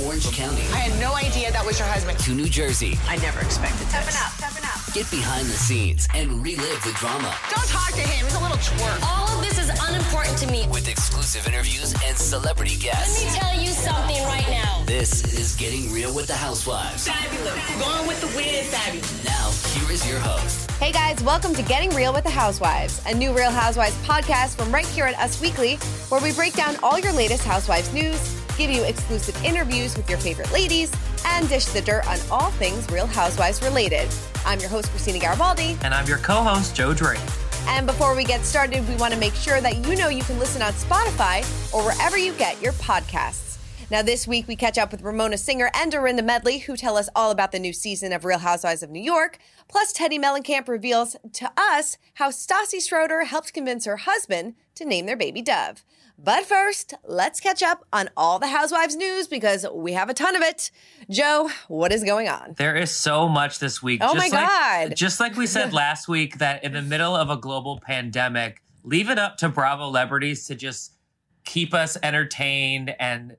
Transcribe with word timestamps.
From 0.00 0.08
Orange 0.08 0.32
County 0.32 0.62
I 0.72 0.88
had 0.88 0.98
no 1.00 1.14
idea 1.14 1.52
that 1.52 1.64
was 1.64 1.78
your 1.78 1.88
husband. 1.88 2.18
to 2.20 2.32
New 2.32 2.48
Jersey, 2.48 2.98
I 3.06 3.16
never 3.16 3.40
expected 3.40 3.86
this. 3.88 4.08
Stepping 4.08 4.16
up, 4.16 4.32
stepping 4.32 4.64
up. 4.64 4.94
get 4.94 5.10
behind 5.10 5.46
the 5.46 5.58
scenes 5.60 6.08
and 6.14 6.42
relive 6.42 6.80
the 6.84 6.92
drama 6.96 7.34
Don't 7.50 7.68
talk 7.68 7.92
to 7.92 8.00
him. 8.00 8.24
He's 8.24 8.34
a 8.34 8.40
little 8.40 8.56
twerp. 8.56 8.96
All 9.04 9.28
of 9.28 9.44
this 9.44 9.58
is 9.58 9.68
unimportant 9.68 10.38
to 10.38 10.46
me. 10.50 10.66
with 10.70 10.88
exclusive 10.88 11.46
interviews 11.46 11.94
and 12.04 12.16
celebrity 12.16 12.76
guests. 12.76 13.24
Let 13.24 13.32
me 13.32 13.40
tell 13.40 13.60
you 13.60 13.70
something 13.72 14.22
right 14.24 14.48
now. 14.48 14.84
This 14.86 15.34
is 15.34 15.54
Getting 15.56 15.92
Real 15.92 16.14
with 16.14 16.28
the 16.28 16.34
Housewives. 16.34 17.06
Fabulous. 17.06 17.60
Going 17.78 18.08
with 18.08 18.20
the 18.22 18.32
wind, 18.34 18.66
fabulous. 18.68 19.24
Now, 19.24 19.50
here 19.76 19.92
is 19.92 20.08
your 20.08 20.18
host, 20.20 20.70
Hey 20.80 20.92
guys, 20.92 21.22
welcome 21.22 21.54
to 21.54 21.62
Getting 21.62 21.90
Real 21.90 22.14
with 22.14 22.24
the 22.24 22.30
Housewives, 22.30 23.02
a 23.04 23.14
new 23.14 23.36
Real 23.36 23.50
Housewives 23.50 23.94
podcast 23.98 24.56
from 24.56 24.72
right 24.72 24.86
here 24.86 25.04
at 25.04 25.18
Us 25.18 25.38
Weekly, 25.42 25.76
where 26.08 26.22
we 26.22 26.32
break 26.32 26.54
down 26.54 26.76
all 26.82 26.98
your 26.98 27.12
latest 27.12 27.44
Housewives 27.44 27.92
news, 27.92 28.39
give 28.56 28.70
you 28.70 28.82
exclusive 28.84 29.42
interviews 29.44 29.96
with 29.96 30.08
your 30.08 30.18
favorite 30.18 30.52
ladies, 30.52 30.92
and 31.26 31.48
dish 31.48 31.66
the 31.66 31.80
dirt 31.82 32.06
on 32.08 32.18
all 32.30 32.50
things 32.52 32.90
Real 32.90 33.06
Housewives 33.06 33.62
related. 33.62 34.08
I'm 34.44 34.60
your 34.60 34.68
host, 34.68 34.90
Christina 34.90 35.18
Garibaldi. 35.18 35.76
And 35.82 35.92
I'm 35.94 36.06
your 36.06 36.18
co 36.18 36.42
host, 36.42 36.74
Joe 36.74 36.94
Drake. 36.94 37.20
And 37.66 37.86
before 37.86 38.16
we 38.16 38.24
get 38.24 38.44
started, 38.44 38.88
we 38.88 38.96
want 38.96 39.12
to 39.12 39.20
make 39.20 39.34
sure 39.34 39.60
that 39.60 39.86
you 39.86 39.96
know 39.96 40.08
you 40.08 40.22
can 40.22 40.38
listen 40.38 40.62
on 40.62 40.72
Spotify 40.72 41.40
or 41.74 41.84
wherever 41.84 42.16
you 42.16 42.32
get 42.34 42.60
your 42.60 42.72
podcasts. 42.74 43.50
Now, 43.90 44.02
this 44.02 44.26
week 44.26 44.46
we 44.46 44.54
catch 44.54 44.78
up 44.78 44.92
with 44.92 45.02
Ramona 45.02 45.36
Singer 45.36 45.68
and 45.74 45.90
Dorinda 45.90 46.22
Medley, 46.22 46.58
who 46.58 46.76
tell 46.76 46.96
us 46.96 47.08
all 47.16 47.32
about 47.32 47.50
the 47.50 47.58
new 47.58 47.72
season 47.72 48.12
of 48.12 48.24
Real 48.24 48.38
Housewives 48.38 48.84
of 48.84 48.90
New 48.90 49.02
York. 49.02 49.38
Plus, 49.66 49.92
Teddi 49.92 50.16
Mellencamp 50.16 50.68
reveals 50.68 51.16
to 51.32 51.50
us 51.56 51.98
how 52.14 52.30
Stassi 52.30 52.80
Schroeder 52.80 53.24
helped 53.24 53.52
convince 53.52 53.86
her 53.86 53.96
husband 53.96 54.54
to 54.76 54.84
name 54.84 55.06
their 55.06 55.16
baby 55.16 55.42
Dove. 55.42 55.84
But 56.22 56.44
first, 56.44 56.94
let's 57.04 57.40
catch 57.40 57.62
up 57.62 57.86
on 57.92 58.10
all 58.14 58.38
the 58.38 58.48
Housewives 58.48 58.94
news 58.94 59.26
because 59.26 59.66
we 59.72 59.94
have 59.94 60.10
a 60.10 60.14
ton 60.14 60.36
of 60.36 60.42
it. 60.42 60.70
Joe, 61.08 61.48
what 61.68 61.92
is 61.92 62.04
going 62.04 62.28
on? 62.28 62.54
There 62.58 62.76
is 62.76 62.90
so 62.90 63.26
much 63.26 63.58
this 63.58 63.82
week. 63.82 64.00
Oh 64.04 64.14
my 64.14 64.28
like, 64.28 64.32
God. 64.32 64.96
Just 64.96 65.18
like 65.18 65.36
we 65.36 65.46
said 65.46 65.72
last 65.72 66.08
week, 66.08 66.38
that 66.38 66.62
in 66.62 66.74
the 66.74 66.82
middle 66.82 67.16
of 67.16 67.30
a 67.30 67.36
global 67.38 67.80
pandemic, 67.80 68.62
leave 68.84 69.08
it 69.08 69.18
up 69.18 69.38
to 69.38 69.48
Bravo 69.48 69.86
celebrities 69.86 70.46
to 70.48 70.54
just 70.54 70.92
keep 71.44 71.72
us 71.72 71.96
entertained. 72.02 72.94
And, 73.00 73.36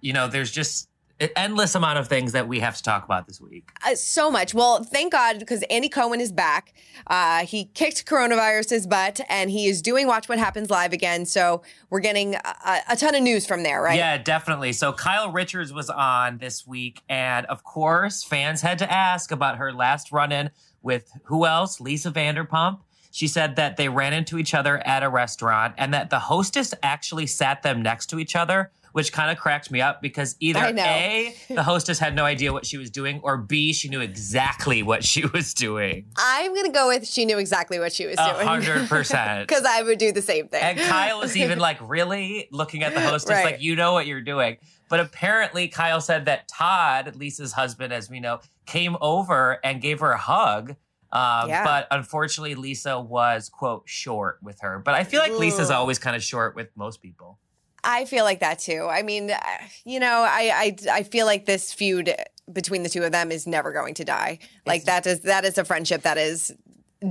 you 0.00 0.14
know, 0.14 0.26
there's 0.26 0.50
just 0.50 0.88
endless 1.36 1.74
amount 1.74 1.98
of 1.98 2.08
things 2.08 2.32
that 2.32 2.46
we 2.46 2.60
have 2.60 2.76
to 2.76 2.82
talk 2.82 3.04
about 3.04 3.26
this 3.26 3.40
week. 3.40 3.70
Uh, 3.84 3.94
so 3.94 4.30
much. 4.30 4.54
Well, 4.54 4.82
thank 4.84 5.12
God 5.12 5.38
because 5.38 5.62
Andy 5.70 5.88
Cohen 5.88 6.20
is 6.20 6.32
back. 6.32 6.74
Uh, 7.06 7.44
he 7.44 7.66
kicked 7.66 8.06
coronavirus's 8.06 8.86
butt 8.86 9.20
and 9.28 9.50
he 9.50 9.66
is 9.66 9.80
doing 9.80 10.06
Watch 10.06 10.28
What 10.28 10.38
Happens 10.38 10.70
Live 10.70 10.92
again. 10.92 11.24
So 11.24 11.62
we're 11.90 12.00
getting 12.00 12.34
a, 12.34 12.80
a 12.90 12.96
ton 12.96 13.14
of 13.14 13.22
news 13.22 13.46
from 13.46 13.62
there, 13.62 13.82
right? 13.82 13.96
Yeah, 13.96 14.18
definitely. 14.18 14.72
So 14.72 14.92
Kyle 14.92 15.32
Richards 15.32 15.72
was 15.72 15.88
on 15.88 16.38
this 16.38 16.66
week. 16.66 17.00
And 17.08 17.46
of 17.46 17.64
course, 17.64 18.22
fans 18.22 18.60
had 18.60 18.78
to 18.80 18.92
ask 18.92 19.30
about 19.30 19.56
her 19.56 19.72
last 19.72 20.12
run 20.12 20.32
in 20.32 20.50
with 20.82 21.10
who 21.24 21.46
else? 21.46 21.80
Lisa 21.80 22.10
Vanderpump. 22.10 22.80
She 23.10 23.28
said 23.28 23.56
that 23.56 23.78
they 23.78 23.88
ran 23.88 24.12
into 24.12 24.36
each 24.36 24.52
other 24.52 24.76
at 24.86 25.02
a 25.02 25.08
restaurant 25.08 25.74
and 25.78 25.94
that 25.94 26.10
the 26.10 26.18
hostess 26.18 26.74
actually 26.82 27.26
sat 27.26 27.62
them 27.62 27.80
next 27.80 28.10
to 28.10 28.18
each 28.18 28.36
other, 28.36 28.70
which 28.96 29.12
kind 29.12 29.30
of 29.30 29.36
cracked 29.36 29.70
me 29.70 29.82
up 29.82 30.00
because 30.00 30.36
either 30.40 30.58
A, 30.74 31.34
the 31.50 31.62
hostess 31.62 31.98
had 31.98 32.14
no 32.14 32.24
idea 32.24 32.50
what 32.50 32.64
she 32.64 32.78
was 32.78 32.88
doing, 32.88 33.20
or 33.22 33.36
B, 33.36 33.74
she 33.74 33.90
knew 33.90 34.00
exactly 34.00 34.82
what 34.82 35.04
she 35.04 35.26
was 35.26 35.52
doing. 35.52 36.06
I'm 36.16 36.54
going 36.54 36.64
to 36.64 36.72
go 36.72 36.88
with 36.88 37.06
she 37.06 37.26
knew 37.26 37.36
exactly 37.36 37.78
what 37.78 37.92
she 37.92 38.06
was 38.06 38.16
A 38.18 38.32
doing. 38.32 38.46
hundred 38.46 38.88
percent. 38.88 39.46
Because 39.46 39.66
I 39.66 39.82
would 39.82 39.98
do 39.98 40.12
the 40.12 40.22
same 40.22 40.48
thing. 40.48 40.62
And 40.62 40.78
Kyle 40.78 41.18
was 41.18 41.36
even 41.36 41.58
like, 41.58 41.76
really 41.86 42.48
looking 42.50 42.84
at 42.84 42.94
the 42.94 43.02
hostess, 43.02 43.32
Right. 43.36 43.44
like, 43.44 43.60
you 43.60 43.76
know 43.76 43.92
what 43.92 44.06
you're 44.06 44.22
doing. 44.22 44.56
But 44.88 45.00
apparently, 45.00 45.68
Kyle 45.68 46.00
said 46.00 46.24
that 46.24 46.48
Todd, 46.48 47.16
Lisa's 47.16 47.52
husband, 47.52 47.92
as 47.92 48.08
we 48.08 48.18
know, 48.18 48.40
came 48.64 48.96
over 49.02 49.58
and 49.62 49.82
gave 49.82 50.00
her 50.00 50.12
a 50.12 50.16
hug. 50.18 50.70
Um, 51.12 51.50
Yeah. 51.50 51.64
But 51.64 51.86
unfortunately, 51.90 52.54
Lisa 52.54 52.98
was, 52.98 53.50
quote, 53.50 53.82
short 53.84 54.38
with 54.42 54.58
her. 54.62 54.78
But 54.82 54.94
I 54.94 55.04
feel 55.04 55.20
like 55.20 55.32
Lisa's 55.32 55.70
always 55.70 55.98
kind 55.98 56.16
of 56.16 56.22
short 56.22 56.56
with 56.56 56.68
most 56.76 57.02
people. 57.02 57.38
I 57.86 58.04
feel 58.04 58.24
like 58.24 58.40
that 58.40 58.58
too. 58.58 58.86
I 58.90 59.02
mean, 59.02 59.30
you 59.84 60.00
know, 60.00 60.26
I, 60.28 60.76
I 60.90 60.98
I 60.98 61.02
feel 61.04 61.24
like 61.24 61.46
this 61.46 61.72
feud 61.72 62.14
between 62.52 62.82
the 62.82 62.88
two 62.88 63.04
of 63.04 63.12
them 63.12 63.30
is 63.30 63.46
never 63.46 63.72
going 63.72 63.94
to 63.94 64.04
die. 64.04 64.40
Like 64.66 64.84
that 64.84 65.06
is 65.06 65.20
that 65.20 65.44
is 65.44 65.56
a 65.56 65.64
friendship 65.64 66.02
that 66.02 66.18
is 66.18 66.52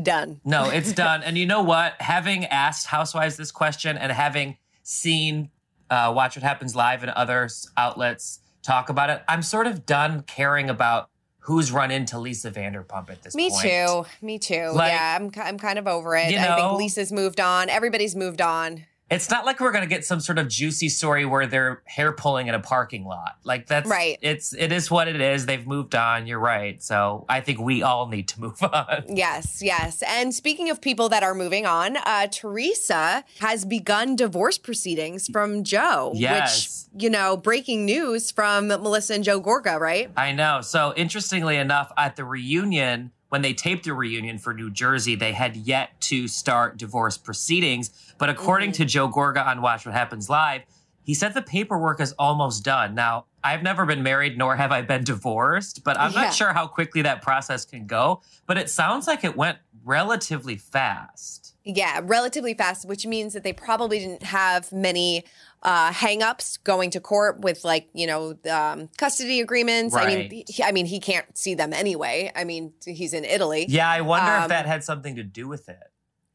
done. 0.03 0.41
No, 0.43 0.69
it's 0.69 0.91
done. 0.91 1.23
and 1.23 1.37
you 1.37 1.45
know 1.45 1.63
what? 1.63 1.93
Having 2.01 2.45
asked 2.45 2.87
Housewives 2.87 3.37
this 3.37 3.51
question 3.51 3.97
and 3.97 4.11
having 4.11 4.57
seen 4.83 5.49
uh, 5.89 6.11
Watch 6.15 6.35
What 6.35 6.43
Happens 6.43 6.75
Live 6.75 7.03
and 7.03 7.11
other 7.11 7.49
outlets 7.77 8.39
talk 8.61 8.89
about 8.89 9.09
it, 9.09 9.23
I'm 9.27 9.41
sort 9.41 9.67
of 9.67 9.85
done 9.85 10.23
caring 10.23 10.69
about 10.69 11.09
who's 11.39 11.71
run 11.71 11.91
into 11.91 12.19
Lisa 12.19 12.49
Vanderpump 12.51 13.09
at 13.09 13.21
this 13.21 13.35
Me 13.35 13.49
point. 13.49 13.63
Me 13.63 13.69
too. 13.69 14.05
Me 14.21 14.39
too. 14.39 14.71
Like, 14.73 14.91
yeah, 14.91 15.17
I'm 15.19 15.31
I'm 15.37 15.57
kind 15.57 15.79
of 15.79 15.87
over 15.87 16.15
it. 16.15 16.31
you 16.31 16.37
I 16.37 16.55
think 16.55 16.73
Lisa's 16.73 17.11
moved 17.11 17.39
on. 17.39 17.69
Everybody's 17.69 18.15
moved 18.15 18.41
on. 18.41 18.83
It's 19.09 19.29
not 19.29 19.45
like 19.45 19.59
we're 19.59 19.71
gonna 19.71 19.85
get 19.85 20.03
some 20.03 20.19
sort 20.19 20.39
of 20.39 20.47
juicy 20.47 20.89
story 20.89 21.25
where 21.25 21.45
they're 21.45 21.83
hair 21.85 22.11
pulling 22.11 22.47
in 22.47 22.55
a 22.55 22.59
parking 22.59 23.05
lot. 23.05 23.37
Like 23.43 23.67
that's 23.67 23.87
Right. 23.87 24.17
It's 24.21 24.53
it 24.53 24.71
is 24.71 24.89
what 24.89 25.07
it 25.07 25.21
is. 25.21 25.45
They've 25.45 25.65
moved 25.65 25.93
on. 25.95 26.25
You're 26.25 26.39
right. 26.39 26.81
So 26.81 27.25
I 27.29 27.41
think 27.41 27.59
we 27.59 27.83
all 27.83 28.07
need 28.07 28.27
to 28.29 28.41
move 28.45 28.61
on. 28.63 29.03
Yes, 29.07 29.61
yes. 29.61 30.03
And 30.07 30.33
speaking 30.33 30.69
of 30.69 30.81
people 30.81 31.09
that 31.09 31.23
are 31.23 31.35
moving 31.35 31.65
on, 31.65 31.97
uh, 31.97 32.27
Teresa 32.27 33.23
has 33.39 33.63
begun 33.65 34.15
divorce 34.15 34.57
proceedings 34.57 35.27
from 35.31 35.63
Joe. 35.63 36.11
Yes. 36.15 36.87
Which, 36.93 37.03
you 37.03 37.09
know, 37.09 37.37
breaking 37.37 37.85
news 37.85 38.31
from 38.31 38.67
Melissa 38.67 39.13
and 39.13 39.23
Joe 39.23 39.39
Gorga, 39.41 39.79
right? 39.79 40.09
I 40.17 40.31
know. 40.31 40.61
So 40.61 40.93
interestingly 40.95 41.57
enough, 41.57 41.91
at 41.97 42.15
the 42.15 42.25
reunion, 42.25 43.11
when 43.29 43.41
they 43.41 43.53
taped 43.53 43.83
the 43.85 43.93
reunion 43.93 44.37
for 44.37 44.53
New 44.53 44.69
Jersey, 44.71 45.15
they 45.15 45.33
had 45.33 45.55
yet 45.55 45.99
to 46.01 46.27
start 46.27 46.77
divorce 46.77 47.17
proceedings. 47.17 47.89
But 48.17 48.29
according 48.29 48.69
Mm-hmm. 48.71 48.83
to 48.83 48.85
Joe 48.85 49.09
Gorga 49.09 49.45
on 49.45 49.61
Watch 49.61 49.85
What 49.85 49.93
Happens 49.95 50.29
Live, 50.29 50.61
he 51.03 51.13
said 51.13 51.33
the 51.33 51.41
paperwork 51.41 51.99
is 52.01 52.13
almost 52.13 52.63
done. 52.63 52.95
Now, 52.95 53.25
I've 53.43 53.61
never 53.61 53.85
been 53.85 54.01
married, 54.01 54.37
nor 54.39 54.55
have 54.55 54.71
I 54.71 54.81
been 54.81 55.03
divorced, 55.03 55.83
but 55.83 55.99
I'm 55.99 56.11
Yeah. 56.13 56.21
not 56.23 56.33
sure 56.33 56.51
how 56.53 56.65
quickly 56.67 57.03
that 57.03 57.21
process 57.21 57.63
can 57.65 57.85
go. 57.85 58.21
But 58.47 58.57
it 58.57 58.69
sounds 58.71 59.05
like 59.05 59.23
it 59.23 59.35
went 59.37 59.59
relatively 59.83 60.55
fast. 60.57 61.53
Yeah, 61.63 62.01
relatively 62.03 62.53
fast, 62.55 62.87
which 62.87 63.05
means 63.05 63.33
that 63.33 63.43
they 63.43 63.53
probably 63.53 63.99
didn't 63.99 64.23
have 64.23 64.71
many 64.71 65.25
uh, 65.65 65.91
hangups 65.91 66.63
going 66.63 66.91
to 66.91 66.99
court 67.01 67.39
with 67.41 67.63
like 67.65 67.89
you 67.93 68.05
know 68.07 68.37
um, 68.49 68.87
custody 68.97 69.41
agreements. 69.41 69.95
I 69.95 70.05
mean, 70.05 70.43
he, 70.47 70.63
I 70.63 70.71
mean, 70.71 70.85
he 70.85 70.99
can't 70.99 71.25
see 71.37 71.55
them 71.55 71.73
anyway. 71.73 72.31
I 72.35 72.43
mean, 72.45 72.71
he's 72.85 73.13
in 73.13 73.25
Italy. 73.25 73.65
Yeah, 73.67 73.89
I 73.89 74.01
wonder 74.01 74.31
Um, 74.31 74.43
if 74.43 74.49
that 74.49 74.65
had 74.67 74.83
something 74.83 75.15
to 75.15 75.23
do 75.23 75.47
with 75.47 75.67
it. 75.67 75.81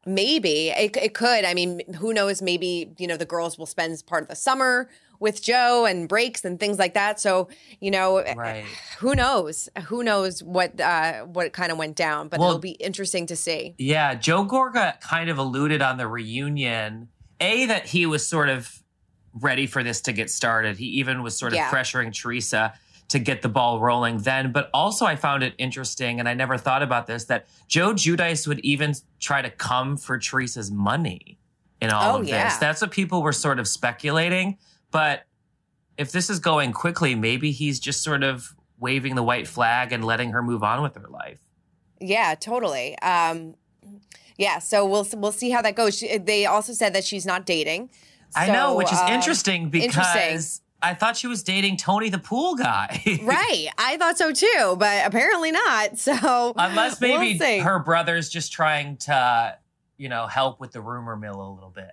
Maybe 0.05 0.69
it, 0.69 0.97
it 0.97 1.13
could. 1.13 1.45
I 1.45 1.53
mean, 1.53 1.81
who 1.95 2.13
knows? 2.13 2.41
Maybe 2.41 2.91
you 2.97 3.07
know 3.07 3.17
the 3.17 3.25
girls 3.25 3.57
will 3.57 3.67
spend 3.67 4.03
part 4.05 4.23
of 4.23 4.29
the 4.29 4.35
summer 4.35 4.89
with 5.19 5.43
Joe 5.43 5.85
and 5.85 6.09
breaks 6.09 6.43
and 6.43 6.59
things 6.59 6.79
like 6.79 6.95
that. 6.95 7.19
So 7.19 7.47
you 7.79 7.91
know, 7.91 8.17
Right. 8.35 8.65
who 8.97 9.13
knows? 9.13 9.69
Who 9.85 10.03
knows 10.03 10.41
what 10.43 10.79
uh, 10.81 11.21
what 11.25 11.53
kind 11.53 11.71
of 11.71 11.77
went 11.77 11.95
down? 11.95 12.27
But 12.29 12.39
Well- 12.39 12.49
it'll 12.49 12.59
be 12.59 12.71
interesting 12.71 13.27
to 13.27 13.35
see. 13.35 13.75
Yeah, 13.77 14.15
Joe 14.15 14.43
Gorga 14.43 14.99
kind 15.01 15.29
of 15.29 15.37
alluded 15.37 15.81
on 15.83 15.97
the 15.97 16.07
reunion, 16.07 17.09
A, 17.39 17.65
that 17.67 17.85
he 17.87 18.05
was 18.07 18.27
sort 18.27 18.49
of 18.49 18.81
ready 19.33 19.65
for 19.67 19.83
this 19.83 20.01
to 20.01 20.13
get 20.13 20.29
started. 20.29 20.77
He 20.77 20.85
even 20.85 21.23
was 21.23 21.37
sort 21.37 21.53
of 21.53 21.57
Yeah. 21.57 21.69
pressuring 21.69 22.13
Teresa 22.13 22.73
to 23.09 23.19
get 23.19 23.41
the 23.41 23.49
ball 23.49 23.79
rolling 23.79 24.17
then. 24.19 24.51
But 24.51 24.69
also, 24.73 25.05
I 25.05 25.15
found 25.15 25.43
it 25.43 25.53
interesting, 25.57 26.19
and 26.19 26.27
I 26.29 26.33
never 26.33 26.57
thought 26.57 26.81
about 26.83 27.07
this, 27.07 27.25
that 27.25 27.47
Joe 27.67 27.93
Giudice 27.93 28.47
would 28.47 28.59
even 28.59 28.93
try 29.19 29.41
to 29.41 29.49
come 29.49 29.97
for 29.97 30.17
Teresa's 30.17 30.71
money 30.71 31.37
in 31.81 31.89
all 31.91 32.17
Oh, 32.17 32.19
of 32.21 32.27
yeah. 32.27 32.45
this. 32.45 32.57
That's 32.57 32.81
what 32.81 32.91
people 32.91 33.21
were 33.21 33.33
sort 33.33 33.59
of 33.59 33.67
speculating. 33.67 34.57
But 34.91 35.23
if 35.97 36.11
this 36.11 36.29
is 36.29 36.39
going 36.39 36.71
quickly, 36.73 37.15
maybe 37.15 37.51
he's 37.51 37.79
just 37.79 38.01
sort 38.03 38.23
of 38.23 38.55
waving 38.79 39.15
the 39.15 39.23
white 39.23 39.47
flag 39.47 39.91
and 39.91 40.03
letting 40.03 40.31
her 40.31 40.41
move 40.41 40.63
on 40.63 40.81
with 40.81 40.95
her 40.95 41.07
life. 41.09 41.39
Yeah, 41.99 42.33
totally. 42.35 42.97
Um, 42.99 43.55
yeah, 44.37 44.57
so 44.59 44.85
we'll 44.85 45.05
we'll 45.13 45.31
see 45.31 45.51
how 45.51 45.61
that 45.61 45.75
goes. 45.75 45.97
She, 45.97 46.17
they 46.17 46.45
also 46.47 46.73
said 46.73 46.93
that 46.93 47.03
she's 47.03 47.25
not 47.25 47.45
dating. 47.45 47.89
I 48.35 48.47
know, 48.47 48.75
which 48.75 48.91
is 48.91 48.99
um, 48.99 49.11
interesting 49.11 49.69
because 49.69 49.95
interesting. 49.95 50.65
I 50.81 50.93
thought 50.95 51.15
she 51.15 51.27
was 51.27 51.43
dating 51.43 51.77
Tony 51.77 52.09
the 52.09 52.17
pool 52.17 52.55
guy. 52.55 53.01
Right, 53.23 53.67
I 53.77 53.97
thought 53.97 54.17
so 54.17 54.31
too, 54.31 54.75
but 54.79 55.05
apparently 55.05 55.51
not. 55.51 55.97
So 55.97 56.53
Unless 56.55 56.99
we'll 56.99 57.19
maybe 57.19 57.59
her 57.59 57.79
brother's 57.79 58.29
just 58.29 58.51
trying 58.51 58.97
to, 58.97 59.57
you 59.97 60.09
know, 60.09 60.25
help 60.27 60.59
with 60.59 60.71
the 60.71 60.81
rumor 60.81 61.15
mill 61.15 61.39
a 61.39 61.51
little 61.53 61.69
bit. 61.69 61.91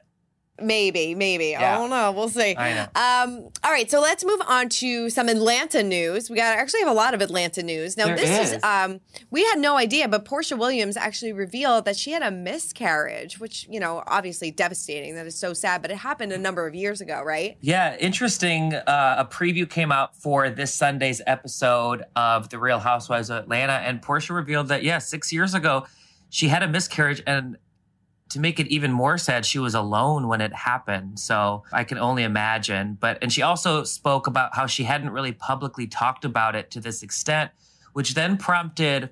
Maybe, 0.61 1.15
maybe. 1.15 1.55
I 1.55 1.77
don't 1.79 1.91
know. 1.91 2.11
We'll 2.13 2.29
see. 2.29 2.57
I 2.57 2.75
know. 2.75 2.83
Um, 2.95 3.49
all 3.63 3.71
right, 3.71 3.91
so 3.91 4.01
let's 4.01 4.25
move 4.25 4.41
on 4.47 4.69
to 4.71 5.09
some 5.11 5.29
Atlanta 5.29 5.83
news. 5.83 6.29
We 6.29 6.37
got 6.37 6.57
actually 6.59 6.81
have 6.81 6.89
a 6.89 6.95
lot 6.95 7.15
of 7.15 7.21
Atlanta 7.21 7.63
news. 7.63 7.97
Now, 7.97 8.07
There 8.07 8.17
this 8.17 8.49
is. 8.49 8.53
is 8.55 8.63
um 8.65 9.01
we 9.31 9.45
had 9.45 9.59
no 9.59 9.77
idea, 9.77 10.09
but 10.09 10.25
Porsha 10.25 10.59
Williams 10.59 10.97
actually 10.97 11.33
revealed 11.33 11.85
that 11.85 11.97
she 11.97 12.11
had 12.11 12.23
a 12.23 12.31
miscarriage, 12.31 13.39
which, 13.39 13.67
you 13.71 13.79
know, 13.81 14.03
obviously 14.07 14.51
devastating. 14.51 15.15
That 15.15 15.27
is 15.27 15.37
so 15.37 15.53
sad, 15.53 15.83
but 15.83 15.91
it 15.91 15.97
happened 15.99 16.33
a 16.33 16.39
number 16.39 16.67
of 16.67 16.75
years 16.75 17.01
ago, 17.01 17.23
right? 17.23 17.57
Yeah, 17.61 17.97
interesting. 17.99 18.75
Uh, 18.75 19.17
a 19.19 19.25
preview 19.25 19.69
came 19.69 19.93
out 19.93 20.17
for 20.17 20.51
this 20.51 20.75
Sunday's 20.75 21.21
episode 21.27 22.05
of 22.17 22.49
The 22.49 22.59
Real 22.59 22.79
Housewives 22.81 23.31
of 23.31 23.39
Atlanta, 23.39 23.75
and 23.75 24.03
Porsha 24.03 24.35
revealed 24.35 24.69
that, 24.69 24.83
yeah, 24.83 24.99
six 24.99 25.33
years 25.33 25.55
ago, 25.55 25.87
she 26.31 26.49
had 26.49 26.63
a 26.63 26.69
miscarriage. 26.69 27.23
And 27.27 27.57
to 28.31 28.41
make 28.41 28.61
it 28.61 28.67
even 28.69 28.93
more 28.93 29.17
sad, 29.17 29.47
she 29.47 29.59
was 29.59 29.75
alone 29.75 30.29
when 30.29 30.41
it 30.41 30.55
happened. 30.55 31.19
So 31.19 31.65
I 31.73 31.85
can 31.85 31.99
only 31.99 32.23
imagine. 32.23 32.97
But, 33.01 33.19
and 33.23 33.33
she 33.33 33.43
also 33.43 33.85
spoke 33.85 34.27
about 34.27 34.55
how 34.55 34.67
she 34.67 34.85
hadn't 34.85 35.11
really 35.11 35.33
publicly 35.33 35.87
talked 35.87 36.25
about 36.25 36.55
it 36.55 36.71
to 36.73 36.81
this 36.81 37.03
extent, 37.03 37.51
which 37.93 38.15
then 38.15 38.37
prompted 38.37 39.11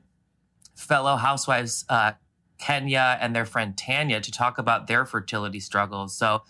fellow 0.75 1.17
housewives, 1.17 1.85
uh, 1.89 2.13
Kenya 2.59 3.19
and 3.21 3.35
their 3.35 3.45
friend 3.45 3.77
Tanya 3.77 4.21
to 4.21 4.31
talk 4.31 4.59
about 4.59 4.87
their 4.87 5.05
fertility 5.05 5.61
struggles. 5.61 6.17
So 6.17 6.43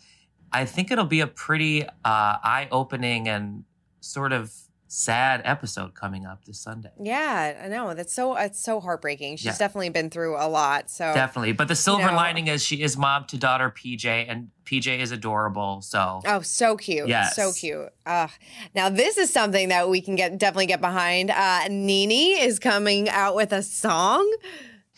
I 0.53 0.65
think 0.65 0.91
it'll 0.91 1.05
be 1.05 1.21
a 1.21 1.27
pretty 1.27 1.85
uh, 1.85 1.89
eye 2.05 2.69
opening 2.71 3.29
and 3.29 3.65
sort 4.01 4.33
of 4.33 4.53
sad 4.99 5.43
episode 5.45 5.95
coming 5.95 6.25
up 6.25 6.43
this 6.47 6.59
Sunday. 6.59 6.89
Yeah, 6.99 7.61
I 7.63 7.69
know. 7.69 7.93
That's 7.93 8.15
so 8.15 8.35
it's 8.35 8.59
so 8.59 8.81
heartbreaking. 8.81 9.37
She's 9.37 9.45
Yeah. 9.47 9.59
definitely 9.59 9.91
been 9.91 10.09
through 10.09 10.37
a 10.39 10.49
lot. 10.49 10.89
So 10.89 11.13
Definitely. 11.13 11.53
But 11.53 11.69
the 11.69 11.77
silver 11.77 12.07
know- 12.07 12.15
lining 12.17 12.47
is 12.47 12.65
she 12.65 12.83
is 12.83 12.97
mom 12.97 13.27
to 13.27 13.37
daughter 13.37 13.69
PJ, 13.71 14.25
and 14.27 14.49
PJ 14.65 14.99
is 14.99 15.13
adorable. 15.13 15.83
So 15.83 16.23
Oh, 16.25 16.41
so 16.41 16.77
cute. 16.79 17.09
Yes. 17.09 17.37
So 17.37 17.53
cute. 17.53 17.91
Uh, 18.07 18.29
now, 18.75 18.89
this 18.89 19.19
is 19.19 19.31
something 19.31 19.69
that 19.69 19.91
we 19.91 20.01
can 20.01 20.15
get 20.17 20.39
definitely 20.39 20.67
get 20.67 20.81
behind. 20.81 21.31
Uh, 21.31 21.69
Nene 21.69 22.39
is 22.39 22.59
coming 22.59 23.11
out 23.11 23.35
with 23.37 23.53
a 23.53 23.63
song. 23.63 24.27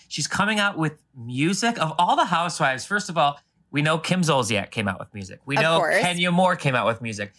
she's 0.07 0.29
coming 0.29 0.59
out 0.61 0.79
with 0.79 0.95
music 1.15 1.77
of 1.83 1.93
all 1.99 2.15
the 2.17 2.25
housewives. 2.27 2.85
First 2.87 3.11
of 3.11 3.19
all, 3.19 3.39
we 3.73 3.83
know 3.83 3.99
Kim 3.99 4.23
Zolciak 4.23 4.71
came 4.71 4.87
out 4.89 4.99
with 5.01 5.13
music. 5.13 5.41
We 5.45 5.57
Of 5.57 5.63
know 5.63 5.79
course. 5.79 6.01
Kenya 6.01 6.31
Moore 6.33 6.57
came 6.57 6.75
out 6.75 6.87
with 6.87 7.03
music. 7.03 7.33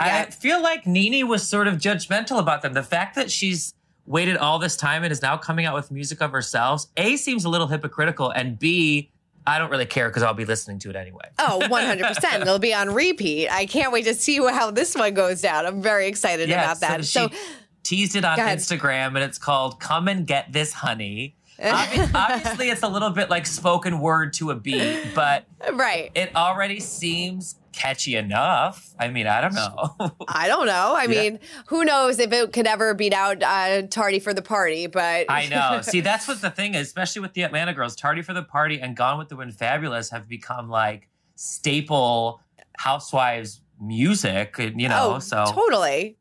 I 0.00 0.30
feel 0.30 0.62
like 0.62 0.86
Nene 0.86 1.28
was 1.28 1.46
sort 1.46 1.66
of 1.66 1.74
judgmental 1.76 2.38
about 2.38 2.62
them. 2.62 2.72
The 2.72 2.82
fact 2.82 3.14
that 3.16 3.30
she's 3.30 3.74
waited 4.06 4.36
all 4.36 4.58
this 4.58 4.76
time 4.76 5.04
and 5.04 5.12
is 5.12 5.22
now 5.22 5.36
coming 5.36 5.66
out 5.66 5.74
with 5.74 5.90
music 5.90 6.20
of 6.20 6.32
herself, 6.32 6.86
A, 6.96 7.16
seems 7.16 7.44
a 7.44 7.48
little 7.48 7.68
hypocritical, 7.68 8.30
and 8.30 8.58
B, 8.58 9.10
I 9.46 9.58
don't 9.58 9.70
really 9.70 9.86
care 9.86 10.08
because 10.08 10.22
I'll 10.22 10.34
be 10.34 10.44
listening 10.44 10.78
to 10.80 10.90
it 10.90 10.96
anyway. 10.96 11.28
Oh, 11.38 11.60
100%. 11.62 12.40
It'll 12.42 12.58
be 12.58 12.74
on 12.74 12.92
repeat. 12.92 13.48
I 13.48 13.66
can't 13.66 13.92
wait 13.92 14.04
to 14.04 14.14
see 14.14 14.36
how 14.36 14.70
this 14.70 14.94
one 14.94 15.14
goes 15.14 15.40
down. 15.40 15.66
I'm 15.66 15.82
very 15.82 16.06
excited 16.08 16.50
about 16.50 16.80
that. 16.80 17.04
So, 17.04 17.28
So, 17.28 17.28
she 17.28 17.38
teased 17.82 18.16
it 18.16 18.24
on 18.24 18.38
Instagram 18.38 19.08
and 19.08 19.18
it's 19.18 19.38
called 19.38 19.80
Come 19.80 20.08
and 20.08 20.26
Get 20.26 20.52
This 20.52 20.72
Honey. 20.72 21.36
Obvi- 21.60 22.10
obviously, 22.14 22.70
it's 22.70 22.82
a 22.82 22.88
little 22.88 23.10
bit 23.10 23.28
like 23.28 23.44
spoken 23.44 24.00
word 24.00 24.32
to 24.34 24.50
a 24.50 24.54
beat, 24.54 24.98
but 25.14 25.44
right. 25.72 26.10
it 26.14 26.34
already 26.34 26.80
seems 26.80 27.56
catchy 27.72 28.16
enough. 28.16 28.94
I 28.98 29.08
mean, 29.08 29.26
I 29.26 29.40
don't 29.40 29.54
know. 29.54 30.16
I 30.28 30.48
don't 30.48 30.66
know. 30.66 30.94
I 30.96 31.04
Yeah. 31.04 31.22
mean, 31.22 31.38
who 31.66 31.84
knows 31.84 32.18
if 32.18 32.32
it 32.32 32.52
could 32.52 32.66
ever 32.66 32.94
beat 32.94 33.12
out 33.12 33.42
uh, 33.42 33.82
Tardy 33.82 34.18
for 34.18 34.34
the 34.34 34.42
Party, 34.42 34.86
but 34.86 35.26
I 35.28 35.46
know. 35.48 35.80
See, 35.82 36.00
that's 36.00 36.26
what 36.28 36.40
the 36.40 36.50
thing 36.50 36.74
is, 36.74 36.86
especially 36.88 37.22
with 37.22 37.34
the 37.34 37.42
Atlanta 37.42 37.72
girls. 37.72 37.96
Tardy 37.96 38.22
for 38.22 38.32
the 38.32 38.42
Party 38.42 38.80
and 38.80 38.96
Gone 38.96 39.18
with 39.18 39.28
the 39.28 39.36
Wind 39.36 39.54
Fabulous 39.54 40.10
have 40.10 40.28
become 40.28 40.68
like 40.68 41.08
staple 41.36 42.40
housewives 42.76 43.62
music, 43.80 44.56
you 44.58 44.88
know, 44.88 45.14
oh, 45.16 45.18
so. 45.18 45.44
totally. 45.48 46.16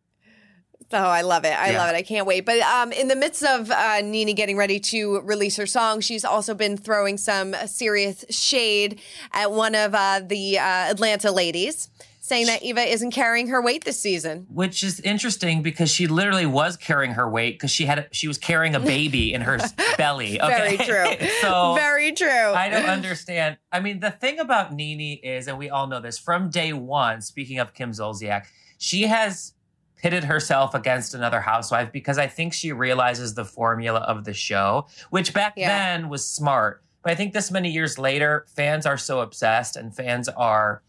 Oh, 0.92 0.98
I 0.98 1.22
love 1.22 1.46
it. 1.46 1.50
I 1.58 1.72
Yeah. 1.72 1.78
love 1.78 1.94
it. 1.94 1.98
I 1.98 2.02
can't 2.02 2.26
wait. 2.26 2.46
But 2.46 2.60
um, 2.62 2.92
in 2.92 3.08
the 3.08 3.16
midst 3.16 3.44
of 3.44 3.70
uh, 3.70 4.02
Nene 4.02 4.34
getting 4.36 4.58
ready 4.58 4.80
to 4.80 5.22
release 5.22 5.56
her 5.58 5.68
song, 5.68 6.02
she's 6.02 6.26
also 6.26 6.54
been 6.54 6.78
throwing 6.78 7.18
some 7.18 7.54
serious 7.68 8.26
shade 8.30 9.00
at 9.32 9.52
one 9.52 9.76
of 9.76 9.94
uh, 9.94 10.22
the 10.26 10.58
uh, 10.58 10.64
Atlanta 10.64 11.32
ladies, 11.32 11.90
saying 12.22 12.48
that 12.48 12.64
Eva 12.64 12.82
isn't 12.82 13.12
carrying 13.12 13.48
her 13.48 13.62
weight 13.62 13.86
this 13.86 14.00
season. 14.00 14.48
Which 14.52 14.84
is 14.84 15.00
interesting 15.02 15.62
because 15.62 15.92
she 15.92 16.08
literally 16.08 16.46
was 16.48 16.76
carrying 16.76 17.12
her 17.12 17.30
weight 17.30 17.56
because 17.56 17.72
she 17.72 17.86
had 17.86 18.08
she 18.12 18.28
was 18.28 18.38
carrying 18.40 18.74
a 18.74 18.80
baby 18.80 19.32
in 19.34 19.42
her 19.42 19.60
belly. 19.98 20.42
Okay? 20.42 20.76
Very 20.76 20.78
true. 21.18 21.28
so 21.42 21.74
Very 21.76 22.12
true. 22.14 22.28
I 22.30 22.70
don't 22.70 22.86
understand. 22.86 23.58
I 23.72 23.80
mean, 23.80 24.00
the 24.00 24.12
thing 24.12 24.40
about 24.40 24.74
Nene 24.74 25.20
is, 25.24 25.48
and 25.48 25.58
we 25.60 25.70
all 25.70 25.86
know 25.86 26.00
this 26.00 26.18
from 26.18 26.50
day 26.50 26.74
one. 26.74 27.22
Speaking 27.22 27.60
of 27.60 27.74
Kim 27.76 27.92
Zolciak, 27.92 28.46
she 28.80 29.04
has 29.04 29.54
pitted 30.02 30.24
herself 30.24 30.74
against 30.74 31.14
another 31.14 31.42
housewife 31.42 31.92
because 31.92 32.18
I 32.18 32.28
think 32.28 32.54
she 32.54 32.72
realizes 32.72 33.34
the 33.34 33.46
formula 33.46 34.00
of 34.00 34.24
the 34.24 34.34
show, 34.34 34.88
which 35.10 35.34
back 35.34 35.54
Yeah. 35.56 35.68
then 35.68 36.10
was 36.10 36.28
smart. 36.28 36.82
But 37.04 37.12
I 37.12 37.16
think 37.16 37.34
this 37.34 37.52
many 37.52 37.70
years 37.72 37.98
later, 37.98 38.46
fans 38.56 38.86
are 38.86 38.98
so 38.98 39.20
obsessed 39.22 39.76
and 39.76 39.96
fans 39.96 40.28
are 40.30 40.82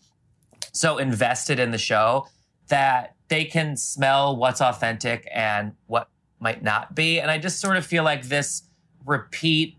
so 0.73 0.99
invested 0.99 1.59
in 1.59 1.71
the 1.71 1.79
show 1.79 2.27
that 2.69 3.15
they 3.29 3.45
can 3.45 3.77
smell 3.77 4.37
what's 4.37 4.61
authentic 4.61 5.27
and 5.33 5.73
what 5.87 6.09
might 6.39 6.63
not 6.63 6.95
be. 6.95 7.21
And 7.21 7.31
I 7.31 7.39
just 7.39 7.61
sort 7.61 7.77
of 7.77 7.85
feel 7.87 8.05
like 8.05 8.25
this 8.25 8.63
repeat, 9.05 9.77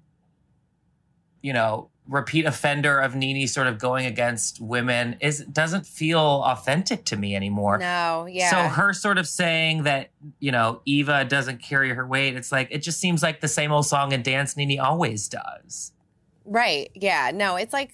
you 1.41 1.53
know, 1.53 1.89
repeat 2.11 2.45
offender 2.45 2.99
of 2.99 3.15
Nene 3.15 3.47
sort 3.47 3.67
of 3.67 3.79
going 3.79 4.05
against 4.05 4.59
women 4.59 5.15
is 5.21 5.39
doesn't 5.45 5.87
feel 5.87 6.43
authentic 6.45 7.05
to 7.05 7.15
me 7.15 7.35
anymore. 7.35 7.77
no, 7.77 8.27
yeah. 8.29 8.51
So 8.51 8.57
her 8.67 8.93
sort 8.93 9.17
of 9.17 9.27
saying 9.27 9.83
that, 9.83 10.09
you 10.39 10.51
know, 10.51 10.81
Eva 10.85 11.23
doesn't 11.23 11.61
carry 11.61 11.93
her 11.93 12.05
weight, 12.05 12.35
it's 12.35 12.51
like 12.51 12.67
it 12.69 12.79
just 12.79 12.99
seems 12.99 13.23
like 13.23 13.39
the 13.39 13.47
same 13.47 13.71
old 13.71 13.85
song 13.85 14.11
and 14.11 14.23
dance 14.23 14.57
Nene 14.57 14.79
always 14.79 15.29
does. 15.29 15.93
Right. 16.45 16.89
Yeah. 16.95 17.31
No, 17.33 17.55
it's 17.55 17.71
like, 17.74 17.91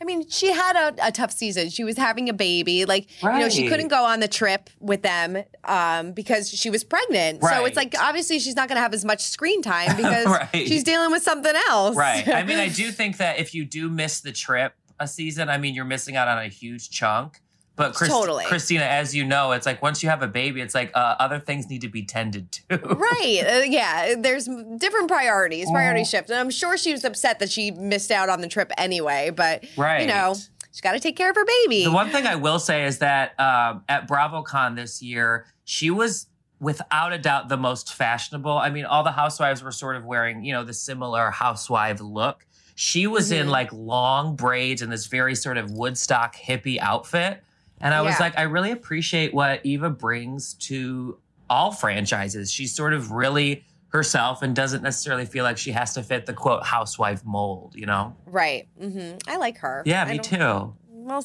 I 0.00 0.04
mean, 0.04 0.28
she 0.28 0.52
had 0.52 0.76
a, 0.76 1.06
a 1.08 1.10
tough 1.12 1.32
season. 1.32 1.70
She 1.70 1.82
was 1.82 1.96
having 1.96 2.28
a 2.28 2.32
baby. 2.32 2.84
Like, 2.84 3.08
you 3.22 3.28
know, 3.30 3.48
she 3.48 3.68
couldn't 3.68 3.88
go 3.88 4.04
on 4.04 4.20
the 4.20 4.28
trip 4.28 4.70
with 4.80 5.02
them 5.02 5.42
um, 5.64 6.12
because 6.12 6.50
she 6.50 6.70
was 6.70 6.84
pregnant. 6.84 7.42
So 7.42 7.64
it's 7.64 7.76
like, 7.76 7.94
obviously, 7.98 8.38
she's 8.38 8.54
not 8.56 8.68
going 8.68 8.76
to 8.76 8.82
have 8.82 8.94
as 8.94 9.04
much 9.04 9.22
screen 9.22 9.62
time 9.62 9.96
because 9.96 10.26
Right. 10.26 10.48
she's 10.52 10.84
dealing 10.84 11.10
with 11.10 11.22
something 11.22 11.54
else. 11.68 11.96
Right. 11.96 12.26
I 12.28 12.44
mean, 12.44 12.58
I 12.58 12.68
do 12.82 12.90
think 12.92 13.16
that 13.16 13.38
if 13.38 13.54
you 13.54 13.64
do 13.64 13.88
miss 13.88 14.20
the 14.20 14.32
trip 14.32 14.74
a 15.00 15.08
season, 15.08 15.48
I 15.48 15.58
mean, 15.58 15.74
you're 15.74 15.84
missing 15.84 16.16
out 16.16 16.28
on 16.28 16.38
a 16.38 16.48
huge 16.48 16.90
chunk. 16.90 17.40
But 17.76 17.94
Chris- 17.94 18.08
Totally. 18.10 18.44
Christina, 18.44 18.84
as 18.84 19.14
you 19.16 19.24
know, 19.24 19.50
it's 19.52 19.66
like 19.66 19.82
once 19.82 20.00
you 20.02 20.08
have 20.08 20.22
a 20.22 20.28
baby, 20.28 20.60
it's 20.60 20.74
like 20.76 20.92
uh, 20.94 21.16
other 21.18 21.40
things 21.40 21.68
need 21.68 21.80
to 21.80 21.88
be 21.88 22.04
tended 22.04 22.52
to. 22.52 22.62
right. 22.78 23.42
Uh, 23.44 23.62
yeah. 23.66 24.14
There's 24.16 24.48
different 24.78 25.08
priorities, 25.08 25.68
priority 25.70 26.02
Mm-hmm. 26.02 26.08
shift. 26.08 26.30
And 26.30 26.38
I'm 26.38 26.50
sure 26.50 26.76
she 26.76 26.92
was 26.92 27.04
upset 27.04 27.40
that 27.40 27.50
she 27.50 27.72
missed 27.72 28.10
out 28.12 28.28
on 28.28 28.40
the 28.42 28.48
trip 28.48 28.70
anyway. 28.78 29.30
But, 29.30 29.64
right. 29.76 30.02
you 30.02 30.06
know, 30.06 30.34
she's 30.70 30.80
got 30.82 30.92
to 30.92 31.00
take 31.00 31.16
care 31.16 31.30
of 31.30 31.36
her 31.36 31.44
baby. 31.44 31.82
The 31.84 31.90
one 31.90 32.10
thing 32.10 32.26
I 32.28 32.36
will 32.36 32.60
say 32.60 32.84
is 32.84 32.98
that 32.98 33.38
um, 33.40 33.82
at 33.88 34.06
BravoCon 34.08 34.76
this 34.76 35.02
year, 35.02 35.46
she 35.64 35.90
was 35.90 36.28
without 36.60 37.12
a 37.12 37.18
doubt 37.18 37.48
the 37.48 37.56
most 37.56 37.92
fashionable. 37.92 38.56
I 38.56 38.70
mean, 38.70 38.84
all 38.84 39.02
the 39.02 39.10
housewives 39.12 39.64
were 39.64 39.72
sort 39.72 39.96
of 39.96 40.04
wearing, 40.04 40.44
you 40.44 40.52
know, 40.52 40.62
the 40.62 40.72
similar 40.72 41.30
housewife 41.30 42.00
look. 42.00 42.46
She 42.76 43.08
was 43.08 43.32
in 43.32 43.48
Mhm. 43.48 43.50
like 43.50 43.72
long 43.72 44.36
braids 44.36 44.80
and 44.80 44.90
this 44.92 45.06
very 45.06 45.34
sort 45.34 45.58
of 45.58 45.72
Woodstock 45.72 46.36
hippie 46.36 46.78
outfit. 46.78 47.42
And 47.80 47.92
I 47.94 48.02
was 48.02 48.18
like, 48.20 48.38
I 48.38 48.42
really 48.42 48.70
appreciate 48.70 49.34
what 49.34 49.60
Eva 49.64 49.90
brings 49.90 50.54
to 50.54 51.18
all 51.50 51.70
franchises. 51.70 52.50
She's 52.50 52.74
sort 52.74 52.94
of 52.94 53.10
really 53.10 53.64
herself 53.88 54.42
and 54.42 54.56
doesn't 54.56 54.82
necessarily 54.82 55.24
feel 55.26 55.44
like 55.44 55.58
she 55.58 55.70
has 55.72 55.94
to 55.94 56.02
fit 56.02 56.26
the 56.26 56.32
quote 56.32 56.64
housewife 56.64 57.24
mold, 57.24 57.74
you 57.76 57.86
know? 57.86 58.16
right. 58.26 58.66
Mm-hmm. 58.80 59.18
I 59.28 59.36
like 59.36 59.58
her. 59.58 59.82
Yeah, 59.86 60.04
me 60.06 60.18
too. 60.18 60.74
well, 60.90 61.24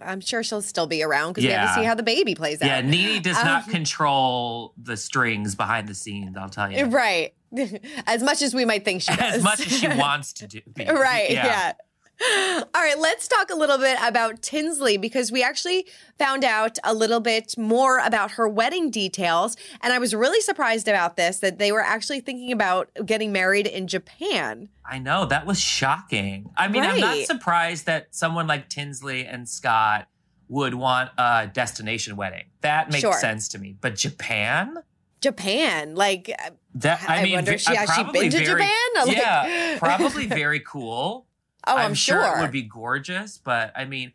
I'm 0.00 0.20
sure 0.20 0.42
she'll 0.42 0.62
still 0.62 0.86
be 0.86 1.02
around 1.02 1.32
because 1.32 1.44
we 1.44 1.50
have 1.50 1.74
to 1.74 1.80
see 1.80 1.84
how 1.84 1.94
the 1.94 2.02
baby 2.04 2.34
plays 2.34 2.62
out. 2.62 2.66
Yeah, 2.68 2.80
Nene 2.82 3.20
does 3.20 3.36
not 3.44 3.64
Um, 3.64 3.70
control 3.70 4.72
the 4.80 4.96
strings 4.96 5.54
behind 5.56 5.88
the 5.88 5.94
scenes. 5.94 6.36
I'll 6.36 6.48
tell 6.48 6.70
you. 6.72 6.84
Right. 6.86 7.34
As 8.06 8.22
much 8.22 8.42
as 8.42 8.54
we 8.54 8.64
might 8.64 8.84
think 8.84 9.02
she 9.02 9.14
does. 9.14 9.36
As 9.36 9.42
much 9.42 9.60
as 9.66 9.72
she 9.78 9.88
wants 9.88 10.32
to 10.34 10.46
do. 10.46 10.60
be. 10.74 10.84
right. 10.90 11.30
Yeah. 11.30 11.72
All 12.18 12.64
right, 12.82 12.98
let's 12.98 13.28
talk 13.28 13.50
a 13.50 13.54
little 13.54 13.76
bit 13.78 13.98
about 14.02 14.40
Tinsley 14.40 14.96
because 14.96 15.30
we 15.30 15.42
actually 15.42 15.86
found 16.18 16.44
out 16.44 16.78
a 16.82 16.94
little 16.94 17.20
bit 17.20 17.56
more 17.58 17.98
about 17.98 18.32
her 18.32 18.48
wedding 18.48 18.90
details. 18.90 19.56
And 19.82 19.92
I 19.92 19.98
was 19.98 20.14
really 20.14 20.40
surprised 20.40 20.88
about 20.88 21.16
this 21.16 21.40
that 21.40 21.58
they 21.58 21.72
were 21.72 21.82
actually 21.82 22.20
thinking 22.20 22.52
about 22.52 22.88
getting 23.04 23.32
married 23.32 23.66
in 23.66 23.86
Japan. 23.86 24.70
I 24.84 24.98
know 24.98 25.26
that 25.26 25.44
was 25.46 25.60
shocking. 25.60 26.50
I 26.56 26.68
mean, 26.68 26.82
I'm 26.84 27.00
not 27.00 27.18
surprised 27.26 27.86
that 27.86 28.14
someone 28.14 28.46
like 28.46 28.68
Tinsley 28.70 29.26
and 29.26 29.46
Scott 29.48 30.08
would 30.48 30.74
want 30.74 31.10
a 31.18 31.48
destination 31.52 32.16
wedding. 32.16 32.44
That 32.62 32.88
makes 32.90 33.00
Sure. 33.02 33.12
sense 33.18 33.48
to 33.48 33.58
me. 33.58 33.76
But 33.80 33.96
Japan? 33.96 34.78
Japan, 35.20 35.94
like, 35.96 36.30
That 36.76 37.04
I, 37.08 37.20
I 37.20 37.22
mean, 37.24 37.32
wonder 37.34 37.52
if 37.52 37.60
she- 37.62 37.74
has 37.74 37.90
she 37.94 38.04
been 38.04 38.30
to 38.30 38.38
very- 38.38 38.44
Japan? 38.46 38.70
Like- 39.06 39.16
yeah, 39.16 39.78
probably 39.78 40.26
very 40.26 40.60
cool. 40.60 41.25
Oh, 41.66 41.76
I'm, 41.76 41.94
sure. 41.94 42.22
it 42.38 42.40
would 42.40 42.50
be 42.52 42.62
gorgeous, 42.62 43.38
but 43.38 43.72
I 43.76 43.84
mean, 43.84 44.12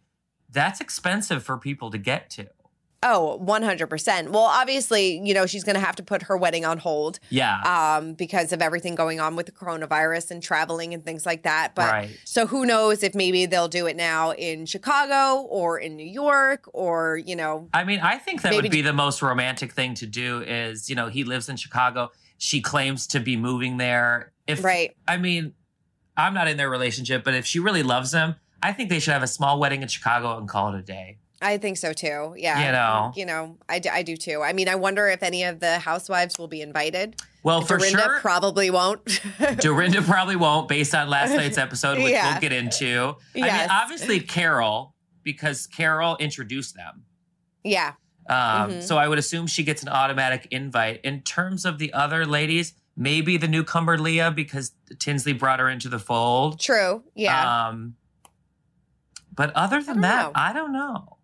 that's 0.49 0.81
expensive 0.81 1.43
for 1.43 1.57
people 1.57 1.91
to 1.91 1.97
get 1.97 2.29
to. 2.31 2.47
Oh, 3.03 3.39
100%. 3.43 4.29
Well, 4.29 4.43
obviously, 4.43 5.19
you 5.25 5.33
know, 5.33 5.47
she's 5.47 5.63
going 5.63 5.73
to 5.73 5.79
have 5.79 5.95
to 5.95 6.03
put 6.03 6.21
her 6.23 6.37
wedding 6.37 6.65
on 6.65 6.77
hold 6.77 7.19
Yeah. 7.31 7.59
um, 7.97 8.13
because 8.13 8.53
of 8.53 8.61
everything 8.61 8.93
going 8.93 9.19
on 9.19 9.35
with 9.35 9.47
the 9.47 9.51
coronavirus 9.51 10.29
and 10.29 10.43
traveling 10.43 10.93
and 10.93 11.03
things 11.03 11.25
like 11.25 11.41
that. 11.41 11.73
But 11.73 11.91
Right. 11.91 12.19
so 12.25 12.45
who 12.45 12.63
knows 12.63 13.01
if 13.01 13.15
maybe 13.15 13.47
they'll 13.47 13.67
do 13.67 13.87
it 13.87 13.95
now 13.95 14.33
in 14.33 14.67
Chicago 14.67 15.41
or 15.49 15.79
in 15.79 15.95
New 15.95 16.05
York 16.05 16.69
or, 16.73 17.17
you 17.17 17.35
know, 17.35 17.69
I 17.73 17.85
mean, 17.85 18.01
I 18.01 18.17
think 18.19 18.43
that 18.43 18.53
would 18.53 18.69
be 18.69 18.83
the 18.83 18.93
most 18.93 19.23
romantic 19.23 19.71
thing 19.73 19.95
to 19.95 20.05
do 20.05 20.41
is, 20.43 20.87
you 20.87 20.95
know, 20.95 21.07
he 21.07 21.23
lives 21.23 21.49
in 21.49 21.55
Chicago. 21.55 22.11
She 22.37 22.61
claims 22.61 23.07
to 23.07 23.19
be 23.19 23.35
moving 23.35 23.77
there. 23.77 24.31
If 24.45 24.63
Right. 24.63 24.95
I 25.07 25.17
mean, 25.17 25.53
I'm 26.17 26.33
not 26.33 26.47
in 26.47 26.57
their 26.57 26.69
relationship, 26.69 27.23
but 27.23 27.33
if 27.33 27.45
she 27.45 27.59
really 27.59 27.83
loves 27.83 28.13
him, 28.13 28.35
I 28.61 28.73
think 28.73 28.89
they 28.89 28.99
should 28.99 29.13
have 29.13 29.23
a 29.23 29.27
small 29.27 29.59
wedding 29.59 29.81
in 29.81 29.87
Chicago 29.87 30.37
and 30.37 30.47
call 30.47 30.73
it 30.73 30.79
a 30.79 30.83
day. 30.83 31.17
I 31.43 31.57
think 31.57 31.77
so 31.77 31.91
too. 31.93 32.35
Yeah. 32.37 32.65
You 32.65 32.71
know. 32.71 33.11
You 33.15 33.25
know, 33.25 33.57
I, 33.67 33.79
d- 33.79 33.89
I 33.89 34.03
do 34.03 34.15
too. 34.15 34.41
I 34.43 34.53
mean, 34.53 34.69
I 34.69 34.75
wonder 34.75 35.07
if 35.07 35.23
any 35.23 35.43
of 35.43 35.59
the 35.59 35.79
housewives 35.79 36.37
will 36.37 36.47
be 36.47 36.61
invited. 36.61 37.15
Well, 37.43 37.61
for 37.61 37.77
Dorinda 37.79 37.99
sure, 37.99 38.19
probably 38.19 38.69
won't. 38.69 39.19
Dorinda 39.57 40.03
probably 40.03 40.35
won't, 40.35 40.67
based 40.67 40.93
on 40.93 41.09
last 41.09 41.31
night's 41.33 41.57
episode, 41.57 41.97
which 41.97 42.11
Yeah. 42.11 42.31
we'll 42.33 42.41
get 42.41 42.53
into. 42.53 43.15
I 43.35 43.39
mean, 43.41 43.69
obviously 43.71 44.19
Carol, 44.19 44.93
because 45.23 45.65
Carol 45.65 46.17
introduced 46.17 46.75
them. 46.75 47.03
yeah. 47.63 47.93
Um, 48.29 48.35
Mhm. 48.73 48.83
So 48.83 48.99
I 48.99 49.07
would 49.07 49.17
assume 49.17 49.47
she 49.47 49.63
gets 49.63 49.81
an 49.81 49.89
automatic 49.89 50.47
invite. 50.51 51.01
In 51.03 51.21
terms 51.23 51.65
of 51.65 51.79
the 51.79 51.91
other 51.91 52.23
ladies, 52.27 52.75
maybe 53.01 53.37
the 53.37 53.47
newcomer 53.47 53.97
Leah, 53.97 54.31
because 54.31 54.71
Tinsley 54.99 55.33
brought 55.33 55.59
her 55.59 55.69
into 55.69 55.89
the 55.89 55.99
fold. 55.99 56.59
True. 56.59 57.03
Yeah. 57.15 57.67
Um, 57.67 57.95
but 59.35 59.51
other 59.55 59.81
than 59.81 60.01
that, 60.01 60.25
know. 60.25 60.31
I 60.35 60.53
don't 60.53 60.71
know. 60.71 61.17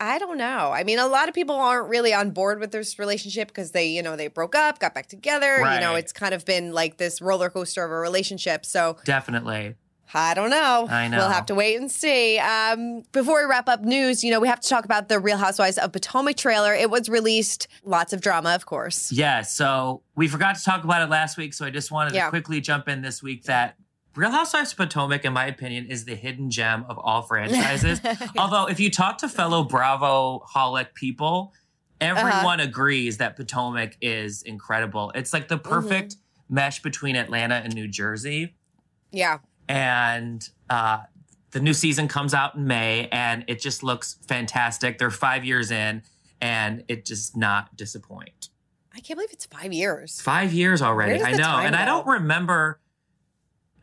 I 0.00 0.18
don't 0.18 0.38
know. 0.38 0.70
I 0.72 0.84
mean, 0.84 0.98
a 0.98 1.06
lot 1.06 1.28
of 1.28 1.34
people 1.34 1.54
aren't 1.54 1.88
really 1.88 2.12
on 2.12 2.30
board 2.30 2.60
with 2.60 2.72
this 2.72 2.98
relationship 2.98 3.48
because 3.48 3.70
they, 3.70 3.86
you 3.86 4.02
know, 4.02 4.16
they 4.16 4.28
broke 4.28 4.54
up, 4.54 4.78
got 4.78 4.92
back 4.94 5.06
together. 5.06 5.58
You 5.58 5.80
know, 5.80 5.94
it's 5.94 6.12
kind 6.12 6.34
of 6.34 6.44
been 6.44 6.72
like 6.72 6.98
this 6.98 7.22
roller 7.22 7.48
coaster 7.48 7.84
of 7.84 7.90
a 7.90 7.94
relationship. 7.94 8.66
So 8.66 8.96
Definitely. 9.04 9.76
I 10.16 10.32
don't 10.34 10.50
know. 10.50 10.86
I 10.88 11.08
know. 11.08 11.18
We'll 11.18 11.28
have 11.28 11.46
to 11.46 11.54
wait 11.54 11.76
and 11.80 11.90
see. 11.90 12.38
Um, 12.38 13.02
before 13.12 13.40
we 13.42 13.50
wrap 13.50 13.68
up 13.68 13.82
news, 13.82 14.22
you 14.22 14.30
know, 14.30 14.38
we 14.40 14.46
have 14.48 14.60
to 14.60 14.68
talk 14.68 14.84
about 14.84 15.08
the 15.08 15.18
Real 15.18 15.36
Housewives 15.38 15.76
of 15.76 15.92
Potomac 15.92 16.36
trailer. 16.36 16.72
It 16.72 16.88
was 16.88 17.08
released. 17.08 17.66
Lots 17.84 18.12
of 18.12 18.20
drama, 18.20 18.54
of 18.54 18.64
course. 18.64 19.10
Yeah. 19.10 19.42
So 19.42 20.02
we 20.14 20.28
forgot 20.28 20.54
to 20.56 20.64
talk 20.64 20.84
about 20.84 21.02
it 21.02 21.10
last 21.10 21.36
week. 21.36 21.52
So 21.52 21.66
I 21.66 21.70
just 21.70 21.90
wanted 21.90 22.14
Yeah. 22.14 22.26
to 22.26 22.30
quickly 22.30 22.60
jump 22.60 22.88
in 22.88 23.02
this 23.02 23.22
week 23.22 23.44
that 23.44 23.76
Real 24.14 24.30
Housewives 24.30 24.70
of 24.70 24.78
Potomac, 24.78 25.24
in 25.24 25.32
my 25.32 25.46
opinion, 25.46 25.86
is 25.86 26.04
the 26.04 26.14
hidden 26.14 26.48
gem 26.48 26.86
of 26.88 26.96
all 26.98 27.22
franchises. 27.22 28.00
Although, 28.38 28.66
if 28.66 28.78
you 28.78 28.90
talk 28.90 29.18
to 29.18 29.28
fellow 29.28 29.64
Bravo 29.64 30.44
holic 30.54 30.94
people, 30.94 31.52
Uh-huh. 32.00 32.16
everyone 32.20 32.60
agrees 32.60 33.16
that 33.18 33.34
Potomac 33.36 33.96
is 34.00 34.42
incredible. 34.42 35.10
It's 35.16 35.32
like 35.32 35.48
the 35.48 35.58
perfect 35.58 36.12
Mm-hmm. 36.14 36.54
mesh 36.54 36.82
between 36.82 37.16
Atlanta 37.16 37.56
and 37.56 37.74
New 37.74 37.88
Jersey. 37.88 38.54
Yeah. 39.10 39.38
And 39.68 40.48
uh, 40.70 41.00
the 41.50 41.60
new 41.60 41.72
season 41.72 42.08
comes 42.08 42.34
out 42.34 42.56
in 42.56 42.66
May, 42.66 43.08
and 43.10 43.44
it 43.46 43.60
just 43.60 43.82
looks 43.82 44.18
fantastic. 44.26 44.98
They're 44.98 45.10
five 45.10 45.44
years 45.44 45.70
in, 45.70 46.02
and 46.40 46.84
it 46.88 47.04
does 47.04 47.36
not 47.36 47.76
disappoint. 47.76 48.48
I 48.94 49.00
can't 49.00 49.16
believe 49.18 49.32
it's 49.32 49.46
five 49.46 49.72
years. 49.72 50.20
Five 50.20 50.52
years 50.52 50.82
already, 50.82 51.22
I 51.22 51.32
know, 51.32 51.58
and 51.58 51.74
I 51.74 51.84
don't 51.84 52.06
remember. 52.06 52.80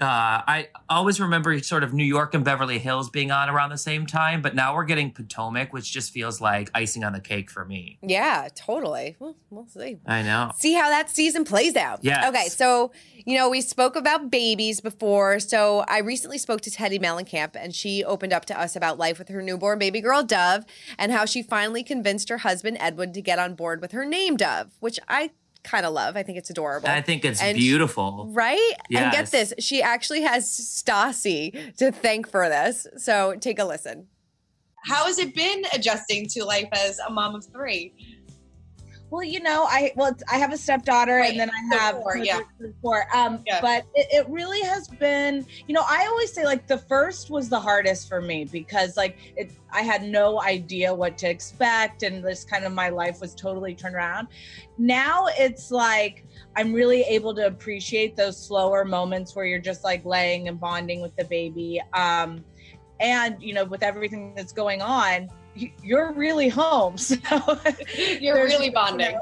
Uh, 0.01 0.41
I 0.48 0.70
always 0.89 1.20
remember 1.20 1.58
sort 1.60 1.84
of 1.84 1.93
New 1.93 2.03
York 2.03 2.34
and 2.34 2.43
Beverly 2.43 2.79
Hills 2.79 3.12
being 3.12 3.29
on 3.29 3.50
around 3.50 3.70
the 3.70 3.77
same 3.77 4.08
time, 4.08 4.41
but 4.41 4.55
now 4.55 4.74
we're 4.74 4.86
getting 4.86 5.12
Potomac, 5.12 5.74
which 5.74 5.91
just 5.91 6.12
feels 6.12 6.41
like 6.41 6.72
icing 6.74 7.03
on 7.03 7.13
the 7.13 7.20
cake 7.20 7.51
for 7.51 7.65
me. 7.65 8.00
Yeah, 8.01 8.48
totally. 8.55 9.15
Well, 9.20 9.36
we'll 9.51 9.67
see. 9.67 9.98
I 10.08 10.24
know. 10.24 10.53
see 10.55 10.74
how 10.74 10.89
that 10.89 11.12
season 11.12 11.46
plays 11.46 11.75
out. 11.75 12.00
Yeah. 12.01 12.29
Okay, 12.29 12.48
so 12.48 12.91
you 13.25 13.38
know 13.38 13.48
we 13.48 13.62
spoke 13.62 13.96
about 13.96 14.31
babies 14.31 14.81
before. 14.81 15.39
So 15.39 15.86
I 15.88 16.00
recently 16.00 16.39
spoke 16.39 16.62
to 16.62 16.72
Teddi 16.72 17.00
Mellencamp, 17.00 17.51
and 17.55 17.75
she 17.75 18.03
opened 18.03 18.34
up 18.34 18.46
to 18.46 18.60
us 18.60 18.75
about 18.75 18.98
life 18.98 19.20
with 19.20 19.29
her 19.29 19.43
newborn 19.43 19.77
baby 19.77 20.01
girl 20.01 20.24
Dove, 20.24 20.65
and 20.98 21.12
how 21.12 21.25
she 21.25 21.43
finally 21.43 21.84
convinced 21.84 22.29
her 22.29 22.39
husband 22.39 22.77
Edwin 22.79 23.13
to 23.13 23.22
get 23.22 23.38
on 23.38 23.53
board 23.53 23.81
with 23.81 23.91
her 23.91 24.05
name 24.05 24.36
Dove, 24.36 24.72
which 24.79 25.00
I 25.08 25.29
kind 25.63 25.86
of 25.86 25.94
love. 25.94 26.18
I 26.18 26.24
think 26.24 26.38
it's 26.38 26.50
adorable. 26.50 26.89
I 26.89 27.01
think 27.01 27.24
it's 27.25 27.41
And- 27.41 27.58
beautiful. 27.58 28.27
Right? 28.32 28.74
And 28.94 29.12
get 29.12 29.27
this, 29.27 29.53
she 29.60 29.82
actually 29.82 30.22
has 30.22 30.46
Stassi 30.50 31.75
to 31.77 31.91
thank 31.91 32.27
for 32.30 32.50
this. 32.50 32.88
So 32.98 33.36
take 33.39 33.60
a 33.60 33.65
listen. 33.65 34.08
How 34.86 35.06
has 35.06 35.20
it 35.20 35.36
been 35.36 35.63
adjusting 35.74 36.25
to 36.30 36.44
life 36.44 36.70
as 36.74 36.98
a 37.00 37.12
mom 37.12 37.36
of 37.36 37.46
three? 37.46 37.94
Well, 39.12 39.24
you 39.24 39.41
know, 39.41 39.65
I 39.70 39.91
well, 39.98 40.15
I 40.32 40.38
have 40.38 40.53
a 40.53 40.58
stepdaughter, 40.58 41.18
Right, 41.18 41.32
and 41.32 41.39
then 41.39 41.51
I 41.51 41.75
have 41.75 41.96
four, 41.98 42.15
yeah. 42.15 42.39
four. 42.82 43.06
Um, 43.13 43.44
Yeah. 43.46 43.60
but 43.60 43.86
it, 43.94 44.08
it 44.10 44.30
really 44.30 44.62
has 44.62 44.88
been. 44.88 45.46
You 45.68 45.75
know, 45.75 45.84
I 45.88 46.06
always 46.06 46.32
say 46.32 46.46
like 46.46 46.65
the 46.65 46.77
first 46.77 47.30
was 47.30 47.50
the 47.50 47.60
hardest 47.60 48.08
for 48.08 48.22
me 48.22 48.46
because 48.46 48.96
like 48.96 49.18
it, 49.36 49.51
I 49.74 49.82
had 49.82 50.03
no 50.03 50.41
idea 50.41 50.94
what 50.94 51.18
to 51.20 51.30
expect, 51.30 52.03
and 52.03 52.24
this 52.24 52.46
kind 52.46 52.63
of 52.63 52.72
my 52.72 52.88
life 52.88 53.20
was 53.20 53.36
totally 53.36 53.75
turned 53.75 53.96
around. 53.96 54.30
Now 54.77 55.25
it's 55.38 55.72
like 55.72 56.25
I'm 56.56 56.72
really 56.72 57.01
able 57.01 57.36
to 57.36 57.48
appreciate 57.48 58.15
those 58.15 58.41
slower 58.41 58.86
moments 58.86 59.36
where 59.36 59.46
you're 59.46 59.60
just 59.60 59.84
like 59.84 60.06
laying 60.06 60.48
and 60.48 60.58
bonding 60.58 61.01
with 61.01 61.13
the 61.18 61.25
baby. 61.25 61.82
Um, 61.94 62.46
and 63.01 63.44
you 63.44 63.53
know, 63.53 63.65
with 63.65 63.84
everything 63.84 64.34
that's 64.36 64.53
going 64.53 64.82
on, 64.82 65.27
you're 65.55 66.13
really 66.13 66.50
home. 66.50 66.96
So 66.98 67.60
You're 68.20 68.43
really 68.46 68.70
bonding. 68.70 69.17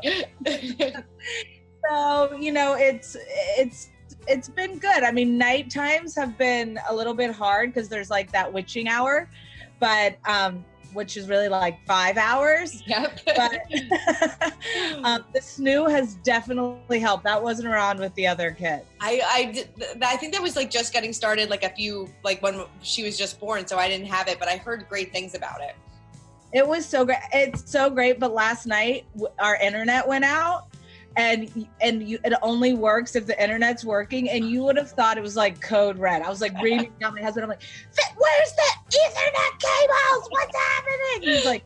so 1.89 2.35
you 2.39 2.51
know 2.51 2.75
it's 2.75 3.15
it's 3.57 3.89
it's 4.27 4.49
been 4.49 4.77
good 4.77 5.03
i 5.03 5.11
mean 5.11 5.37
night 5.37 5.69
times 5.71 6.15
have 6.15 6.37
been 6.37 6.79
a 6.89 6.95
little 6.95 7.13
bit 7.13 7.31
hard 7.31 7.73
because 7.73 7.87
there's 7.89 8.09
like 8.09 8.31
that 8.31 8.51
witching 8.51 8.87
hour 8.87 9.29
but 9.79 10.17
um 10.25 10.63
which 10.93 11.17
is 11.17 11.29
really 11.29 11.47
like 11.47 11.77
five 11.85 12.17
hours 12.17 12.83
yep. 12.85 13.19
but 13.25 13.53
um, 15.03 15.23
the 15.33 15.39
snoo 15.39 15.89
has 15.89 16.15
definitely 16.15 16.99
helped 16.99 17.23
that 17.23 17.41
wasn't 17.41 17.67
around 17.67 17.99
with 17.99 18.13
the 18.15 18.27
other 18.27 18.51
kid 18.51 18.81
I 18.99 19.21
I, 19.25 19.45
did, 19.51 19.69
I 20.01 20.17
think 20.17 20.33
that 20.33 20.41
was 20.41 20.55
like 20.55 20.69
just 20.69 20.93
getting 20.93 21.13
started, 21.13 21.49
like 21.49 21.63
a 21.63 21.69
few 21.69 22.09
like 22.23 22.41
when 22.41 22.65
she 22.81 23.03
was 23.03 23.17
just 23.17 23.39
born, 23.39 23.65
so 23.65 23.77
I 23.77 23.87
didn't 23.87 24.07
have 24.07 24.27
it, 24.27 24.39
but 24.39 24.47
I 24.47 24.57
heard 24.57 24.87
great 24.89 25.11
things 25.11 25.35
about 25.35 25.61
it. 25.61 25.75
It 26.53 26.67
was 26.67 26.85
so 26.85 27.05
great. 27.05 27.19
It's 27.33 27.69
so 27.69 27.89
great 27.89 28.19
but 28.19 28.33
last 28.33 28.65
night 28.65 29.05
our 29.39 29.55
internet 29.57 30.07
went 30.07 30.25
out 30.25 30.67
and 31.15 31.67
and 31.81 32.07
you, 32.07 32.19
it 32.23 32.33
only 32.41 32.73
works 32.73 33.15
if 33.15 33.25
the 33.25 33.41
internet's 33.41 33.83
working 33.83 34.29
and 34.29 34.49
you 34.49 34.63
would 34.63 34.77
have 34.77 34.91
thought 34.91 35.17
it 35.17 35.21
was 35.21 35.35
like 35.35 35.59
code 35.61 35.97
red. 35.97 36.21
I 36.21 36.29
was 36.29 36.41
like 36.41 36.59
reading 36.61 36.91
down 36.99 37.15
my 37.15 37.21
husband. 37.21 37.43
I'm 37.43 37.49
like 37.49 37.63
where's 38.17 38.53
the 38.53 38.97
ethernet 38.97 39.59
cables? 39.59 40.27
What's 40.29 40.55
happening? 40.55 41.33
He's 41.33 41.45
like 41.45 41.63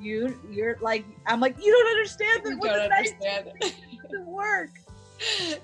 you 0.00 0.38
you're 0.50 0.76
like 0.80 1.04
i'm 1.26 1.38
like 1.40 1.56
you 1.64 1.70
don't 1.72 1.88
understand 1.88 2.42
that 2.44 2.50
You 2.50 2.60
don't 2.60 2.92
understand. 2.92 3.52
work. 4.26 4.70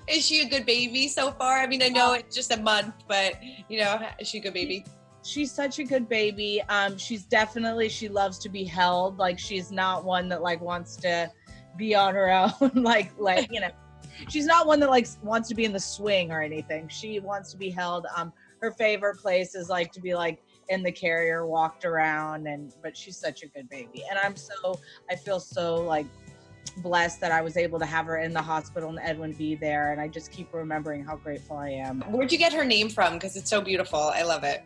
Is 0.07 0.25
she 0.25 0.41
a 0.41 0.49
good 0.49 0.65
baby 0.65 1.07
so 1.07 1.31
far? 1.31 1.59
I 1.59 1.67
mean, 1.67 1.83
I 1.83 1.89
know 1.89 2.13
um, 2.13 2.19
it's 2.19 2.35
just 2.35 2.51
a 2.51 2.57
month, 2.57 2.93
but 3.07 3.33
you 3.69 3.79
know, 3.79 3.99
is 4.19 4.27
she 4.27 4.39
a 4.39 4.41
good 4.41 4.53
baby? 4.53 4.85
She's 5.23 5.51
such 5.51 5.79
a 5.79 5.83
good 5.83 6.09
baby 6.09 6.61
um 6.69 6.97
she's 6.97 7.25
definitely 7.25 7.87
she 7.87 8.09
loves 8.09 8.39
to 8.39 8.49
be 8.49 8.63
held 8.63 9.17
like 9.17 9.37
she's 9.37 9.71
not 9.71 10.03
one 10.03 10.27
that 10.27 10.41
like 10.41 10.59
wants 10.61 10.95
to 10.95 11.29
be 11.77 11.93
on 11.93 12.13
her 12.15 12.31
own 12.61 12.71
like 12.73 13.11
like 13.19 13.47
you 13.51 13.59
know 13.59 13.69
she's 14.29 14.45
not 14.45 14.65
one 14.65 14.79
that 14.79 14.89
like 14.89 15.07
wants 15.21 15.47
to 15.47 15.55
be 15.55 15.63
in 15.63 15.71
the 15.71 15.79
swing 15.79 16.31
or 16.31 16.41
anything 16.41 16.87
she 16.87 17.19
wants 17.19 17.51
to 17.51 17.57
be 17.57 17.69
held 17.69 18.05
um 18.15 18.33
her 18.61 18.71
favorite 18.71 19.17
place 19.17 19.55
is 19.55 19.69
like 19.69 19.91
to 19.91 19.99
be 19.99 20.13
like 20.13 20.39
in 20.69 20.83
the 20.83 20.91
carrier, 20.91 21.45
walked 21.45 21.83
around, 21.83 22.47
and 22.47 22.73
but 22.81 22.95
she's 22.95 23.17
such 23.17 23.43
a 23.43 23.47
good 23.47 23.69
baby, 23.69 24.03
and 24.09 24.17
I'm 24.17 24.35
so 24.35 24.79
I 25.09 25.15
feel 25.15 25.39
so 25.39 25.75
like 25.75 26.05
blessed 26.77 27.19
that 27.19 27.31
I 27.31 27.41
was 27.41 27.57
able 27.57 27.79
to 27.79 27.85
have 27.85 28.05
her 28.05 28.19
in 28.19 28.31
the 28.31 28.41
hospital 28.41 28.89
and 28.89 28.99
Edwin 28.99 29.33
be 29.33 29.55
there, 29.55 29.91
and 29.91 29.99
I 29.99 30.07
just 30.07 30.31
keep 30.31 30.53
remembering 30.53 31.03
how 31.03 31.17
grateful 31.17 31.57
I 31.57 31.69
am. 31.69 32.01
Where'd 32.09 32.31
you 32.31 32.37
get 32.37 32.53
her 32.53 32.63
name 32.63 32.89
from? 32.89 33.13
Because 33.13 33.35
it's 33.35 33.49
so 33.49 33.61
beautiful. 33.61 33.99
I 33.99 34.23
love 34.23 34.43
it. 34.43 34.63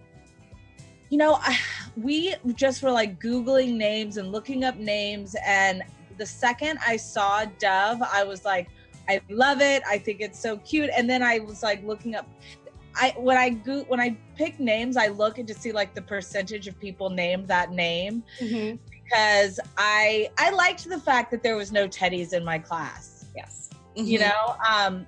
You 1.09 1.17
know, 1.17 1.37
I, 1.41 1.57
we 1.95 2.35
just 2.55 2.83
were 2.83 2.91
like 2.91 3.19
googling 3.19 3.75
names 3.75 4.17
and 4.17 4.31
looking 4.31 4.63
up 4.63 4.77
names, 4.77 5.35
and 5.45 5.83
the 6.17 6.25
second 6.25 6.79
I 6.85 6.97
saw 6.97 7.45
Dove, 7.59 8.01
I 8.01 8.23
was 8.23 8.45
like. 8.45 8.67
I 9.07 9.21
love 9.29 9.61
it. 9.61 9.83
I 9.87 9.99
think 9.99 10.19
it's 10.19 10.39
so 10.39 10.57
cute. 10.57 10.89
And 10.97 11.07
then 11.07 11.21
I 11.21 11.37
was 11.37 11.61
like 11.61 11.83
looking 11.83 12.15
up 12.15 12.27
I 12.95 13.13
when 13.17 13.37
I 13.37 13.49
go 13.49 13.83
when 13.83 13.99
I 13.99 14.17
pick 14.35 14.59
names, 14.59 14.97
I 14.97 15.07
look 15.07 15.37
and 15.37 15.47
to 15.47 15.53
see 15.53 15.71
like 15.71 15.93
the 15.93 16.01
percentage 16.01 16.67
of 16.67 16.79
people 16.79 17.09
named 17.09 17.47
that 17.49 17.71
name 17.71 18.23
Mm-hmm. 18.39 18.77
because 18.89 19.59
I 19.77 20.29
I 20.37 20.49
liked 20.51 20.89
the 20.89 20.99
fact 20.99 21.31
that 21.31 21.43
there 21.43 21.55
was 21.55 21.71
no 21.71 21.87
teddies 21.87 22.33
in 22.33 22.43
my 22.43 22.57
class. 22.57 23.25
Yes. 23.35 23.69
You 23.95 24.19
know, 24.19 24.55
um 24.67 25.05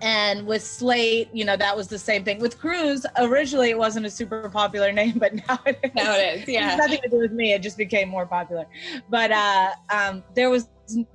and 0.00 0.46
with 0.46 0.62
Slate, 0.62 1.28
you 1.32 1.44
know, 1.44 1.56
that 1.56 1.76
was 1.76 1.88
the 1.88 1.98
same 1.98 2.24
thing. 2.24 2.38
With 2.38 2.58
Cruz, 2.58 3.06
originally 3.18 3.70
it 3.70 3.78
wasn't 3.78 4.06
a 4.06 4.10
super 4.10 4.48
popular 4.50 4.92
name, 5.00 5.18
but 5.18 5.34
now 5.34 5.58
it 5.66 5.78
is. 5.82 5.90
Now 5.94 6.14
it 6.16 6.40
is, 6.40 6.48
yeah. 6.48 6.60
It 6.60 6.70
has 6.70 6.78
nothing 6.78 7.00
to 7.02 7.08
do 7.08 7.18
with 7.18 7.32
me. 7.32 7.52
It 7.52 7.62
just 7.62 7.78
became 7.78 8.08
more 8.08 8.26
popular. 8.26 8.66
But 9.08 9.32
uh 9.32 9.72
um 9.90 10.22
there 10.34 10.50
was 10.50 10.68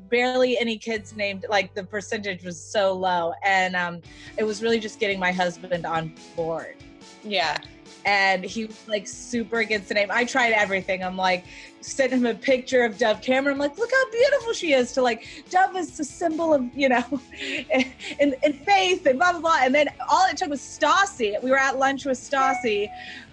barely 0.09 0.57
any 0.57 0.77
kids 0.77 1.15
named 1.15 1.45
like 1.49 1.73
the 1.73 1.83
percentage 1.83 2.43
was 2.43 2.61
so 2.61 2.91
low 2.91 3.33
and 3.45 3.73
um 3.73 4.01
it 4.35 4.43
was 4.43 4.61
really 4.61 4.79
just 4.81 4.99
getting 4.99 5.17
my 5.17 5.31
husband 5.31 5.85
on 5.85 6.13
board 6.35 6.75
Yeah. 7.23 7.57
And 8.05 8.43
he 8.43 8.65
was 8.65 8.87
like 8.87 9.07
super 9.07 9.59
against 9.59 9.87
the 9.89 9.93
name. 9.93 10.09
I 10.11 10.25
tried 10.25 10.53
everything. 10.53 11.03
I'm 11.03 11.17
like 11.17 11.45
sent 11.81 12.13
him 12.13 12.25
a 12.25 12.33
picture 12.33 12.83
of 12.83 12.97
dove 12.97 13.21
cameron. 13.21 13.55
I'm 13.55 13.59
like 13.59 13.77
look 13.77 13.91
how 13.91 14.11
beautiful 14.11 14.53
she 14.53 14.73
is 14.73 14.91
to 14.93 15.01
like 15.01 15.27
dove 15.49 15.75
is 15.75 15.97
the 15.97 16.03
symbol 16.03 16.53
of 16.53 16.63
you 16.75 16.89
know 16.89 17.03
and, 17.71 18.35
and 18.43 18.55
faith 18.65 19.05
and 19.05 19.19
blah 19.19 19.31
blah 19.33 19.41
blah. 19.41 19.59
And 19.61 19.73
then 19.73 19.89
all 20.09 20.27
it 20.29 20.37
took 20.37 20.49
was 20.49 20.61
stassi. 20.61 21.41
We 21.43 21.51
were 21.51 21.59
at 21.59 21.77
lunch 21.77 22.05
with 22.05 22.17
stassi 22.17 22.89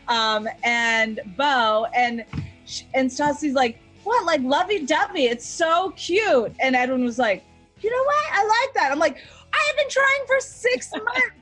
um 0.08 0.48
and 0.64 1.20
Beau 1.36 1.86
and 1.94 2.24
and 2.94 3.10
stassi's 3.10 3.54
like 3.54 3.78
what? 4.04 4.24
Like 4.24 4.40
lovey-dovey. 4.42 5.24
It's 5.24 5.46
so 5.46 5.92
cute. 5.96 6.54
And 6.60 6.76
edwin 6.76 7.04
was 7.04 7.18
like 7.18 7.44
you 7.80 7.90
know 7.90 8.04
what? 8.04 8.24
I 8.32 8.44
like 8.44 8.74
that. 8.74 8.92
I'm 8.92 8.98
like 8.98 9.18
i 9.52 9.64
have 9.66 9.76
been 9.76 9.88
trying 9.88 10.26
for 10.26 10.40
six 10.40 10.92
months 10.92 11.37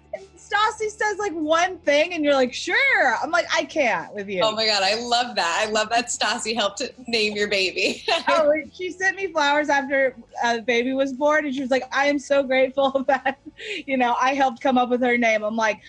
stassi 0.46 0.88
says 0.90 1.18
like 1.18 1.32
one 1.32 1.78
thing 1.78 2.14
and 2.14 2.24
you're 2.24 2.34
like 2.34 2.52
sure 2.52 3.16
i'm 3.22 3.30
like 3.30 3.46
i 3.54 3.64
can't 3.64 4.14
with 4.14 4.28
you 4.28 4.42
Oh 4.46 4.52
my 4.52 4.66
god, 4.66 4.82
I 4.82 4.94
love 4.94 5.34
that. 5.36 5.64
I 5.66 5.70
love 5.70 5.88
that 5.90 6.06
Stassi 6.06 6.54
helped 6.54 6.82
name 7.08 7.34
your 7.34 7.48
baby. 7.48 8.04
oh, 8.28 8.52
she 8.72 8.90
sent 8.90 9.16
me 9.16 9.26
flowers 9.32 9.68
after 9.68 10.14
uh, 10.42 10.60
baby 10.60 10.92
was 10.92 11.12
born, 11.12 11.46
and 11.46 11.54
she 11.54 11.60
was 11.60 11.70
like, 11.70 11.82
"I 11.92 12.06
am 12.06 12.18
so 12.18 12.42
grateful 12.42 13.04
that 13.08 13.38
you 13.86 13.96
know 13.96 14.14
I 14.20 14.34
helped 14.34 14.60
come 14.60 14.78
up 14.78 14.88
with 14.88 15.00
her 15.02 15.18
name." 15.18 15.42
I'm 15.42 15.56
like, 15.56 15.80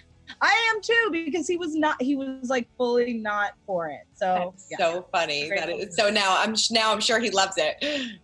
"I 0.41 0.73
am 0.73 0.81
too," 0.81 1.09
because 1.11 1.47
he 1.47 1.57
was 1.57 1.75
not. 1.75 2.01
He 2.01 2.15
was 2.15 2.49
like 2.49 2.67
fully 2.77 3.13
not 3.13 3.53
for 3.65 3.89
it. 3.89 4.07
So 4.15 4.55
yeah. 4.71 4.77
so 4.77 5.07
funny. 5.11 5.49
That 5.49 5.69
is, 5.69 5.95
so 5.95 6.09
now 6.09 6.35
I'm 6.39 6.55
now 6.71 6.91
I'm 6.91 7.01
sure 7.01 7.19
he 7.19 7.29
loves 7.29 7.55
it. 7.57 8.19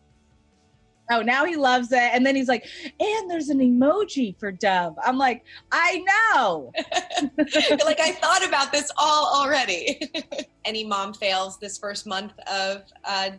Oh, 1.11 1.21
now 1.21 1.45
he 1.45 1.55
loves 1.55 1.91
it, 1.91 1.97
and 1.97 2.25
then 2.25 2.35
he's 2.35 2.47
like, 2.47 2.65
"And 2.99 3.29
there's 3.29 3.49
an 3.49 3.59
emoji 3.59 4.37
for 4.39 4.51
Dove." 4.51 4.95
I'm 5.03 5.17
like, 5.17 5.43
"I 5.71 6.03
know." 6.33 6.71
like 7.85 7.99
I 7.99 8.13
thought 8.13 8.45
about 8.45 8.71
this 8.71 8.91
all 8.97 9.33
already. 9.35 10.09
Any 10.65 10.85
mom 10.85 11.13
fails 11.13 11.57
this 11.59 11.77
first 11.77 12.07
month 12.07 12.33
of 12.47 12.83
uh, 13.03 13.31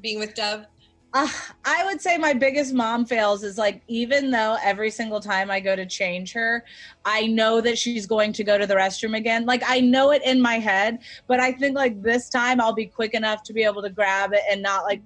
being 0.00 0.18
with 0.18 0.34
Dove? 0.34 0.66
Uh, 1.14 1.28
I 1.66 1.84
would 1.84 2.00
say 2.00 2.16
my 2.16 2.32
biggest 2.32 2.72
mom 2.72 3.04
fails 3.04 3.42
is 3.42 3.58
like, 3.58 3.82
even 3.86 4.30
though 4.30 4.56
every 4.62 4.90
single 4.90 5.20
time 5.20 5.50
I 5.50 5.60
go 5.60 5.76
to 5.76 5.84
change 5.84 6.32
her, 6.32 6.64
I 7.04 7.26
know 7.26 7.60
that 7.60 7.76
she's 7.76 8.06
going 8.06 8.32
to 8.34 8.44
go 8.44 8.56
to 8.56 8.66
the 8.66 8.74
restroom 8.74 9.16
again. 9.16 9.44
Like, 9.44 9.62
I 9.66 9.80
know 9.80 10.12
it 10.12 10.22
in 10.24 10.40
my 10.40 10.54
head, 10.54 11.00
but 11.26 11.38
I 11.38 11.52
think 11.52 11.76
like 11.76 12.02
this 12.02 12.30
time 12.30 12.62
I'll 12.62 12.72
be 12.72 12.86
quick 12.86 13.12
enough 13.12 13.42
to 13.44 13.52
be 13.52 13.62
able 13.62 13.82
to 13.82 13.90
grab 13.90 14.32
it 14.32 14.40
and 14.50 14.62
not 14.62 14.84
like, 14.84 15.02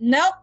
nope. 0.00 0.34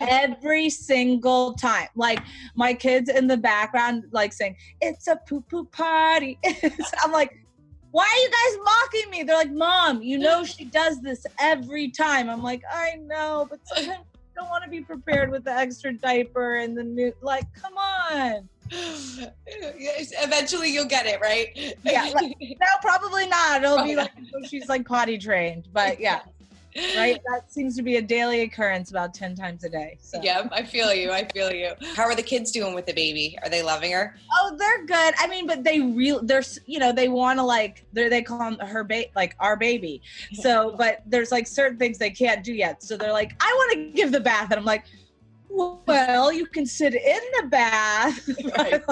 Every 0.00 0.70
single 0.70 1.54
time. 1.54 1.88
Like 1.94 2.20
my 2.54 2.74
kids 2.74 3.08
in 3.10 3.26
the 3.26 3.36
background 3.36 4.04
like 4.12 4.32
saying 4.32 4.56
it's 4.80 5.06
a 5.08 5.16
poo 5.28 5.42
poo 5.42 5.64
party. 5.64 6.38
I'm 7.02 7.12
like 7.12 7.36
why 7.92 8.04
are 8.04 8.18
you 8.18 8.30
guys 8.30 8.58
mocking 8.64 9.10
me? 9.10 9.22
They're 9.24 9.36
like 9.36 9.52
mom 9.52 10.02
you 10.02 10.18
know 10.18 10.44
she 10.44 10.64
does 10.64 11.00
this 11.00 11.24
every 11.38 11.90
time. 11.90 12.28
I'm 12.28 12.42
like 12.42 12.62
i 12.70 12.96
know 13.06 13.46
but 13.48 13.60
sometimes 13.64 14.04
I 14.14 14.40
don't 14.40 14.48
want 14.48 14.64
to 14.64 14.70
be 14.70 14.80
prepared 14.80 15.30
with 15.30 15.44
the 15.44 15.52
extra 15.52 15.92
diaper 15.92 16.56
and 16.56 16.76
the 16.76 16.84
new 16.84 17.12
like 17.22 17.44
come 17.54 17.74
on. 17.76 18.48
Eventually 20.22 20.72
you'll 20.72 20.84
get 20.84 21.06
it, 21.06 21.20
right? 21.20 21.48
yeah 21.84 22.10
like, 22.14 22.36
no 22.40 22.66
probably 22.80 23.26
not. 23.26 23.64
It'll 23.64 23.84
be 23.84 23.96
like 23.96 24.12
until 24.16 24.42
she's 24.48 24.68
like 24.68 24.86
potty 24.86 25.18
trained 25.18 25.68
but 25.72 26.00
yeah 26.00 26.20
right 26.96 27.20
that 27.26 27.52
seems 27.52 27.76
to 27.76 27.82
be 27.82 27.96
a 27.96 28.02
daily 28.02 28.42
occurrence 28.42 28.90
about 28.90 29.12
10 29.12 29.34
times 29.34 29.64
a 29.64 29.68
day 29.68 29.98
so 30.00 30.20
Yep, 30.22 30.50
I 30.52 30.62
feel 30.62 30.92
you. 30.92 31.10
I 31.10 31.26
feel 31.32 31.52
you. 31.52 31.72
How 31.94 32.04
are 32.04 32.14
the 32.14 32.22
kids 32.22 32.50
doing 32.50 32.74
with 32.74 32.86
the 32.86 32.92
baby? 32.92 33.38
Are 33.42 33.48
they 33.48 33.62
loving 33.62 33.92
her? 33.92 34.14
Oh, 34.32 34.54
they're 34.58 34.86
good. 34.86 35.14
I 35.18 35.26
mean, 35.28 35.46
but 35.46 35.64
they 35.64 35.80
real 35.80 36.22
they're 36.22 36.42
you 36.66 36.78
know 36.78 36.92
they 36.92 37.08
want 37.08 37.38
to 37.38 37.42
like 37.42 37.86
they 37.92 38.08
they 38.08 38.22
call 38.22 38.42
him 38.42 38.58
her 38.58 38.84
baby 38.84 39.10
like 39.16 39.34
our 39.40 39.56
baby. 39.56 40.02
So, 40.34 40.74
but 40.78 41.02
there's 41.06 41.30
like 41.30 41.46
certain 41.46 41.78
things 41.78 41.98
they 41.98 42.10
can't 42.10 42.44
do 42.44 42.52
yet. 42.52 42.82
So 42.82 42.96
they're 42.96 43.12
like, 43.12 43.32
I 43.40 43.52
want 43.52 43.72
to 43.72 43.92
give 43.92 44.12
the 44.12 44.20
bath, 44.20 44.50
and 44.50 44.58
I'm 44.58 44.64
like, 44.64 44.84
well, 45.48 46.32
you 46.32 46.46
can 46.46 46.66
sit 46.66 46.94
in 46.94 47.20
the 47.40 47.48
bath. 47.48 48.28
Right. 48.56 48.82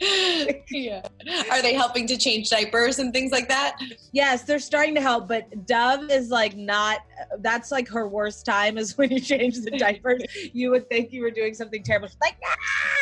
yeah. 0.70 1.02
Are 1.50 1.62
they 1.62 1.74
helping 1.74 2.06
to 2.08 2.16
change 2.16 2.50
diapers 2.50 2.98
and 2.98 3.12
things 3.12 3.32
like 3.32 3.48
that? 3.48 3.78
yes, 4.12 4.42
they're 4.42 4.58
starting 4.58 4.94
to 4.94 5.00
help, 5.00 5.28
but 5.28 5.66
Dove 5.66 6.10
is 6.10 6.30
like 6.30 6.56
not. 6.56 7.00
That's 7.38 7.70
like 7.70 7.88
her 7.88 8.08
worst 8.08 8.44
time 8.44 8.76
is 8.76 8.96
when 8.98 9.10
you 9.10 9.20
change 9.20 9.60
the 9.60 9.70
diapers. 9.70 10.22
you 10.52 10.70
would 10.70 10.88
think 10.88 11.12
you 11.12 11.22
were 11.22 11.30
doing 11.30 11.54
something 11.54 11.82
terrible. 11.82 12.08
She's 12.08 12.16
like, 12.22 12.36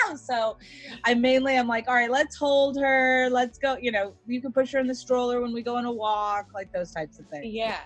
no. 0.08 0.16
So, 0.16 0.58
I 1.04 1.14
mainly 1.14 1.56
I'm 1.56 1.68
like, 1.68 1.88
all 1.88 1.94
right, 1.94 2.10
let's 2.10 2.36
hold 2.36 2.78
her. 2.78 3.28
Let's 3.30 3.58
go. 3.58 3.76
You 3.80 3.92
know, 3.92 4.14
you 4.26 4.40
can 4.40 4.52
push 4.52 4.72
her 4.72 4.78
in 4.78 4.86
the 4.86 4.94
stroller 4.94 5.40
when 5.40 5.52
we 5.52 5.62
go 5.62 5.76
on 5.76 5.86
a 5.86 5.92
walk, 5.92 6.48
like 6.54 6.72
those 6.72 6.92
types 6.92 7.18
of 7.18 7.26
things. 7.28 7.46
Yeah. 7.46 7.78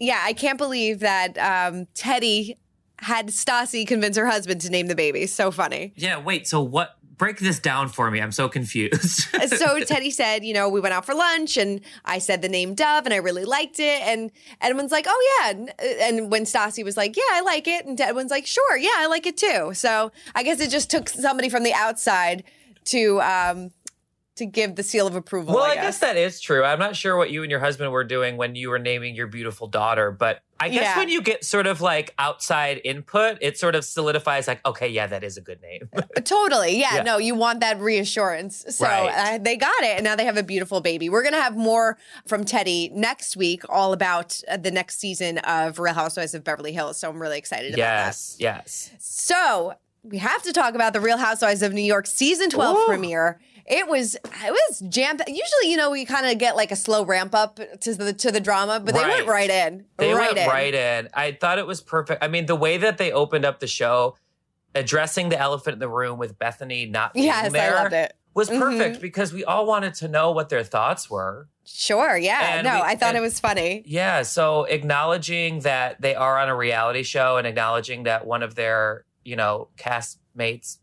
Yeah, 0.00 0.20
I 0.22 0.32
can't 0.32 0.58
believe 0.58 1.00
that 1.00 1.36
um, 1.38 1.86
Teddi 1.94 2.56
had 3.00 3.28
Stassi 3.28 3.86
convince 3.86 4.16
her 4.16 4.26
husband 4.26 4.60
to 4.62 4.70
name 4.70 4.86
the 4.86 4.94
baby. 4.94 5.26
So 5.26 5.50
funny. 5.50 5.92
Yeah, 5.96 6.18
wait. 6.18 6.46
So 6.46 6.60
what? 6.62 6.97
Break 7.18 7.38
this 7.40 7.58
down 7.58 7.88
for 7.88 8.10
me. 8.10 8.20
I'm 8.20 8.32
so 8.32 8.48
confused. 8.48 9.20
so 9.48 9.80
Teddi 9.82 10.12
said, 10.12 10.44
you 10.44 10.54
know, 10.54 10.68
we 10.68 10.80
went 10.80 10.94
out 10.94 11.04
for 11.04 11.14
lunch 11.14 11.56
and 11.56 11.80
I 12.04 12.18
said 12.18 12.42
the 12.42 12.48
name 12.48 12.74
Dove 12.74 13.04
and 13.04 13.12
I 13.12 13.16
really 13.18 13.44
liked 13.44 13.80
it. 13.80 14.00
And 14.02 14.30
Edwin's 14.60 14.92
like, 14.92 15.06
oh, 15.08 15.38
yeah. 15.42 15.50
And- 15.50 15.72
And 16.00 16.30
when 16.30 16.44
Stassi 16.44 16.84
was 16.84 16.96
like, 16.96 17.16
yeah, 17.16 17.22
I 17.32 17.40
like 17.42 17.66
it. 17.68 17.84
And 17.86 18.00
Edwin's 18.00 18.30
like, 18.30 18.46
sure, 18.46 18.76
yeah, 18.76 18.94
I 18.96 19.06
like 19.06 19.26
it 19.26 19.36
too. 19.36 19.72
So 19.74 20.12
I 20.34 20.42
guess 20.44 20.60
it 20.60 20.70
just 20.70 20.90
took 20.90 21.08
somebody 21.08 21.48
from 21.48 21.64
the 21.64 21.74
outside 21.74 22.44
to 22.86 23.20
um, 23.20 23.70
to 24.38 24.46
give 24.46 24.74
the 24.76 24.82
seal 24.82 25.06
of 25.06 25.14
approval. 25.14 25.54
well, 25.54 25.64
I 25.64 25.70
I 25.70 25.74
guess. 25.74 25.84
guess 25.84 25.98
that 26.00 26.16
is 26.16 26.40
true. 26.40 26.64
I'm 26.64 26.78
not 26.78 26.96
sure 26.96 27.16
what 27.16 27.30
you 27.30 27.42
and 27.42 27.50
your 27.50 27.60
husband 27.60 27.92
were 27.92 28.04
doing 28.04 28.36
when 28.36 28.54
you 28.54 28.70
were 28.70 28.78
naming 28.78 29.14
your 29.14 29.26
beautiful 29.28 29.66
daughter, 29.68 30.10
but 30.10 30.40
I 30.60 30.68
guess 30.70 30.82
Yeah. 30.82 30.96
when 30.98 31.08
you 31.08 31.22
get 31.22 31.44
sort 31.44 31.66
of 31.68 31.80
like 31.80 32.14
outside 32.18 32.80
input, 32.84 33.38
it 33.40 33.56
sort 33.58 33.74
of 33.76 33.84
solidifies 33.84 34.48
like, 34.48 34.64
okay, 34.66 34.88
yeah, 34.88 35.06
that 35.06 35.22
is 35.22 35.36
a 35.36 35.40
good 35.40 35.60
name. 35.62 35.88
Totally. 36.24 36.78
Yeah, 36.80 36.96
Yeah. 36.96 37.02
No, 37.02 37.18
you 37.18 37.34
want 37.36 37.60
that 37.60 37.78
reassurance. 37.80 38.64
So 38.68 38.84
Right. 38.84 39.34
uh, 39.34 39.38
they 39.38 39.56
got 39.56 39.82
it. 39.82 39.96
And 39.96 40.04
now 40.04 40.16
they 40.16 40.24
have 40.24 40.36
a 40.36 40.42
beautiful 40.42 40.80
baby. 40.80 41.08
We're 41.08 41.22
going 41.22 41.34
to 41.34 41.40
have 41.40 41.56
more 41.56 41.96
from 42.26 42.44
Teddi 42.44 42.90
next 42.92 43.36
week, 43.36 43.62
all 43.68 43.92
about 43.92 44.40
uh, 44.48 44.56
the 44.56 44.70
next 44.70 44.98
season 44.98 45.38
of 45.38 45.78
Real 45.78 45.94
Housewives 45.94 46.34
of 46.34 46.42
Beverly 46.42 46.72
Hills. 46.72 46.98
So 46.98 47.08
I'm 47.08 47.20
really 47.22 47.38
excited 47.38 47.68
about 47.74 47.76
that. 47.84 48.06
yes, 48.06 48.36
yes. 48.38 48.90
So 48.98 49.74
we 50.02 50.18
have 50.18 50.42
to 50.42 50.52
talk 50.52 50.74
about 50.74 50.92
the 50.92 51.00
Real 51.00 51.18
Housewives 51.18 51.62
of 51.62 51.72
New 51.72 51.82
York 51.82 52.06
season 52.06 52.50
12 52.50 52.76
Ooh. 52.76 52.84
premiere. 52.86 53.40
It 53.70 53.86
was 53.86 54.14
it 54.14 54.50
was 54.50 54.80
jam. 54.88 55.18
Usually, 55.26 55.70
you 55.70 55.76
know, 55.76 55.90
we 55.90 56.04
kind 56.04 56.26
of 56.26 56.38
get 56.38 56.56
like 56.56 56.70
a 56.72 56.76
slow 56.76 57.04
ramp 57.04 57.34
up 57.34 57.60
to 57.80 57.94
the 57.94 58.12
to 58.14 58.32
the 58.32 58.40
drama, 58.40 58.80
but 58.80 58.94
they 58.94 59.02
went 59.02 59.26
Right. 59.26 59.50
in. 59.50 59.84
They 59.98 60.12
right 60.14 60.28
went 60.34 60.38
in. 60.38 60.48
right 60.48 60.74
in. 60.74 61.08
I 61.12 61.32
thought 61.32 61.58
it 61.58 61.66
was 61.66 61.80
perfect. 61.80 62.24
I 62.24 62.28
mean, 62.28 62.46
the 62.46 62.56
way 62.56 62.78
that 62.78 62.96
they 62.98 63.12
opened 63.12 63.44
up 63.44 63.60
the 63.60 63.66
show, 63.66 64.16
addressing 64.74 65.28
the 65.28 65.38
elephant 65.38 65.74
in 65.74 65.78
the 65.80 65.88
room 65.88 66.18
with 66.18 66.38
Bethenny 66.38 66.90
not 66.90 67.12
being 67.14 67.26
Yes, 67.26 67.52
there 67.52 67.76
I 67.76 67.82
loved 67.82 67.94
it. 67.94 68.14
was 68.34 68.48
perfect 68.48 68.94
mm-hmm. 68.94 69.02
because 69.02 69.32
we 69.32 69.44
all 69.44 69.66
wanted 69.66 69.94
to 69.94 70.08
know 70.08 70.30
what 70.32 70.48
their 70.48 70.64
thoughts 70.64 71.10
were. 71.10 71.48
Sure. 71.64 72.16
Yeah. 72.16 72.56
And 72.56 72.64
no, 72.66 72.76
we- 72.76 72.80
I 72.80 72.94
thought 72.96 73.10
and- 73.10 73.18
it 73.18 73.20
was 73.20 73.38
funny. 73.38 73.82
Yeah, 73.86 74.22
so 74.22 74.64
acknowledging 74.64 75.60
that 75.60 76.00
they 76.00 76.14
are 76.14 76.38
on 76.38 76.48
a 76.48 76.56
reality 76.56 77.02
show 77.02 77.36
and 77.36 77.46
acknowledging 77.46 78.04
that 78.04 78.26
one 78.26 78.42
of 78.42 78.54
their, 78.54 79.04
you 79.24 79.36
know, 79.36 79.68
castmates 79.76 80.78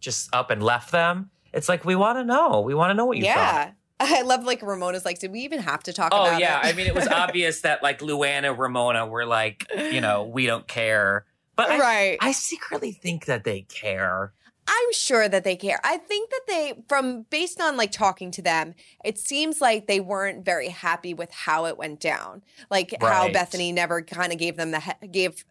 just 0.00 0.28
up 0.34 0.50
and 0.50 0.62
left 0.62 0.92
them. 0.92 1.30
It's 1.56 1.68
like 1.68 1.84
we 1.84 1.96
want 1.96 2.18
to 2.18 2.24
know. 2.24 2.60
We 2.60 2.74
want 2.74 2.90
to 2.90 2.94
know 2.94 3.06
what 3.06 3.16
you 3.16 3.24
thought. 3.24 3.36
yeah. 3.36 3.64
thought. 3.64 3.74
I 3.98 4.22
love 4.22 4.44
like 4.44 4.60
Ramona's 4.60 5.06
like, 5.06 5.18
did 5.18 5.32
we 5.32 5.40
even 5.40 5.58
have 5.60 5.82
to 5.84 5.92
talk 5.92 6.12
Oh 6.12 6.26
about 6.26 6.38
yeah, 6.38 6.58
it? 6.58 6.60
Oh 6.64 6.66
yeah. 6.66 6.72
I 6.72 6.76
mean, 6.76 6.86
it 6.86 6.94
was 6.94 7.08
obvious 7.24 7.62
that 7.62 7.82
like 7.82 8.00
Luann 8.00 8.48
and 8.48 8.58
Ramona 8.58 9.06
were 9.06 9.24
like, 9.24 9.66
you 9.74 10.02
know, 10.02 10.24
we 10.24 10.46
don't 10.46 10.68
care. 10.68 11.24
But 11.56 11.70
right. 11.70 12.18
I 12.20 12.32
secretly 12.32 12.92
think 12.92 13.24
that 13.24 13.44
they 13.44 13.62
care. 13.62 14.34
I'm 14.68 14.92
sure 14.92 15.28
that 15.28 15.44
they 15.44 15.56
care. 15.56 15.80
I 15.84 15.96
think 15.96 16.30
that 16.30 16.40
they, 16.48 16.74
from 16.88 17.22
based 17.30 17.60
on 17.60 17.76
like 17.76 17.92
talking 17.92 18.30
to 18.32 18.42
them, 18.42 18.74
it 19.04 19.16
seems 19.16 19.60
like 19.60 19.86
they 19.86 20.00
weren't 20.00 20.44
very 20.44 20.68
happy 20.68 21.14
with 21.14 21.30
how 21.30 21.66
it 21.66 21.78
went 21.78 22.00
down. 22.00 22.42
Like 22.68 22.94
how 23.00 23.28
Bethenny 23.28 23.72
never 23.72 24.02
kind 24.02 24.32
of 24.32 24.38
gave 24.38 24.56
them 24.56 24.72
the 24.72 24.80
he- 24.80 25.06
gave 25.08 25.44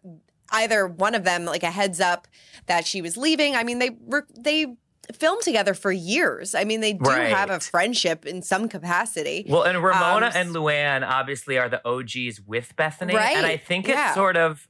either 0.50 0.86
one 0.86 1.14
of 1.14 1.24
them 1.24 1.46
like 1.46 1.62
a 1.62 1.70
heads 1.70 1.98
up 1.98 2.28
that 2.66 2.86
she 2.86 3.02
was 3.02 3.16
leaving. 3.16 3.56
I 3.56 3.64
mean, 3.64 3.78
they 3.78 3.90
were 3.90 4.26
they 4.38 4.76
filmed 5.14 5.42
together 5.42 5.74
for 5.74 5.92
years. 5.92 6.54
I 6.54 6.64
mean, 6.64 6.80
they 6.80 6.92
do 6.94 7.10
have 7.10 7.50
a 7.50 7.60
friendship 7.60 8.26
in 8.26 8.42
some 8.42 8.68
capacity. 8.68 9.44
Well, 9.48 9.62
and 9.62 9.82
Ramona 9.82 10.26
Um, 10.26 10.32
and 10.34 10.50
Luann 10.50 11.06
obviously 11.06 11.58
are 11.58 11.68
the 11.68 11.80
OGs 11.86 12.40
with 12.46 12.74
Bethenny, 12.76 13.12
Right, 13.14 13.36
and 13.36 13.46
I 13.46 13.56
think 13.56 13.86
yeah. 13.88 14.06
it's 14.08 14.14
sort 14.14 14.36
of. 14.36 14.68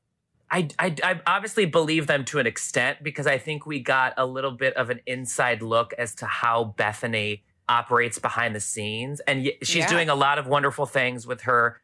I, 0.48 0.68
I, 0.78 0.94
I 1.02 1.20
obviously 1.26 1.66
believe 1.66 2.06
them 2.06 2.24
to 2.26 2.38
an 2.38 2.46
extent 2.46 3.02
because 3.02 3.26
I 3.26 3.36
think 3.36 3.66
we 3.66 3.80
got 3.80 4.14
a 4.16 4.24
little 4.24 4.52
bit 4.52 4.74
of 4.76 4.90
an 4.90 5.00
inside 5.06 5.60
look 5.60 5.92
as 5.98 6.14
to 6.16 6.26
how 6.26 6.74
Bethenny 6.78 7.40
operates 7.68 8.20
behind 8.20 8.54
the 8.54 8.60
scenes. 8.60 9.18
And 9.20 9.42
y- 9.44 9.54
she's 9.62 9.76
Yeah. 9.78 9.88
doing 9.88 10.08
a 10.08 10.14
lot 10.14 10.38
of 10.38 10.46
wonderful 10.46 10.86
things 10.86 11.26
with 11.26 11.40
her 11.42 11.80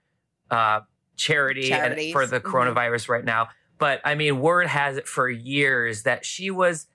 uh, 0.49 0.83
charity 1.17 1.73
and 1.73 2.13
for 2.13 2.25
the 2.27 2.39
Mhm. 2.41 2.45
coronavirus 2.53 3.09
right 3.09 3.25
now. 3.25 3.49
But 3.79 4.01
I 4.05 4.15
mean, 4.15 4.39
word 4.39 4.69
has 4.69 4.97
it 4.97 5.09
for 5.09 5.29
years 5.29 6.05
that 6.05 6.25
she 6.25 6.51
was 6.53 6.87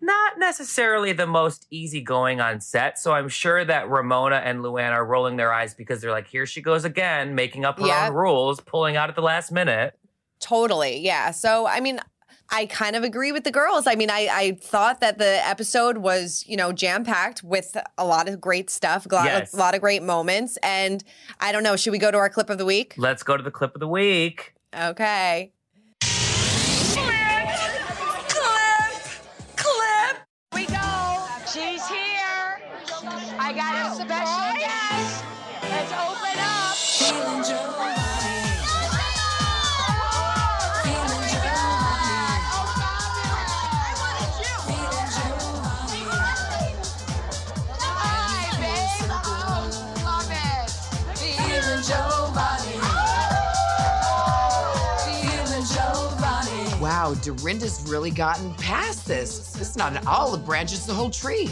not 0.00 0.38
necessarily 0.38 1.12
the 1.12 1.26
most 1.26 1.66
easygoing 1.70 2.40
on 2.40 2.60
set. 2.60 2.98
So 2.98 3.12
I'm 3.12 3.28
sure 3.28 3.64
that 3.64 3.88
Ramona 3.90 4.36
and 4.36 4.60
Luann 4.60 4.92
are 4.92 5.04
rolling 5.04 5.36
their 5.36 5.52
eyes 5.52 5.74
because 5.74 6.00
they're 6.00 6.10
like, 6.12 6.26
here 6.28 6.46
she 6.46 6.60
goes 6.62 6.84
again, 6.84 7.34
making 7.34 7.64
up 7.64 7.78
her 7.80 7.86
Yeah. 7.86 8.08
own 8.08 8.14
rules, 8.14 8.60
pulling 8.60 8.96
out 8.96 9.08
at 9.08 9.16
the 9.16 9.22
last 9.22 9.50
minute. 9.50 9.98
Totally. 10.40 10.98
Yeah. 11.00 11.32
So, 11.32 11.66
I 11.66 11.80
mean, 11.80 11.98
I 12.50 12.66
kind 12.66 12.96
of 12.96 13.02
agree 13.02 13.32
with 13.32 13.44
the 13.44 13.50
girls. 13.50 13.86
I 13.86 13.94
mean, 13.96 14.08
I, 14.08 14.28
I 14.30 14.58
thought 14.60 15.00
that 15.00 15.18
the 15.18 15.46
episode 15.46 15.98
was, 15.98 16.44
you 16.46 16.56
know, 16.56 16.72
jam 16.72 17.04
packed 17.04 17.42
with 17.42 17.76
a 17.98 18.04
lot 18.06 18.28
of 18.28 18.40
great 18.40 18.70
stuff, 18.70 19.04
a 19.10 19.14
lot, 19.14 19.24
Yes. 19.26 19.52
a 19.52 19.56
lot 19.56 19.74
of 19.74 19.80
great 19.80 20.02
moments. 20.02 20.56
And 20.62 21.02
I 21.40 21.52
don't 21.52 21.62
know, 21.62 21.76
should 21.76 21.90
we 21.90 21.98
go 21.98 22.10
to 22.10 22.16
our 22.16 22.30
clip 22.30 22.48
of 22.50 22.56
the 22.56 22.64
week? 22.64 22.94
Let's 22.96 23.22
go 23.22 23.36
to 23.36 23.42
the 23.42 23.50
clip 23.50 23.74
of 23.74 23.80
the 23.80 23.88
week. 23.88 24.54
Okay. 24.74 25.52
I 33.48 33.52
got 33.54 33.94
special 33.96 34.27
Dorinda's 57.36 57.84
really 57.90 58.10
gotten 58.10 58.54
past 58.54 59.06
this. 59.06 59.54
It's 59.60 59.76
not 59.76 59.94
an 59.94 60.06
olive 60.06 60.46
branch, 60.46 60.72
it's 60.72 60.86
the 60.86 60.94
whole 60.94 61.10
tree. 61.10 61.48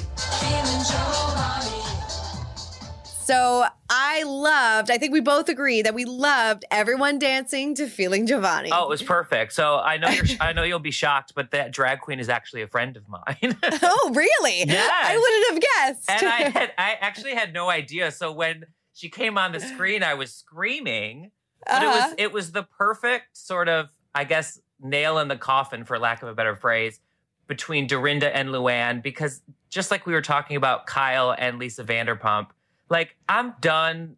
So 3.24 3.64
I 3.90 4.22
loved, 4.22 4.90
I 4.90 4.96
think 4.98 5.12
we 5.12 5.20
both 5.20 5.48
agree 5.50 5.82
that 5.82 5.92
we 5.94 6.04
loved 6.06 6.64
everyone 6.70 7.18
dancing 7.18 7.74
to 7.74 7.88
Feeling 7.88 8.26
Jovani. 8.26 8.70
Oh, 8.72 8.84
it 8.84 8.88
was 8.88 9.02
perfect. 9.02 9.52
So 9.52 9.76
I 9.78 9.98
know 9.98 10.08
you're, 10.08 10.24
I 10.40 10.52
know 10.54 10.62
you'll 10.62 10.78
be 10.78 10.90
shocked, 10.92 11.32
but 11.34 11.50
that 11.50 11.72
drag 11.72 12.00
queen 12.00 12.20
is 12.20 12.28
actually 12.30 12.62
a 12.62 12.68
friend 12.68 12.96
of 12.96 13.06
mine. 13.08 13.58
oh, 13.82 14.12
really? 14.14 14.60
Yes. 14.66 14.90
I 15.04 15.18
wouldn't 15.18 15.64
have 15.64 15.94
guessed. 15.96 16.10
and 16.10 16.26
I 16.26 16.48
had, 16.58 16.72
I 16.78 16.96
actually 17.00 17.34
had 17.34 17.52
no 17.52 17.68
idea. 17.68 18.12
So 18.12 18.32
when 18.32 18.64
she 18.94 19.10
came 19.10 19.36
on 19.36 19.52
the 19.52 19.60
screen, 19.60 20.02
I 20.02 20.14
was 20.14 20.32
screaming. 20.32 21.32
But 21.66 21.82
it 21.82 21.88
Uh-huh. 21.88 22.06
was 22.08 22.14
it 22.18 22.32
was 22.32 22.52
the 22.52 22.62
perfect 22.62 23.36
sort 23.36 23.68
of, 23.68 23.88
I 24.14 24.22
guess, 24.22 24.60
nail 24.80 25.18
in 25.18 25.28
the 25.28 25.36
coffin, 25.36 25.84
for 25.84 25.98
lack 25.98 26.22
of 26.22 26.28
a 26.28 26.34
better 26.34 26.54
phrase, 26.56 27.00
between 27.46 27.86
Dorinda 27.86 28.34
and 28.36 28.48
Luann, 28.50 29.02
because 29.02 29.42
just 29.70 29.90
like 29.90 30.06
we 30.06 30.12
were 30.12 30.22
talking 30.22 30.56
about 30.56 30.86
Kyle 30.86 31.34
and 31.36 31.58
Lisa 31.58 31.84
Vanderpump, 31.84 32.48
like 32.88 33.16
I'm 33.28 33.54
done 33.60 34.16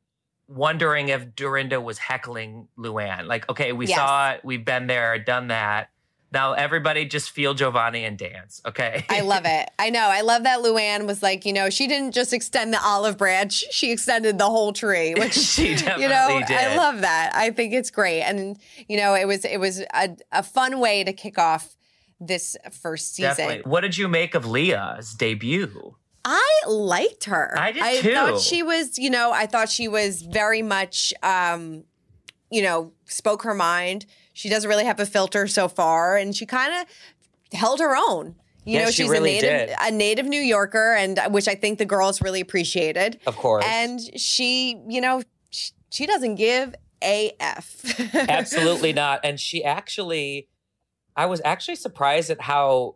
wondering 0.48 1.08
if 1.08 1.34
Dorinda 1.36 1.80
was 1.80 1.98
heckling 1.98 2.68
Luann. 2.78 3.26
Like, 3.26 3.48
okay, 3.50 3.72
we 3.72 3.86
Yes. 3.86 3.96
saw 3.96 4.30
it, 4.32 4.40
we've 4.44 4.64
been 4.64 4.86
there, 4.86 5.18
done 5.18 5.48
that. 5.48 5.90
Now 6.30 6.52
everybody 6.52 7.06
just 7.06 7.30
feel 7.30 7.54
Jovani 7.54 8.06
and 8.06 8.18
dance, 8.18 8.60
okay? 8.66 9.06
I 9.08 9.22
love 9.22 9.44
it. 9.46 9.70
I 9.78 9.90
know. 9.90 10.00
I 10.00 10.20
love 10.20 10.42
that 10.42 10.60
Luann 10.60 11.06
was 11.06 11.22
like, 11.22 11.46
you 11.46 11.52
know, 11.52 11.70
she 11.70 11.86
didn't 11.86 12.12
just 12.12 12.32
extend 12.32 12.72
the 12.72 12.82
olive 12.84 13.16
branch; 13.16 13.64
she 13.70 13.92
extended 13.92 14.38
the 14.38 14.46
whole 14.46 14.72
tree, 14.72 15.14
which 15.18 15.34
She 15.34 15.70
you 15.70 15.76
know, 15.76 15.96
definitely 15.98 16.44
did. 16.44 16.56
I 16.56 16.76
love 16.76 17.00
that. 17.00 17.32
I 17.34 17.50
think 17.50 17.72
it's 17.72 17.90
great, 17.90 18.22
and 18.22 18.58
you 18.88 18.98
know, 18.98 19.14
it 19.14 19.26
was 19.26 19.44
it 19.44 19.58
was 19.58 19.80
a, 19.94 20.16
a 20.32 20.42
fun 20.42 20.80
way 20.80 21.02
to 21.04 21.12
kick 21.12 21.38
off 21.38 21.76
this 22.20 22.56
first 22.72 23.14
season. 23.14 23.30
Definitely. 23.36 23.70
What 23.70 23.80
did 23.80 23.96
you 23.96 24.08
make 24.08 24.34
of 24.34 24.46
Leah's 24.46 25.14
debut? 25.14 25.96
I 26.24 26.60
liked 26.66 27.24
her. 27.24 27.54
I 27.56 27.72
did 27.72 27.82
I 27.82 28.00
too. 28.00 28.12
thought 28.12 28.40
she 28.40 28.62
was, 28.62 28.98
you 28.98 29.08
know, 29.08 29.32
I 29.32 29.46
thought 29.46 29.70
she 29.70 29.88
was 29.88 30.20
very 30.22 30.60
much, 30.62 31.14
um, 31.22 31.84
you 32.50 32.60
know, 32.60 32.92
spoke 33.06 33.44
her 33.44 33.54
mind. 33.54 34.04
She 34.38 34.48
doesn't 34.48 34.70
really 34.70 34.84
have 34.84 35.00
a 35.00 35.04
filter 35.06 35.48
so 35.48 35.66
far, 35.66 36.16
and 36.16 36.34
she 36.36 36.46
kind 36.46 36.72
of 36.72 37.58
held 37.58 37.80
her 37.80 37.96
own. 37.96 38.36
You 38.64 38.74
Yeah, 38.74 38.84
know, 38.84 38.90
she 38.92 39.02
she's 39.02 39.08
really 39.10 39.36
a 39.36 39.42
native, 39.42 39.68
did. 39.70 39.76
a 39.80 39.90
native 39.90 40.26
New 40.26 40.40
Yorker, 40.40 40.94
and 40.94 41.18
uh, 41.18 41.28
which 41.28 41.48
I 41.48 41.56
think 41.56 41.78
the 41.78 41.84
girls 41.84 42.22
really 42.22 42.40
appreciated. 42.40 43.18
Of 43.26 43.34
course. 43.36 43.64
And 43.66 43.98
she, 44.16 44.80
you 44.88 45.00
know, 45.00 45.24
she, 45.50 45.72
she 45.90 46.06
doesn't 46.06 46.36
give 46.36 46.76
a 47.02 47.32
f. 47.40 47.82
Absolutely 48.14 48.92
not. 48.92 49.18
And 49.24 49.40
she 49.40 49.64
actually, 49.64 50.46
I 51.16 51.26
was 51.26 51.40
actually 51.44 51.74
surprised 51.76 52.30
at 52.30 52.40
how, 52.42 52.94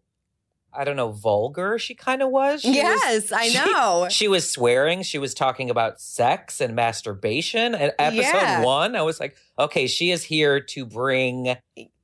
I 0.74 0.84
don't 0.84 0.96
know, 0.96 1.10
vulgar 1.12 1.78
she 1.78 1.94
kind 1.94 2.22
of 2.22 2.30
was. 2.30 2.62
She 2.62 2.68
was- 2.68 2.76
Yes, 2.76 3.32
I 3.32 3.48
she- 3.48 3.58
know. 3.58 4.06
She 4.10 4.28
was 4.28 4.50
swearing. 4.50 5.02
She 5.02 5.18
was 5.18 5.34
talking 5.34 5.68
about 5.70 6.00
sex 6.00 6.60
and 6.60 6.74
masturbation. 6.74 7.74
And 7.74 7.92
episode 7.98 8.22
Yeah. 8.32 8.62
one, 8.62 8.96
I 8.96 9.02
was 9.02 9.20
like, 9.20 9.36
okay, 9.58 9.86
she 9.86 10.10
is 10.10 10.24
here 10.24 10.60
to 10.60 10.86
bring 10.86 11.56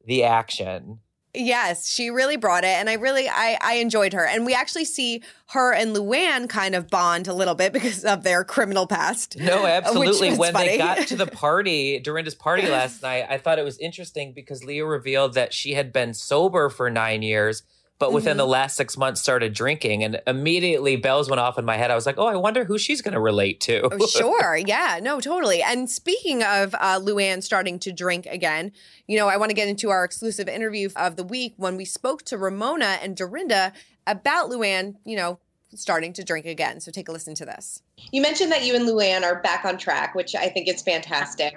the 0.07 0.25
action. 0.25 0.99
Yes, 1.35 1.89
she 1.93 2.09
really 2.11 2.37
brought 2.37 2.65
it, 2.65 2.69
and 2.69 2.89
I 2.89 2.95
really 2.95 3.29
I 3.29 3.59
I 3.61 3.75
enjoyed 3.75 4.15
her. 4.15 4.27
And 4.27 4.47
we 4.47 4.55
actually 4.55 4.87
see 4.87 5.23
her 5.51 5.73
and 5.75 5.95
Luann 5.95 6.49
kind 6.49 6.75
of 6.75 6.89
bond 6.89 7.29
a 7.29 7.35
little 7.35 7.55
bit 7.55 7.73
because 7.75 8.03
of 8.05 8.23
their 8.25 8.45
criminal 8.45 8.87
past. 8.87 9.37
No, 9.39 9.67
absolutely. 9.67 10.31
was 10.31 10.39
When 10.39 10.55
they 10.55 10.79
got 10.79 11.07
to 11.09 11.17
the 11.17 11.27
party, 11.45 12.01
Dorinda's 12.01 12.35
party 12.35 12.67
last 12.67 13.03
night, 13.03 13.27
I 13.29 13.37
thought 13.37 13.59
it 13.59 13.65
was 13.65 13.79
interesting 13.79 14.33
because 14.33 14.65
Leah 14.65 14.87
revealed 14.87 15.35
that 15.35 15.53
she 15.53 15.75
had 15.75 15.93
been 15.93 16.15
sober 16.15 16.71
for 16.71 16.89
nine 16.91 17.21
years, 17.23 17.63
but 17.99 18.13
within 18.13 18.33
Mm-hmm. 18.33 18.39
the 18.39 18.47
last 18.47 18.77
six 18.77 18.97
months 18.97 19.21
started 19.21 19.53
drinking. 19.53 20.05
And 20.05 20.21
immediately 20.27 20.97
bells 20.97 21.29
went 21.29 21.41
off 21.41 21.59
in 21.59 21.65
my 21.65 21.77
head. 21.77 21.91
I 21.91 21.95
was 21.95 22.07
like, 22.07 22.17
oh, 22.19 22.27
I 22.27 22.37
wonder 22.37 22.65
who 22.65 22.79
she's 22.79 23.03
going 23.03 23.15
to 23.15 23.21
relate 23.21 23.61
to. 23.63 23.89
Oh, 23.93 24.07
sure. 24.07 24.57
Yeah. 24.67 25.01
No, 25.03 25.21
totally. 25.21 25.63
And 25.63 25.91
speaking 25.91 26.43
of 26.43 26.75
uh, 26.75 27.01
Luann 27.01 27.43
starting 27.43 27.79
to 27.81 27.93
drink 27.93 28.27
again, 28.27 28.73
you 29.07 29.17
know, 29.19 29.29
I 29.29 29.37
want 29.37 29.51
to 29.51 29.55
get 29.55 29.69
into 29.69 29.91
our 29.91 30.05
exclusive 30.05 30.49
interview 30.49 30.91
of 30.97 31.17
the 31.17 31.25
week 31.25 31.55
when 31.57 31.77
we 31.77 31.85
spoke 31.85 32.23
to 32.27 32.39
Ramona 32.39 32.99
and 33.03 33.17
Dorinda 33.17 33.73
about 34.07 34.51
Luann, 34.51 34.97
you 35.05 35.17
know, 35.17 35.39
starting 35.75 36.13
to 36.15 36.25
drink 36.25 36.47
again. 36.47 36.81
So 36.81 36.91
take 36.91 37.09
a 37.09 37.13
listen 37.13 37.35
to 37.37 37.45
this. 37.45 37.83
You 38.13 38.23
mentioned 38.23 38.51
that 38.53 38.65
you 38.65 38.75
and 38.75 38.89
Luann 38.89 39.23
are 39.23 39.41
back 39.43 39.65
on 39.65 39.77
track, 39.77 40.15
which 40.15 40.35
I 40.35 40.49
think 40.49 40.69
is 40.69 40.83
fantastic. 40.83 41.55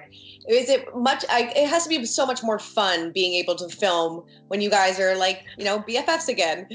Is 0.50 0.70
it 0.70 0.86
much? 0.96 1.24
I, 1.30 1.52
it 1.56 1.70
has 1.70 1.84
to 1.84 1.90
be 1.90 2.04
so 2.06 2.26
much 2.26 2.44
more 2.44 2.60
fun 2.60 3.12
being 3.12 3.34
able 3.36 3.56
to 3.56 3.70
film 3.70 4.26
when 4.48 4.60
you 4.62 4.70
guys 4.70 5.00
are 5.00 5.16
like, 5.16 5.44
you 5.58 5.66
know, 5.66 5.80
BFFs 5.80 6.28
again. 6.28 6.68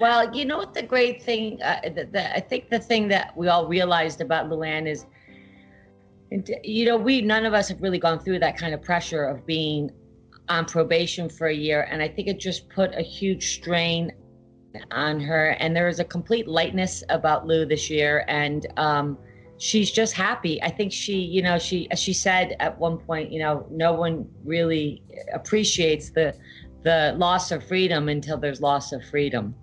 Well, 0.00 0.34
you 0.34 0.44
know 0.44 0.58
what 0.58 0.74
the 0.74 0.82
great 0.82 1.22
thing, 1.22 1.60
uh, 1.60 1.80
the, 1.82 2.08
the, 2.10 2.36
I 2.36 2.40
think 2.40 2.70
the 2.70 2.78
thing 2.78 3.08
that 3.08 3.36
we 3.36 3.48
all 3.48 3.66
realized 3.66 4.20
about 4.20 4.48
Luann 4.48 4.88
is, 4.88 5.06
you 6.62 6.84
know, 6.86 6.96
we 6.96 7.20
none 7.20 7.44
of 7.44 7.52
us 7.52 7.68
have 7.68 7.82
really 7.82 7.98
gone 7.98 8.20
through 8.20 8.38
that 8.38 8.56
kind 8.56 8.74
of 8.74 8.82
pressure 8.82 9.24
of 9.24 9.44
being 9.44 9.90
on 10.48 10.64
probation 10.64 11.28
for 11.28 11.48
a 11.48 11.54
year, 11.54 11.88
and 11.90 12.00
I 12.00 12.08
think 12.08 12.28
it 12.28 12.38
just 12.38 12.68
put 12.70 12.94
a 12.94 13.02
huge 13.02 13.54
strain 13.56 14.12
on 14.90 15.20
her. 15.20 15.50
And 15.60 15.74
there 15.74 15.88
is 15.88 16.00
a 16.00 16.04
complete 16.04 16.48
lightness 16.48 17.02
about 17.08 17.46
Lou 17.46 17.64
this 17.64 17.90
year, 17.90 18.24
and 18.28 18.66
um, 18.76 19.18
she's 19.58 19.90
just 19.90 20.14
happy. 20.14 20.62
I 20.62 20.70
think 20.70 20.92
she, 20.92 21.18
you 21.18 21.42
know, 21.42 21.58
she 21.58 21.88
she 21.96 22.12
said 22.12 22.56
at 22.60 22.78
one 22.78 22.98
point, 22.98 23.30
you 23.30 23.40
know, 23.40 23.66
no 23.70 23.92
one 23.92 24.28
really 24.44 25.02
appreciates 25.32 26.10
the 26.10 26.34
the 26.84 27.14
loss 27.18 27.50
of 27.50 27.66
freedom 27.66 28.08
until 28.08 28.38
there's 28.38 28.60
loss 28.60 28.92
of 28.92 29.04
freedom 29.04 29.54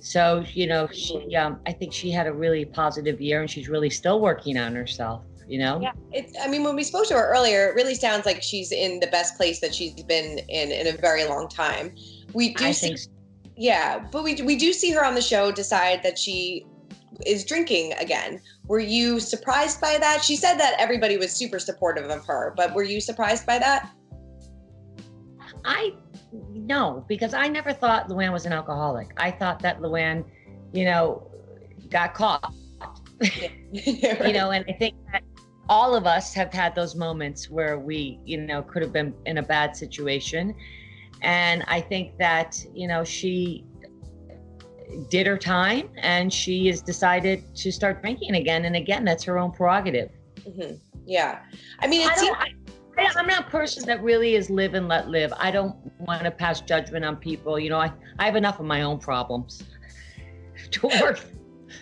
So 0.00 0.44
you 0.52 0.66
know, 0.66 0.88
she 0.92 1.34
um, 1.36 1.60
I 1.66 1.72
think 1.72 1.92
she 1.92 2.10
had 2.10 2.26
a 2.26 2.32
really 2.32 2.64
positive 2.64 3.20
year, 3.20 3.40
and 3.40 3.50
she's 3.50 3.68
really 3.68 3.90
still 3.90 4.20
working 4.20 4.56
on 4.56 4.74
herself. 4.74 5.22
You 5.46 5.58
know. 5.58 5.80
Yeah, 5.80 5.92
it's. 6.12 6.34
I 6.42 6.48
mean, 6.48 6.62
when 6.62 6.76
we 6.76 6.84
spoke 6.84 7.06
to 7.08 7.14
her 7.14 7.32
earlier, 7.32 7.68
it 7.68 7.74
really 7.74 7.94
sounds 7.94 8.26
like 8.26 8.42
she's 8.42 8.72
in 8.72 9.00
the 9.00 9.06
best 9.08 9.36
place 9.36 9.60
that 9.60 9.74
she's 9.74 9.94
been 9.94 10.38
in 10.48 10.70
in 10.70 10.86
a 10.88 10.96
very 10.96 11.24
long 11.24 11.48
time. 11.48 11.94
We 12.32 12.54
do 12.54 12.64
I 12.64 12.72
see, 12.72 12.88
think 12.88 12.98
so. 12.98 13.10
Yeah, 13.58 13.98
but 13.98 14.22
we 14.22 14.40
we 14.42 14.56
do 14.56 14.72
see 14.72 14.92
her 14.92 15.04
on 15.04 15.14
the 15.14 15.20
show 15.20 15.50
decide 15.50 16.02
that 16.04 16.16
she 16.16 16.64
is 17.26 17.44
drinking 17.44 17.92
again. 17.94 18.40
Were 18.68 18.78
you 18.78 19.18
surprised 19.18 19.80
by 19.80 19.98
that? 19.98 20.22
She 20.22 20.36
said 20.36 20.58
that 20.58 20.76
everybody 20.78 21.16
was 21.16 21.32
super 21.32 21.58
supportive 21.58 22.08
of 22.08 22.24
her, 22.26 22.54
but 22.56 22.72
were 22.72 22.84
you 22.84 23.00
surprised 23.00 23.46
by 23.46 23.58
that? 23.58 23.90
I 25.64 25.94
no, 26.32 27.04
because 27.08 27.34
I 27.34 27.48
never 27.48 27.72
thought 27.72 28.08
Luann 28.08 28.32
was 28.32 28.46
an 28.46 28.52
alcoholic. 28.52 29.12
I 29.16 29.32
thought 29.32 29.58
that 29.60 29.80
Luann, 29.80 30.24
you 30.72 30.84
know, 30.84 31.28
got 31.90 32.14
caught. 32.14 32.54
You 33.70 34.32
know, 34.32 34.52
and 34.52 34.64
I 34.66 34.72
think 34.72 34.94
that 35.12 35.22
all 35.68 35.94
of 35.94 36.06
us 36.06 36.32
have 36.32 36.52
had 36.52 36.74
those 36.74 36.94
moments 36.94 37.50
where 37.50 37.78
we, 37.78 38.18
you 38.24 38.40
know, 38.40 38.62
could 38.62 38.80
have 38.80 38.92
been 38.92 39.12
in 39.26 39.38
a 39.38 39.42
bad 39.42 39.76
situation. 39.76 40.54
And 41.22 41.64
I 41.68 41.80
think 41.80 42.16
that, 42.18 42.64
you 42.74 42.86
know, 42.86 43.04
she 43.04 43.64
did 45.10 45.26
her 45.26 45.36
time 45.36 45.88
and 45.98 46.32
she 46.32 46.66
has 46.66 46.80
decided 46.80 47.54
to 47.56 47.70
start 47.72 48.00
drinking 48.02 48.36
again. 48.36 48.64
And 48.64 48.76
again, 48.76 49.04
that's 49.04 49.24
her 49.24 49.38
own 49.38 49.52
prerogative. 49.52 50.10
hmm 50.44 50.74
Yeah, 51.06 51.40
I 51.80 51.86
mean, 51.86 52.02
it 52.02 52.10
I 52.10 52.54
I, 52.98 53.06
i'm 53.16 53.26
not 53.26 53.46
a 53.46 53.50
person 53.50 53.84
that 53.86 54.02
really 54.02 54.34
is 54.34 54.50
live 54.50 54.74
and 54.74 54.88
let 54.88 55.08
live. 55.08 55.32
I 55.36 55.50
don't 55.50 55.76
want 56.00 56.24
to 56.24 56.30
pass 56.30 56.60
judgment 56.60 57.04
on 57.04 57.16
people. 57.16 57.58
You 57.58 57.70
know, 57.70 57.78
I, 57.78 57.92
I 58.18 58.24
have 58.24 58.36
enough 58.36 58.58
of 58.58 58.66
my 58.66 58.82
own 58.82 58.98
problems 58.98 59.62
to 60.72 60.88
work, 61.00 61.20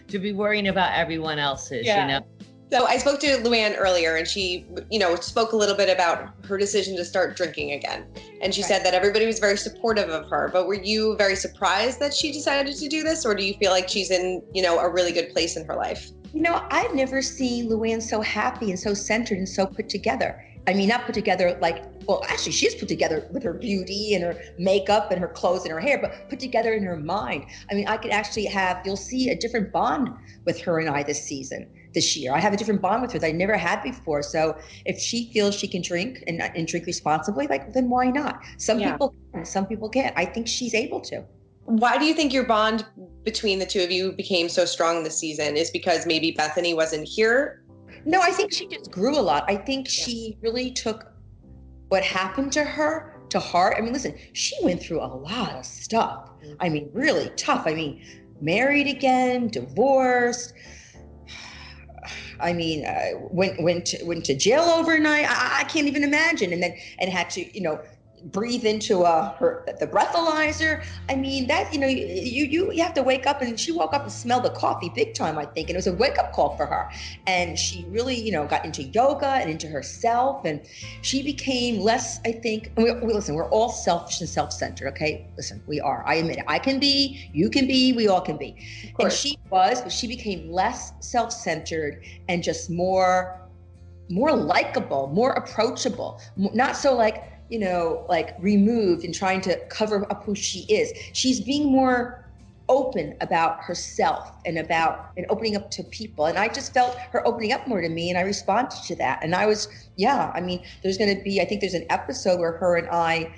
to 0.09 0.19
be 0.19 0.33
worrying 0.33 0.69
about 0.69 0.93
everyone 0.95 1.39
else's, 1.39 1.87
Yeah. 1.87 2.03
you 2.03 2.13
know? 2.13 2.27
So 2.73 2.85
I 2.85 2.99
spoke 2.99 3.21
to 3.21 3.29
Luann 3.39 3.77
earlier, 3.79 4.17
and 4.17 4.27
she, 4.27 4.67
you 4.91 4.99
know, 4.99 5.15
spoke 5.15 5.53
a 5.53 5.57
little 5.57 5.77
bit 5.77 5.89
about 5.89 6.31
her 6.47 6.59
decision 6.59 6.97
to 6.97 7.05
start 7.05 7.37
drinking 7.37 7.73
again. 7.73 8.07
And 8.43 8.53
she 8.53 8.63
said 8.63 8.85
that 8.85 8.93
everybody 8.93 9.25
was 9.25 9.39
very 9.39 9.57
supportive 9.57 10.09
of 10.09 10.29
her. 10.31 10.51
But 10.53 10.67
were 10.67 10.75
you 10.75 11.17
very 11.17 11.37
surprised 11.37 12.01
that 12.01 12.13
she 12.13 12.33
decided 12.33 12.75
to 12.77 12.89
do 12.89 13.05
this, 13.05 13.25
or 13.25 13.37
do 13.37 13.45
you 13.45 13.55
feel 13.55 13.71
like 13.71 13.89
she's 13.89 14.11
in, 14.11 14.43
you 14.53 14.63
know, 14.63 14.81
a 14.81 14.91
really 14.91 15.13
good 15.13 15.31
place 15.33 15.57
in 15.57 15.65
her 15.67 15.77
life? 15.77 16.11
You 16.35 16.43
know, 16.43 16.67
I've 16.71 16.93
never 16.93 17.23
seen 17.23 17.71
Luann 17.71 18.03
so 18.03 18.21
happy 18.21 18.71
and 18.71 18.79
so 18.79 18.95
centered 18.95 19.39
and 19.39 19.49
so 19.49 19.65
put 19.65 19.89
together. 19.89 20.43
I 20.67 20.75
mean, 20.75 20.89
not 20.89 21.07
put 21.07 21.15
together 21.15 21.57
like, 21.63 21.85
well, 22.07 22.25
actually, 22.29 22.53
she's 22.53 22.75
put 22.75 22.89
together 22.89 23.29
with 23.31 23.45
her 23.45 23.53
beauty 23.53 24.15
and 24.15 24.25
her 24.25 24.37
makeup 24.59 25.13
and 25.13 25.21
her 25.21 25.29
clothes 25.29 25.63
and 25.63 25.71
her 25.71 25.79
hair, 25.79 25.99
but 25.99 26.29
put 26.29 26.41
together 26.41 26.73
in 26.73 26.83
her 26.83 26.97
mind. 26.97 27.47
I 27.71 27.75
mean, 27.75 27.87
I 27.87 27.97
could 27.97 28.11
actually 28.11 28.47
have, 28.47 28.83
you'll 28.85 28.97
see 28.97 29.31
a 29.31 29.37
different 29.37 29.73
bond 29.73 30.09
with 30.45 30.61
her 30.63 30.81
and 30.81 30.89
I 30.89 31.05
this 31.05 31.23
season, 31.23 31.69
this 31.97 32.15
year. 32.15 32.33
I 32.35 32.39
have 32.39 32.53
a 32.53 32.59
different 32.59 32.83
bond 32.83 33.01
with 33.01 33.11
her 33.13 33.19
that 33.19 33.27
I 33.27 33.33
never 33.33 33.57
had 33.57 33.83
before. 33.83 34.23
So 34.23 34.57
if 34.85 35.01
she 35.01 35.33
feels 35.33 35.55
she 35.55 35.67
can 35.67 35.81
drink 35.81 36.23
and, 36.27 36.43
uh, 36.43 36.51
and 36.55 36.69
drink 36.69 36.85
responsibly, 36.85 37.47
like, 37.49 37.73
then 37.73 37.89
why 37.89 38.11
not? 38.11 38.43
Some 38.59 38.79
Yeah. 38.79 38.93
people 38.93 39.15
can, 39.33 39.45
some 39.47 39.67
people 39.67 39.89
can't. 39.89 40.15
I 40.17 40.27
think 40.27 40.47
she's 40.47 40.75
able 40.75 41.01
to. 41.01 41.25
Why 41.65 41.97
do 41.97 42.05
you 42.05 42.13
think 42.15 42.35
your 42.35 42.45
bond 42.45 42.85
between 43.25 43.59
the 43.59 43.67
two 43.67 43.81
of 43.81 43.91
you 43.91 44.13
became 44.13 44.49
so 44.51 44.67
strong 44.67 45.03
this 45.03 45.17
season? 45.17 45.57
Is 45.57 45.71
because 45.71 46.07
maybe 46.07 46.33
Bethenny 46.39 46.77
wasn't 46.77 47.09
here? 47.09 47.65
No, 48.05 48.21
I 48.21 48.31
think 48.31 48.53
she 48.53 48.69
just 48.69 48.91
grew 48.91 49.19
a 49.19 49.25
lot. 49.33 49.45
I 49.49 49.57
think 49.57 49.89
she 49.89 50.37
really 50.43 50.71
took 50.71 51.07
what 51.89 52.05
happened 52.05 52.53
to 52.53 52.63
her 52.63 53.19
to 53.31 53.41
heart. 53.41 53.75
I 53.77 53.81
mean, 53.81 53.95
listen, 53.95 54.15
she 54.35 54.55
went 54.63 54.83
through 54.83 55.01
a 55.01 55.13
lot 55.31 55.55
of 55.57 55.65
stuff. 55.65 56.31
I 56.61 56.69
mean, 56.69 56.91
really 56.93 57.31
tough. 57.37 57.67
I 57.67 57.75
mean, 57.75 58.05
married 58.41 58.87
again, 58.87 59.49
divorced. 59.49 60.53
I 62.41 62.53
mean, 62.53 62.85
uh, 62.85 63.11
went 63.31 63.63
went 63.63 63.87
to, 63.87 64.05
went 64.05 64.25
to 64.27 64.35
jail 64.35 64.63
overnight. 64.63 65.27
I, 65.29 65.61
I 65.61 65.65
can't 65.65 65.87
even 65.87 66.05
imagine. 66.05 66.53
And 66.53 66.63
then 66.63 66.75
and 66.99 67.11
had 67.11 67.31
to, 67.31 67.55
you 67.55 67.63
know, 67.63 67.81
breathe 68.25 68.65
into 68.65 69.03
uh, 69.03 69.35
her 69.37 69.65
the 69.79 69.87
breathalyzer. 69.87 70.85
I 71.09 71.15
mean, 71.15 71.47
that 71.47 71.73
you 71.73 71.79
know, 71.79 71.87
you 71.87 72.45
you 72.45 72.73
you 72.73 72.83
have 72.83 72.95
to 72.95 73.03
wake 73.03 73.27
up 73.27 73.43
and 73.43 73.59
she 73.59 73.73
woke 73.73 73.95
up 73.95 74.03
and 74.03 74.13
smelled 74.13 74.45
the 74.45 74.51
coffee 74.51 74.91
big 74.95 75.15
time. 75.15 75.39
I 75.39 75.45
think, 75.45 75.69
and 75.69 75.77
it 75.77 75.79
was 75.79 75.87
a 75.87 75.93
wake 75.93 76.19
up 76.19 76.33
call 76.33 76.57
for 76.57 76.67
her. 76.67 76.91
And 77.27 77.59
she 77.59 77.85
really, 77.89 78.15
you 78.15 78.33
know, 78.33 78.47
got 78.47 78.65
into 78.65 78.83
yoga 78.83 79.27
and 79.27 79.51
into 79.51 79.69
herself, 79.69 80.45
and 80.45 80.61
she 81.03 81.23
became 81.23 81.81
less. 81.81 82.21
I 82.25 82.33
think. 82.33 82.73
We, 82.77 82.93
we 82.93 83.13
listen. 83.13 83.35
We're 83.35 83.49
all 83.51 83.71
selfish 83.71 84.21
and 84.21 84.29
self 84.29 84.53
centered. 84.53 84.89
Okay, 84.89 85.27
listen, 85.37 85.63
we 85.67 85.81
are. 85.81 86.03
I 86.07 86.17
admit 86.17 86.39
it. 86.39 86.45
I 86.49 86.59
can 86.59 86.79
be. 86.79 87.31
You 87.33 87.51
can 87.51 87.67
be. 87.67 87.93
We 87.93 88.09
all 88.09 88.21
can 88.21 88.37
be. 88.37 88.57
And 88.99 89.13
she 89.13 89.39
was, 89.51 89.83
but 89.83 89.93
she 89.93 90.07
became 90.07 90.51
less 90.51 90.93
self 91.01 91.33
centered 91.33 92.03
and 92.29 92.43
just 92.43 92.71
more 92.71 93.41
more 94.09 94.33
likable, 94.33 95.09
more 95.09 95.33
approachable, 95.33 96.21
not 96.37 96.77
so 96.77 96.95
like, 96.95 97.25
you 97.49 97.59
know, 97.59 98.05
like 98.09 98.35
removed 98.41 99.05
and 99.05 99.15
trying 99.15 99.41
to 99.43 99.57
cover 99.69 100.11
up 100.11 100.25
who 100.25 100.35
she 100.35 100.61
is. 100.69 100.93
She's 101.13 101.41
being 101.41 101.71
more 101.71 102.27
open 102.69 103.15
about 103.21 103.61
herself 103.61 104.33
and 104.45 104.59
about 104.59 105.11
and 105.17 105.27
opening 105.29 105.57
up 105.57 105.71
to 105.71 105.85
people. 105.85 106.27
And 106.27 106.39
I 106.39 106.49
just 106.49 106.75
felt 106.75 106.97
her 107.13 107.27
opening 107.27 107.53
up 107.53 107.67
more 107.69 107.81
to 107.81 107.89
me 107.89 108.11
and 108.11 108.19
I 108.19 108.23
responded 108.23 108.77
to 108.87 108.97
that. 108.97 109.21
And 109.23 109.35
I 109.35 109.47
was, 109.47 109.69
yeah, 109.97 110.33
I 110.35 110.41
mean, 110.41 110.65
there's 110.83 110.99
going 110.99 111.17
to 111.17 111.23
be, 111.23 111.41
I 111.41 111.45
think 111.45 111.61
there's 111.61 111.75
an 111.75 111.87
episode 111.91 112.41
where 112.41 112.53
her 112.53 112.77
and 112.77 112.89
I 112.91 113.33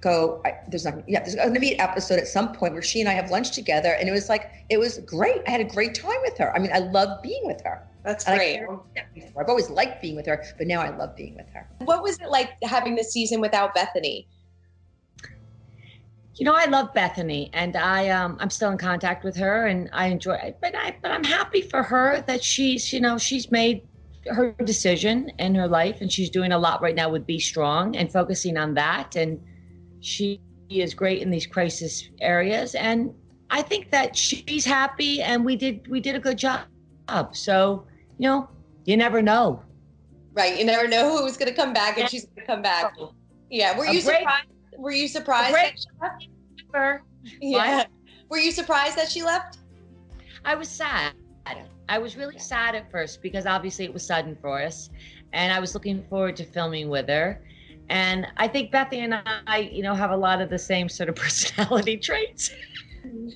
go 0.00 0.40
I, 0.44 0.54
there's 0.68 0.84
not 0.84 1.08
yeah 1.08 1.20
there's 1.20 1.34
going 1.34 1.54
to 1.54 1.60
be 1.60 1.74
an 1.74 1.80
episode 1.80 2.18
at 2.18 2.26
some 2.26 2.52
point 2.54 2.72
where 2.72 2.82
she 2.82 3.00
and 3.00 3.08
i 3.08 3.12
have 3.12 3.30
lunch 3.30 3.50
together 3.52 3.92
and 3.98 4.08
it 4.08 4.12
was 4.12 4.28
like 4.28 4.50
it 4.68 4.78
was 4.78 4.98
great 4.98 5.42
i 5.46 5.50
had 5.50 5.60
a 5.60 5.64
great 5.64 5.94
time 5.94 6.16
with 6.22 6.38
her 6.38 6.54
i 6.56 6.58
mean 6.58 6.70
i 6.72 6.78
love 6.78 7.22
being 7.22 7.42
with 7.44 7.60
her 7.64 7.82
That's 8.04 8.26
And 8.26 8.36
great 8.38 8.60
that 8.96 9.06
i've 9.38 9.48
always 9.48 9.68
liked 9.70 10.00
being 10.00 10.16
with 10.16 10.26
her 10.26 10.42
but 10.58 10.66
now 10.66 10.80
i 10.80 10.96
love 10.96 11.14
being 11.16 11.34
with 11.36 11.48
her 11.52 11.68
What 11.84 12.02
was 12.02 12.18
it 12.20 12.30
like 12.30 12.50
having 12.62 12.94
the 12.96 13.04
season 13.04 13.40
without 13.40 13.74
Bethenny? 13.74 14.26
You 16.34 16.46
know, 16.46 16.54
I 16.54 16.64
love 16.66 16.94
Bethenny, 16.94 17.50
and 17.52 17.76
I 17.76 18.08
um 18.08 18.38
I'm 18.40 18.48
still 18.48 18.70
in 18.70 18.78
contact 18.78 19.24
with 19.24 19.36
her, 19.36 19.66
and 19.66 19.90
I 19.92 20.06
enjoy. 20.06 20.34
it. 20.36 20.58
But 20.62 20.74
I 20.74 20.96
but 21.02 21.10
I'm 21.10 21.24
happy 21.24 21.60
for 21.60 21.82
her 21.82 22.22
that 22.26 22.42
she's 22.42 22.92
you 22.94 23.00
know 23.00 23.18
she's 23.18 23.50
made 23.50 23.82
her 24.26 24.54
decision 24.64 25.30
in 25.38 25.54
her 25.54 25.68
life, 25.68 26.00
and 26.00 26.10
she's 26.10 26.30
doing 26.30 26.52
a 26.52 26.58
lot 26.58 26.80
right 26.80 26.94
now 26.94 27.10
with 27.10 27.26
BStrong 27.26 27.94
and 27.94 28.10
focusing 28.10 28.56
on 28.56 28.72
that, 28.74 29.16
and 29.16 29.38
she 30.00 30.40
is 30.68 30.94
great 30.94 31.22
in 31.22 31.30
these 31.30 31.46
crisis 31.46 32.08
areas, 32.20 32.74
and 32.74 33.14
I 33.50 33.62
think 33.62 33.90
that 33.90 34.16
she's 34.16 34.64
happy, 34.64 35.22
and 35.22 35.44
we 35.44 35.56
did 35.56 35.88
we 35.88 36.00
did 36.00 36.14
a 36.14 36.20
good 36.20 36.38
job. 36.38 36.66
So 37.32 37.86
you 38.18 38.28
know, 38.28 38.48
you 38.84 38.96
never 38.96 39.22
know. 39.22 39.62
Right. 40.32 40.58
You 40.58 40.64
never 40.64 40.86
know 40.86 41.18
who's 41.18 41.36
going 41.36 41.48
to 41.48 41.54
come 41.54 41.72
back 41.72 41.98
and 41.98 42.08
she's 42.08 42.24
going 42.26 42.36
to 42.36 42.46
come 42.46 42.62
back. 42.62 42.94
Yeah. 43.50 43.76
Were 43.76 43.84
A 43.84 43.92
you 43.92 44.00
surprised? 44.00 44.48
Were 44.78 44.92
you 44.92 45.08
surprised? 45.08 45.54
that 45.54 45.74
she 45.80 45.88
left? 46.72 47.02
Yeah. 47.40 47.84
Were 48.28 48.38
you 48.38 48.52
surprised 48.52 48.96
that 48.96 49.10
she 49.10 49.22
left? 49.22 49.58
I 50.44 50.54
was 50.54 50.68
sad. 50.68 51.14
I 51.88 51.98
was 51.98 52.16
really 52.16 52.38
sad 52.38 52.76
at 52.76 52.90
first 52.90 53.20
because 53.20 53.46
obviously 53.46 53.84
it 53.84 53.92
was 53.92 54.06
sudden 54.06 54.36
for 54.40 54.62
us, 54.62 54.90
and 55.32 55.52
I 55.52 55.58
was 55.58 55.74
looking 55.74 56.04
forward 56.04 56.36
to 56.36 56.44
filming 56.44 56.88
with 56.88 57.08
her. 57.08 57.42
And 57.90 58.26
I 58.38 58.48
think 58.48 58.72
Bethenny 58.72 58.98
and 59.00 59.14
I, 59.46 59.58
you 59.72 59.82
know, 59.82 59.94
have 59.94 60.12
a 60.12 60.16
lot 60.16 60.40
of 60.40 60.50
the 60.50 60.58
same 60.58 60.88
sort 60.88 61.08
of 61.10 61.16
personality 61.24 61.98
traits. 61.98 62.50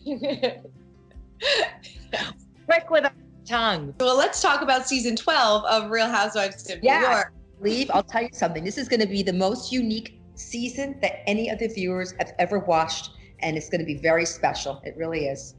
Quick 2.66 2.90
with 2.90 3.04
a 3.04 3.12
tongue. 3.46 3.94
Well, 4.00 4.16
let's 4.16 4.40
talk 4.42 4.62
about 4.62 4.88
season 4.88 5.16
12 5.16 5.64
of 5.66 5.90
Real 5.90 6.08
Housewives 6.08 6.70
of 6.70 6.82
New 6.88 6.98
yeah 7.00 7.00
York. 7.00 7.32
leave 7.60 7.90
i'll 7.92 8.02
tell 8.02 8.22
you 8.22 8.30
something 8.32 8.64
this 8.64 8.78
is 8.78 8.88
going 8.88 9.00
to 9.00 9.06
be 9.06 9.22
the 9.22 9.32
most 9.32 9.72
unique 9.72 10.20
season 10.34 10.98
that 11.02 11.28
any 11.28 11.48
of 11.50 11.58
the 11.58 11.68
viewers 11.68 12.12
have 12.18 12.32
ever 12.38 12.58
watched 12.60 13.10
and 13.40 13.56
it's 13.56 13.68
going 13.68 13.80
to 13.80 13.86
be 13.86 13.98
very 13.98 14.26
special 14.26 14.80
it 14.84 14.96
really 14.96 15.26
is 15.26 15.54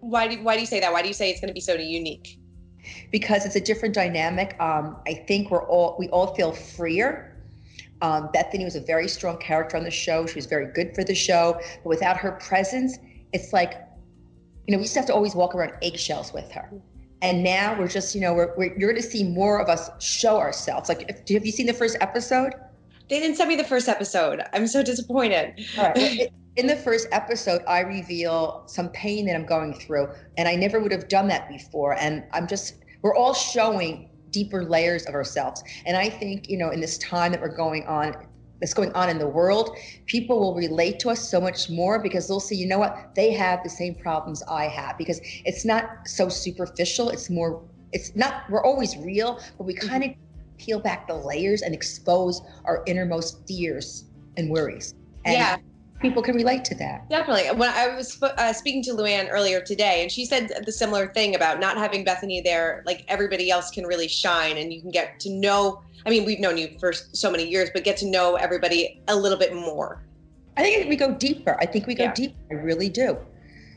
Why 0.00 0.28
do, 0.28 0.42
why 0.42 0.54
do 0.54 0.60
you 0.60 0.66
say 0.66 0.80
that? 0.80 0.92
Why 0.92 1.02
do 1.02 1.08
you 1.08 1.14
say 1.14 1.30
it's 1.30 1.40
going 1.40 1.48
to 1.48 1.54
be 1.54 1.60
so 1.60 1.74
unique? 1.74 2.38
Because 3.10 3.44
it's 3.46 3.56
a 3.56 3.60
different 3.60 3.94
dynamic. 3.94 4.56
Um, 4.60 4.96
I 5.06 5.14
think 5.14 5.50
we're 5.50 5.66
all 5.66 5.96
we 5.98 6.08
all 6.08 6.34
feel 6.34 6.52
freer. 6.52 7.30
Um, 8.02 8.28
Bethenny 8.34 8.64
was 8.64 8.76
a 8.76 8.80
very 8.80 9.08
strong 9.08 9.38
character 9.38 9.76
on 9.76 9.84
the 9.84 9.90
show. 9.90 10.26
She 10.26 10.34
was 10.34 10.46
very 10.46 10.66
good 10.72 10.94
for 10.94 11.04
the 11.04 11.14
show, 11.14 11.58
but 11.82 11.88
without 11.88 12.16
her 12.18 12.32
presence, 12.32 12.98
it's 13.32 13.52
like, 13.52 13.80
you 14.66 14.72
know, 14.72 14.78
we 14.78 14.82
used 14.82 14.94
to 14.94 15.00
have 15.00 15.06
to 15.06 15.14
always 15.14 15.34
walk 15.34 15.54
around 15.54 15.72
eggshells 15.80 16.32
with 16.32 16.50
her. 16.52 16.70
And 17.22 17.42
now 17.42 17.78
we're 17.78 17.88
just, 17.88 18.14
you 18.14 18.20
know, 18.20 18.34
we're, 18.34 18.54
we're 18.56 18.76
you're 18.78 18.90
going 18.90 19.00
to 19.00 19.08
see 19.08 19.24
more 19.24 19.58
of 19.58 19.68
us 19.68 19.88
show 20.04 20.36
ourselves. 20.36 20.90
Like, 20.90 21.08
if, 21.08 21.26
have 21.34 21.46
you 21.46 21.52
seen 21.52 21.66
the 21.66 21.72
first 21.72 21.96
episode? 22.02 22.52
They 23.08 23.20
didn't 23.20 23.36
send 23.36 23.48
me 23.48 23.56
the 23.56 23.64
first 23.64 23.88
episode. 23.88 24.42
I'm 24.52 24.66
so 24.66 24.82
disappointed. 24.82 25.64
All 25.78 25.84
right. 25.84 25.96
well, 25.96 26.12
it- 26.20 26.32
in 26.56 26.66
the 26.66 26.76
first 26.76 27.08
episode, 27.10 27.62
I 27.66 27.80
reveal 27.80 28.62
some 28.66 28.88
pain 28.90 29.26
that 29.26 29.34
I'm 29.34 29.46
going 29.46 29.74
through, 29.74 30.08
and 30.36 30.48
I 30.48 30.54
never 30.54 30.80
would 30.80 30.92
have 30.92 31.08
done 31.08 31.28
that 31.28 31.48
before. 31.48 31.94
And 31.94 32.24
I'm 32.32 32.46
just, 32.46 32.76
we're 33.02 33.16
all 33.16 33.34
showing 33.34 34.08
deeper 34.30 34.64
layers 34.64 35.04
of 35.06 35.14
ourselves. 35.14 35.62
And 35.84 35.96
I 35.96 36.08
think, 36.08 36.48
you 36.48 36.56
know, 36.58 36.70
in 36.70 36.80
this 36.80 36.98
time 36.98 37.32
that 37.32 37.40
we're 37.40 37.56
going 37.56 37.86
on, 37.86 38.14
that's 38.60 38.74
going 38.74 38.92
on 38.92 39.08
in 39.08 39.18
the 39.18 39.26
world, 39.26 39.76
people 40.06 40.38
will 40.38 40.54
relate 40.54 40.98
to 41.00 41.10
us 41.10 41.28
so 41.28 41.40
much 41.40 41.68
more 41.70 41.98
because 41.98 42.28
they'll 42.28 42.40
see, 42.40 42.54
you 42.54 42.66
know 42.66 42.78
what, 42.78 43.14
they 43.14 43.32
have 43.32 43.62
the 43.64 43.70
same 43.70 43.94
problems 43.94 44.42
I 44.48 44.64
have 44.68 44.96
because 44.96 45.20
it's 45.44 45.64
not 45.64 46.06
so 46.06 46.28
superficial. 46.28 47.10
It's 47.10 47.28
more, 47.28 47.62
it's 47.92 48.14
not, 48.14 48.48
we're 48.48 48.64
always 48.64 48.96
real, 48.96 49.40
but 49.58 49.64
we 49.64 49.74
mm-hmm. 49.74 49.88
kind 49.88 50.04
of 50.04 50.10
peel 50.58 50.78
back 50.78 51.08
the 51.08 51.14
layers 51.14 51.62
and 51.62 51.74
expose 51.74 52.42
our 52.64 52.84
innermost 52.86 53.46
fears 53.46 54.04
and 54.36 54.50
worries. 54.50 54.94
And 55.24 55.34
Yeah. 55.34 55.56
People 56.00 56.22
can 56.22 56.34
relate 56.34 56.64
to 56.66 56.74
that. 56.74 57.08
Definitely. 57.08 57.56
When 57.58 57.70
I 57.70 57.94
was 57.94 58.20
uh, 58.22 58.52
speaking 58.52 58.82
to 58.84 58.90
Luann 58.90 59.28
earlier 59.30 59.60
today, 59.60 60.02
and 60.02 60.12
she 60.12 60.26
said 60.26 60.50
the 60.66 60.72
similar 60.72 61.12
thing 61.12 61.34
about 61.34 61.60
not 61.60 61.78
having 61.78 62.04
Bethenny 62.04 62.42
there, 62.44 62.82
like 62.84 63.04
everybody 63.08 63.50
else 63.50 63.70
can 63.70 63.86
really 63.86 64.08
shine, 64.08 64.58
and 64.58 64.72
you 64.72 64.80
can 64.80 64.90
get 64.90 65.18
to 65.20 65.30
know. 65.30 65.82
I 66.04 66.10
mean, 66.10 66.24
we've 66.24 66.40
known 66.40 66.58
you 66.58 66.76
for 66.78 66.92
so 66.92 67.30
many 67.30 67.48
years, 67.48 67.70
but 67.72 67.84
get 67.84 67.96
to 67.98 68.06
know 68.06 68.34
everybody 68.34 69.00
a 69.08 69.16
little 69.16 69.38
bit 69.38 69.54
more. 69.54 70.02
I 70.56 70.62
think 70.62 70.88
we 70.88 70.96
go 70.96 71.14
deeper. 71.14 71.56
I 71.60 71.66
think 71.66 71.86
we 71.86 71.94
go 71.94 72.04
Yeah. 72.04 72.14
deeper. 72.14 72.36
I 72.50 72.54
really 72.54 72.88
do. 72.88 73.16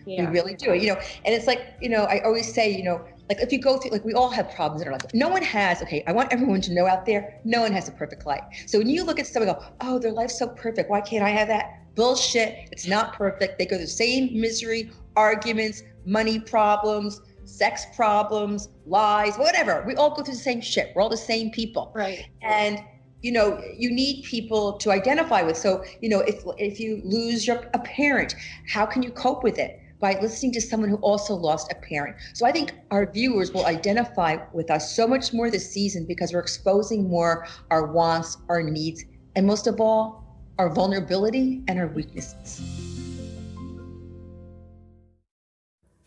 Yeah. 0.06 0.26
We 0.26 0.34
really 0.34 0.56
do. 0.56 0.74
You 0.74 0.94
know, 0.94 1.00
and 1.26 1.34
it's 1.34 1.48
like, 1.48 1.62
you 1.82 1.90
know, 1.90 2.04
I 2.04 2.20
always 2.22 2.54
say, 2.54 2.70
you 2.70 2.84
know, 2.84 3.02
like 3.30 3.42
if 3.42 3.52
you 3.52 3.60
go 3.60 3.78
through, 3.78 3.92
like 3.92 4.06
we 4.06 4.14
all 4.14 4.30
have 4.30 4.50
problems 4.52 4.82
in 4.82 4.88
our 4.88 4.94
life. 4.94 5.02
No 5.14 5.30
one 5.30 5.42
has, 5.42 5.82
okay, 5.82 6.04
I 6.08 6.12
want 6.12 6.32
everyone 6.32 6.62
to 6.62 6.74
know 6.74 6.88
out 6.88 7.06
there, 7.06 7.40
no 7.44 7.62
one 7.62 7.74
has 7.74 7.88
a 7.88 7.92
perfect 7.92 8.26
life. 8.26 8.44
So 8.66 8.78
when 8.78 8.90
you 8.90 9.04
look 9.04 9.20
at 9.20 9.28
someone 9.28 9.54
go, 9.54 9.64
oh, 9.82 10.00
their 10.00 10.12
life's 10.12 10.40
so 10.40 10.48
perfect. 10.48 10.90
Why 10.90 11.02
can't 11.02 11.24
I 11.24 11.30
have 11.30 11.48
that? 11.50 11.84
Bullshit. 11.96 12.70
It's 12.72 12.88
not 12.88 13.14
perfect. 13.14 13.58
They 13.58 13.66
go 13.66 13.76
through 13.76 13.86
the 13.86 13.92
same 13.92 14.40
misery, 14.40 14.92
arguments, 15.16 15.84
money 16.06 16.40
problems, 16.40 17.22
sex 17.44 17.86
problems, 17.96 18.70
lies, 18.86 19.38
whatever. 19.38 19.84
We 19.88 19.96
all 19.96 20.16
go 20.16 20.24
through 20.24 20.36
the 20.36 20.40
same 20.40 20.62
shit. 20.62 20.94
We're 20.96 21.02
all 21.02 21.10
the 21.10 21.18
same 21.18 21.52
people. 21.52 21.92
Right. 21.96 22.26
And 22.42 22.82
you 23.24 23.32
know, 23.32 23.60
you 23.76 23.92
need 23.92 24.24
people 24.24 24.74
to 24.74 24.92
identify 24.92 25.42
with. 25.42 25.58
So, 25.58 25.84
you 26.02 26.10
know, 26.10 26.20
if 26.20 26.44
if 26.58 26.80
you 26.80 27.02
lose 27.04 27.48
your 27.48 27.68
a 27.74 27.80
parent, 27.80 28.36
how 28.68 28.86
can 28.86 29.02
you 29.02 29.12
cope 29.12 29.44
with 29.44 29.58
it? 29.58 29.82
By 30.00 30.20
listening 30.22 30.52
to 30.54 30.62
someone 30.62 30.90
who 30.90 30.98
also 30.98 31.34
lost 31.34 31.72
a 31.72 31.76
parent. 31.76 32.18
So 32.34 32.46
I 32.46 32.52
think 32.52 32.74
our 32.92 33.12
viewers 33.12 33.52
will 33.52 33.66
identify 33.66 34.38
with 34.54 34.70
us 34.70 34.96
so 34.96 35.08
much 35.08 35.34
more 35.34 35.50
this 35.50 35.72
season 35.72 36.06
because 36.06 36.34
we're 36.34 36.40
exposing 36.40 37.08
more 37.10 37.48
our 37.72 37.88
wants, 37.88 38.38
our 38.48 38.62
needs, 38.62 39.04
and 39.36 39.46
most 39.48 39.66
of 39.66 39.82
all, 39.82 40.24
our 40.60 40.70
vulnerability 40.70 41.64
and 41.68 41.80
our 41.80 41.88
weaknesses. 41.88 42.62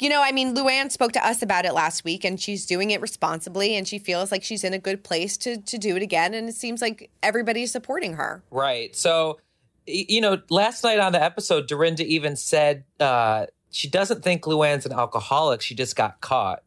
You 0.00 0.08
know, 0.08 0.22
I 0.22 0.32
mean, 0.32 0.56
Luann 0.56 0.90
spoke 0.90 1.12
to 1.12 1.24
us 1.24 1.42
about 1.42 1.66
it 1.66 1.74
last 1.74 2.04
week 2.04 2.24
and 2.24 2.40
she's 2.40 2.64
doing 2.64 2.90
it 2.90 3.02
responsibly 3.02 3.76
and 3.76 3.86
she 3.86 3.98
feels 3.98 4.32
like 4.32 4.42
she's 4.42 4.64
in 4.64 4.72
a 4.72 4.78
good 4.78 5.04
place 5.04 5.36
to 5.38 5.58
to 5.58 5.76
do 5.76 5.94
it 5.94 6.02
again 6.02 6.32
and 6.32 6.48
it 6.48 6.54
seems 6.54 6.80
like 6.80 7.10
everybody's 7.22 7.70
supporting 7.70 8.14
her. 8.14 8.42
Right. 8.50 8.96
So, 8.96 9.38
you 9.86 10.22
know, 10.22 10.40
last 10.48 10.84
night 10.84 10.98
on 11.00 11.12
the 11.12 11.22
episode, 11.22 11.68
Dorinda 11.68 12.06
even 12.06 12.34
said 12.34 12.84
uh, 12.98 13.46
she 13.70 13.88
doesn't 13.88 14.22
think 14.22 14.42
Luann's 14.42 14.86
an 14.86 14.92
alcoholic. 14.92 15.60
She 15.60 15.74
just 15.74 15.96
got 15.96 16.20
caught, 16.20 16.62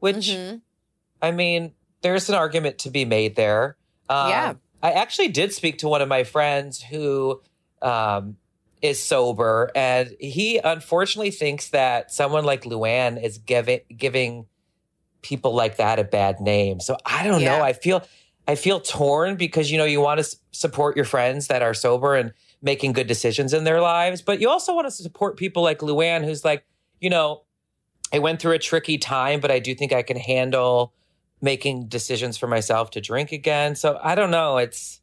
which, 0.00 0.36
I 1.22 1.30
mean, 1.30 1.72
there's 2.02 2.28
an 2.28 2.34
argument 2.34 2.78
to 2.78 2.90
be 2.90 3.04
made 3.04 3.36
there. 3.36 3.76
Um, 4.08 4.28
Yeah. 4.28 4.54
I 4.82 4.92
actually 4.92 5.28
did 5.28 5.52
speak 5.52 5.78
to 5.78 5.88
one 5.88 6.02
of 6.02 6.08
my 6.08 6.22
friends 6.24 6.80
who 6.80 7.40
um, 7.82 8.36
is 8.80 9.02
sober, 9.02 9.70
and 9.74 10.14
he 10.20 10.58
unfortunately 10.58 11.32
thinks 11.32 11.70
that 11.70 12.12
someone 12.12 12.44
like 12.44 12.62
Luann 12.62 13.20
is 13.22 13.38
giving 13.38 13.80
giving 13.96 14.46
people 15.22 15.52
like 15.52 15.76
that 15.78 15.98
a 15.98 16.04
bad 16.04 16.38
name. 16.40 16.78
So 16.78 16.96
I 17.04 17.24
don't 17.24 17.40
Yeah. 17.40 17.58
know. 17.58 17.64
I 17.64 17.72
feel 17.72 18.02
I 18.46 18.54
feel 18.54 18.80
torn 18.80 19.34
because 19.36 19.70
you 19.70 19.78
know 19.78 19.84
you 19.84 20.00
want 20.00 20.18
to 20.18 20.24
s- 20.24 20.36
support 20.52 20.94
your 20.94 21.04
friends 21.04 21.48
that 21.48 21.60
are 21.62 21.74
sober 21.74 22.14
and 22.14 22.32
making 22.62 22.92
good 22.92 23.06
decisions 23.06 23.54
in 23.54 23.64
their 23.64 23.80
lives, 23.80 24.20
but 24.22 24.40
you 24.40 24.48
also 24.48 24.74
want 24.74 24.86
to 24.86 24.90
support 24.90 25.36
people 25.36 25.62
like 25.62 25.78
Luann, 25.78 26.24
who's 26.24 26.44
like, 26.44 26.64
you 27.00 27.08
know, 27.10 27.42
I 28.12 28.18
went 28.18 28.40
through 28.40 28.52
a 28.52 28.58
tricky 28.58 28.98
time, 28.98 29.40
but 29.40 29.50
I 29.50 29.58
do 29.58 29.74
think 29.74 29.92
I 29.92 30.02
can 30.02 30.16
handle 30.16 30.92
making 31.40 31.86
decisions 31.86 32.36
for 32.36 32.46
myself 32.48 32.90
to 32.92 33.00
drink 33.00 33.30
again. 33.32 33.76
So 33.76 34.00
I 34.02 34.14
don't 34.14 34.30
know. 34.30 34.56
It's 34.58 35.00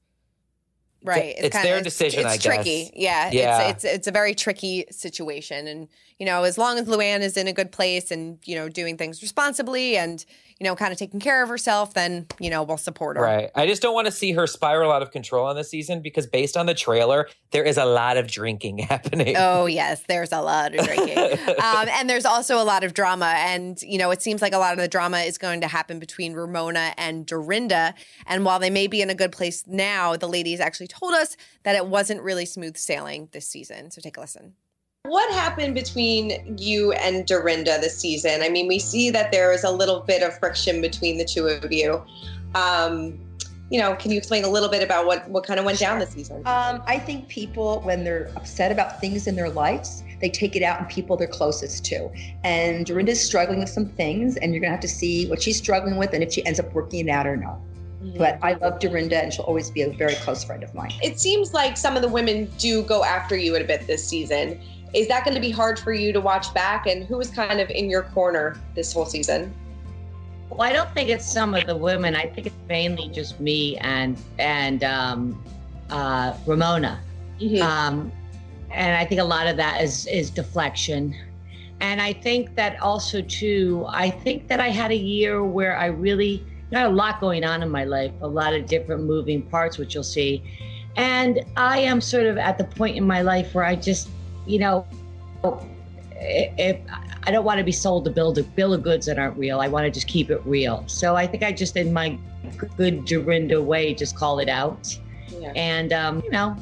Right. 1.01 1.35
it's 1.37 1.55
kinda- 1.55 1.69
their 1.69 1.81
decision, 1.81 2.25
It's 2.25 2.33
I 2.33 2.37
tricky. 2.37 2.91
Yeah. 2.95 3.29
Yeah. 3.31 3.69
It's, 3.69 3.83
it's 3.83 3.93
it's 3.93 4.07
a 4.07 4.11
very 4.11 4.33
tricky 4.33 4.85
situation. 4.89 5.67
And, 5.67 5.87
you 6.17 6.25
know, 6.25 6.43
as 6.43 6.57
long 6.57 6.79
as 6.79 6.87
Luann 6.87 7.21
is 7.21 7.37
in 7.37 7.47
a 7.47 7.53
good 7.53 7.71
place 7.71 8.09
and, 8.09 8.39
you 8.43 8.55
know, 8.55 8.69
doing 8.69 8.97
things 8.97 9.21
responsibly 9.21 9.97
and, 9.97 10.25
you 10.59 10.63
know, 10.63 10.75
kind 10.75 10.93
of 10.93 10.97
taking 10.97 11.19
care 11.19 11.43
of 11.43 11.49
herself, 11.49 11.93
then, 11.93 12.27
you 12.39 12.49
know, 12.49 12.63
we'll 12.63 12.77
support 12.77 13.17
her. 13.17 13.23
Right. 13.23 13.51
I 13.55 13.67
just 13.67 13.81
don't 13.81 13.93
want 13.93 14.05
to 14.05 14.11
see 14.11 14.31
her 14.31 14.47
spiral 14.47 14.89
out 14.89 15.01
of 15.01 15.11
control 15.11 15.45
on 15.45 15.57
this 15.57 15.69
season 15.69 16.01
because 16.01 16.27
based 16.27 16.55
on 16.55 16.65
the 16.65 16.73
trailer, 16.73 17.27
there 17.51 17.63
is 17.63 17.77
a 17.77 17.83
lot 17.83 18.15
of 18.15 18.27
drinking 18.27 18.77
happening. 18.89 19.35
Oh 19.37 19.65
yes, 19.65 20.03
there's 20.07 20.31
a 20.31 20.41
lot 20.41 20.73
of 20.73 20.85
drinking, 20.85 21.17
um, 21.49 21.89
and 21.89 22.09
there's 22.09 22.25
also 22.25 22.61
a 22.61 22.63
lot 22.63 22.85
of 22.85 22.93
drama. 22.93 23.33
And 23.37 23.81
you 23.81 23.97
know, 23.97 24.11
it 24.11 24.21
seems 24.21 24.41
like 24.41 24.53
a 24.53 24.57
lot 24.57 24.73
of 24.73 24.79
the 24.79 24.87
drama 24.87 25.19
is 25.19 25.37
going 25.37 25.59
to 25.61 25.67
happen 25.67 25.99
between 25.99 26.33
Ramona 26.33 26.93
and 26.97 27.25
Dorinda. 27.25 27.93
And 28.25 28.45
while 28.45 28.59
they 28.59 28.69
may 28.69 28.87
be 28.87 29.01
in 29.01 29.09
a 29.09 29.15
good 29.15 29.33
place 29.33 29.65
now, 29.67 30.15
the 30.15 30.27
ladies 30.27 30.61
actually 30.61 30.87
told 30.87 31.13
us 31.13 31.35
that 31.63 31.75
it 31.75 31.87
wasn't 31.87 32.21
really 32.21 32.45
smooth 32.45 32.77
sailing 32.77 33.27
this 33.33 33.47
season. 33.47 33.91
So 33.91 33.99
take 33.99 34.15
a 34.15 34.21
listen. 34.21 34.53
What 35.05 35.31
happened 35.33 35.75
between 35.75 36.57
you 36.57 36.91
and 36.93 37.27
Dorinda 37.27 37.77
this 37.79 37.95
season? 37.97 38.41
I 38.41 38.49
mean, 38.49 38.67
we 38.67 38.79
see 38.79 39.11
that 39.11 39.31
there 39.31 39.53
is 39.53 39.63
a 39.63 39.69
little 39.69 39.99
bit 39.99 40.23
of 40.23 40.37
friction 40.39 40.81
between 40.81 41.19
the 41.19 41.25
two 41.25 41.47
of 41.47 41.71
you. 41.71 42.03
Um, 42.55 43.19
you 43.69 43.79
know, 43.79 43.95
can 43.95 44.09
you 44.09 44.17
explain 44.17 44.43
a 44.43 44.49
little 44.49 44.69
bit 44.69 44.81
about 44.81 45.05
what 45.05 45.27
what 45.29 45.45
kind 45.45 45.59
of 45.59 45.65
went 45.65 45.77
down 45.77 45.99
this 45.99 46.09
season? 46.09 46.37
Um, 46.47 46.81
I 46.87 46.97
think 46.97 47.27
people, 47.27 47.81
when 47.81 48.03
they're 48.03 48.31
upset 48.35 48.71
about 48.71 48.99
things 48.99 49.27
in 49.27 49.35
their 49.35 49.49
lives, 49.49 50.03
they 50.21 50.29
take 50.29 50.55
it 50.55 50.63
out 50.63 50.79
on 50.79 50.87
people 50.87 51.17
they're 51.17 51.27
closest 51.27 51.85
to. 51.85 52.09
And 52.43 52.85
Dorinda's 52.85 53.21
struggling 53.21 53.59
with 53.59 53.69
some 53.69 53.85
things, 53.85 54.37
and 54.37 54.53
you're 54.53 54.61
gonna 54.61 54.71
have 54.71 54.79
to 54.81 54.87
see 54.87 55.27
what 55.27 55.39
she's 55.39 55.57
struggling 55.57 55.97
with 55.97 56.13
and 56.13 56.23
if 56.23 56.33
she 56.33 56.43
ends 56.47 56.59
up 56.59 56.73
working 56.73 57.07
it 57.07 57.11
out 57.11 57.27
or 57.27 57.37
not. 57.37 57.59
But 58.17 58.37
I 58.43 58.53
love 58.53 58.79
Dorinda, 58.79 59.17
and 59.17 59.33
she'll 59.33 59.45
always 59.45 59.71
be 59.71 59.81
a 59.81 59.89
very 59.93 60.15
close 60.15 60.43
friend 60.43 60.63
of 60.63 60.73
mine. 60.75 60.93
It 61.01 61.19
seems 61.19 61.53
like 61.53 61.75
some 61.75 61.95
of 61.95 62.01
the 62.01 62.07
women 62.07 62.51
do 62.57 62.83
go 62.83 63.03
after 63.03 63.35
you 63.35 63.55
a 63.55 63.63
bit 63.63 63.87
this 63.87 64.07
season. 64.07 64.59
Is 64.93 65.07
that 65.07 65.25
going 65.25 65.35
to 65.35 65.41
be 65.41 65.51
hard 65.51 65.77
for 65.77 65.93
you 65.93 66.13
to 66.13 66.21
watch 66.21 66.53
back? 66.53 66.87
And 66.87 67.03
who 67.05 67.17
was 67.17 67.29
kind 67.29 67.59
of 67.59 67.69
in 67.69 67.89
your 67.89 68.03
corner 68.03 68.57
this 68.75 68.93
whole 68.93 69.05
season? 69.05 69.53
Well, 70.49 70.61
I 70.61 70.71
don't 70.71 70.89
think 70.93 71.09
it's 71.09 71.29
some 71.29 71.53
of 71.55 71.65
the 71.65 71.75
women. 71.75 72.15
I 72.15 72.27
think 72.27 72.47
it's 72.47 72.55
mainly 72.69 73.09
just 73.09 73.39
me 73.39 73.77
and 73.77 74.17
and 74.37 74.83
um, 74.83 75.43
uh, 75.89 76.37
Ramona. 76.45 77.01
Um, 77.61 78.11
and 78.71 78.95
I 78.95 79.05
think 79.05 79.19
a 79.19 79.25
lot 79.25 79.47
of 79.47 79.57
that 79.57 79.81
is 79.81 80.05
is 80.07 80.29
deflection. 80.29 81.15
And 81.81 82.01
I 82.01 82.13
think 82.13 82.55
that 82.55 82.79
also 82.81 83.21
too. 83.21 83.85
I 83.89 84.09
think 84.09 84.47
that 84.47 84.59
I 84.59 84.69
had 84.69 84.91
a 84.91 84.95
year 84.95 85.43
where 85.43 85.77
I 85.77 85.87
really 85.87 86.45
got 86.71 86.85
a 86.85 86.89
lot 86.89 87.19
going 87.19 87.43
on 87.43 87.61
in 87.61 87.69
my 87.69 87.83
life, 87.83 88.11
a 88.21 88.27
lot 88.27 88.53
of 88.53 88.65
different 88.65 89.03
moving 89.03 89.41
parts, 89.41 89.77
which 89.77 89.93
you'll 89.93 90.03
see. 90.03 90.43
And 90.95 91.43
I 91.57 91.79
am 91.79 91.99
sort 91.99 92.25
of 92.25 92.37
at 92.37 92.57
the 92.57 92.63
point 92.63 92.95
in 92.95 93.05
my 93.05 93.21
life 93.21 93.53
where 93.53 93.65
I 93.65 93.75
just, 93.75 94.09
you 94.45 94.59
know, 94.59 94.85
if 96.17 96.79
I 97.23 97.31
don't 97.31 97.45
want 97.45 97.57
to 97.57 97.63
be 97.63 97.71
sold 97.71 98.05
to 98.05 98.11
bill, 98.11 98.33
bill 98.33 98.73
of 98.73 98.83
goods 98.83 99.05
that 99.07 99.17
aren't 99.17 99.37
real. 99.37 99.59
I 99.59 99.67
want 99.67 99.85
to 99.85 99.91
just 99.91 100.07
keep 100.07 100.29
it 100.29 100.41
real. 100.45 100.83
So 100.87 101.15
I 101.15 101.25
think 101.27 101.43
I 101.43 101.51
just, 101.51 101.75
in 101.75 101.91
my 101.91 102.17
good 102.77 103.05
Dorinda 103.05 103.61
way, 103.61 103.93
just 103.93 104.15
call 104.15 104.39
it 104.39 104.49
out. 104.49 104.97
Yeah. 105.39 105.51
And, 105.55 105.91
um, 105.91 106.21
you 106.23 106.29
know, 106.29 106.55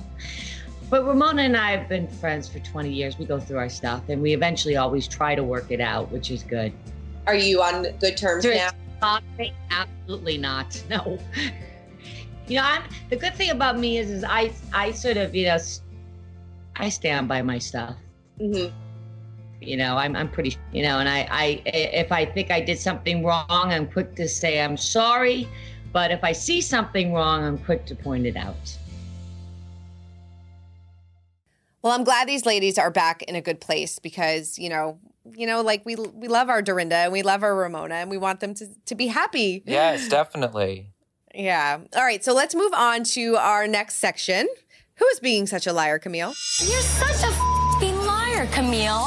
but 0.90 1.06
Ramona 1.06 1.42
and 1.42 1.58
I 1.58 1.72
have 1.72 1.90
been 1.90 2.08
friends 2.08 2.48
for 2.48 2.60
20 2.60 2.90
years. 2.90 3.18
We 3.18 3.26
go 3.26 3.40
through 3.40 3.58
our 3.58 3.70
stuff 3.70 4.04
and 4.10 4.22
we 4.22 4.34
eventually 4.34 4.78
always 4.78 5.08
try 5.08 5.36
to 5.36 5.44
work 5.44 5.72
it 5.72 5.82
out, 5.82 6.12
which 6.12 6.32
is 6.32 6.44
good. 6.44 6.72
Are 7.28 7.36
you 7.36 7.62
on 7.62 7.88
good 8.00 8.16
terms 8.16 8.44
There 8.44 8.54
is 8.54 8.72
now? 9.02 9.20
Absolutely 9.72 10.38
not. 10.38 10.82
No. 10.90 11.18
You 12.46 12.58
know, 12.58 12.64
I'm, 12.66 12.84
the 13.10 13.16
good 13.16 13.36
thing 13.36 13.52
about 13.52 13.80
me 13.80 13.98
is, 13.98 14.12
is 14.12 14.26
I, 14.26 14.52
I 14.74 14.92
sort 14.92 15.16
of, 15.16 15.34
you 15.34 15.46
know, 15.46 15.58
I 16.76 16.90
stand 16.90 17.28
by 17.28 17.42
my 17.42 17.60
stuff. 17.60 17.96
Mm-hmm. 18.40 18.76
You 19.62 19.78
know, 19.78 19.96
I'm, 19.96 20.16
I'm 20.16 20.30
pretty, 20.30 20.58
you 20.74 20.84
know, 20.84 21.00
and 21.00 21.08
I, 21.08 21.28
I, 21.32 21.62
if 21.66 22.12
I 22.12 22.26
think 22.26 22.52
I 22.52 22.60
did 22.60 22.80
something 22.80 23.24
wrong, 23.24 23.46
I'm 23.50 23.88
quick 23.88 24.16
to 24.16 24.28
say 24.28 24.62
I'm 24.62 24.76
sorry. 24.76 25.48
But 25.94 26.12
if 26.12 26.24
I 26.24 26.32
see 26.32 26.60
something 26.60 27.14
wrong, 27.14 27.44
I'm 27.44 27.58
quick 27.58 27.86
to 27.86 27.96
point 27.96 28.26
it 28.26 28.36
out. 28.36 28.78
Well, 31.84 31.94
I'm 31.94 32.04
glad 32.04 32.28
these 32.28 32.46
ladies 32.46 32.78
are 32.78 32.90
back 32.90 33.24
in 33.24 33.36
a 33.36 33.42
good 33.42 33.60
place 33.60 34.00
because 34.00 34.58
you 34.58 34.70
know, 34.70 35.00
you 35.36 35.46
know, 35.46 35.62
like 35.62 35.86
we 35.86 35.96
we 35.96 36.28
love 36.30 36.50
our 36.50 36.62
Dorinda 36.62 36.96
and 36.96 37.12
we 37.12 37.22
love 37.22 37.44
our 37.44 37.56
Ramona 37.56 37.96
and 37.96 38.10
we 38.10 38.18
want 38.18 38.40
them 38.40 38.54
to 38.56 38.68
to 38.86 38.96
be 38.96 39.08
happy. 39.08 39.64
Yes, 39.66 40.08
definitely. 40.08 40.94
Yeah. 41.36 41.80
All 41.96 42.04
right. 42.04 42.24
So 42.24 42.34
let's 42.34 42.56
move 42.56 42.74
on 42.74 43.04
to 43.06 43.36
our 43.36 43.68
next 43.68 43.96
section. 43.96 44.48
Who 44.98 45.06
is 45.08 45.20
being 45.20 45.48
such 45.48 45.66
a 45.68 45.74
liar, 45.74 45.98
Camille? 46.00 46.34
You're 46.62 46.82
such 46.82 47.24
a 47.24 47.28
f***ing 47.28 47.98
liar, 48.06 48.46
Camille. 48.48 49.06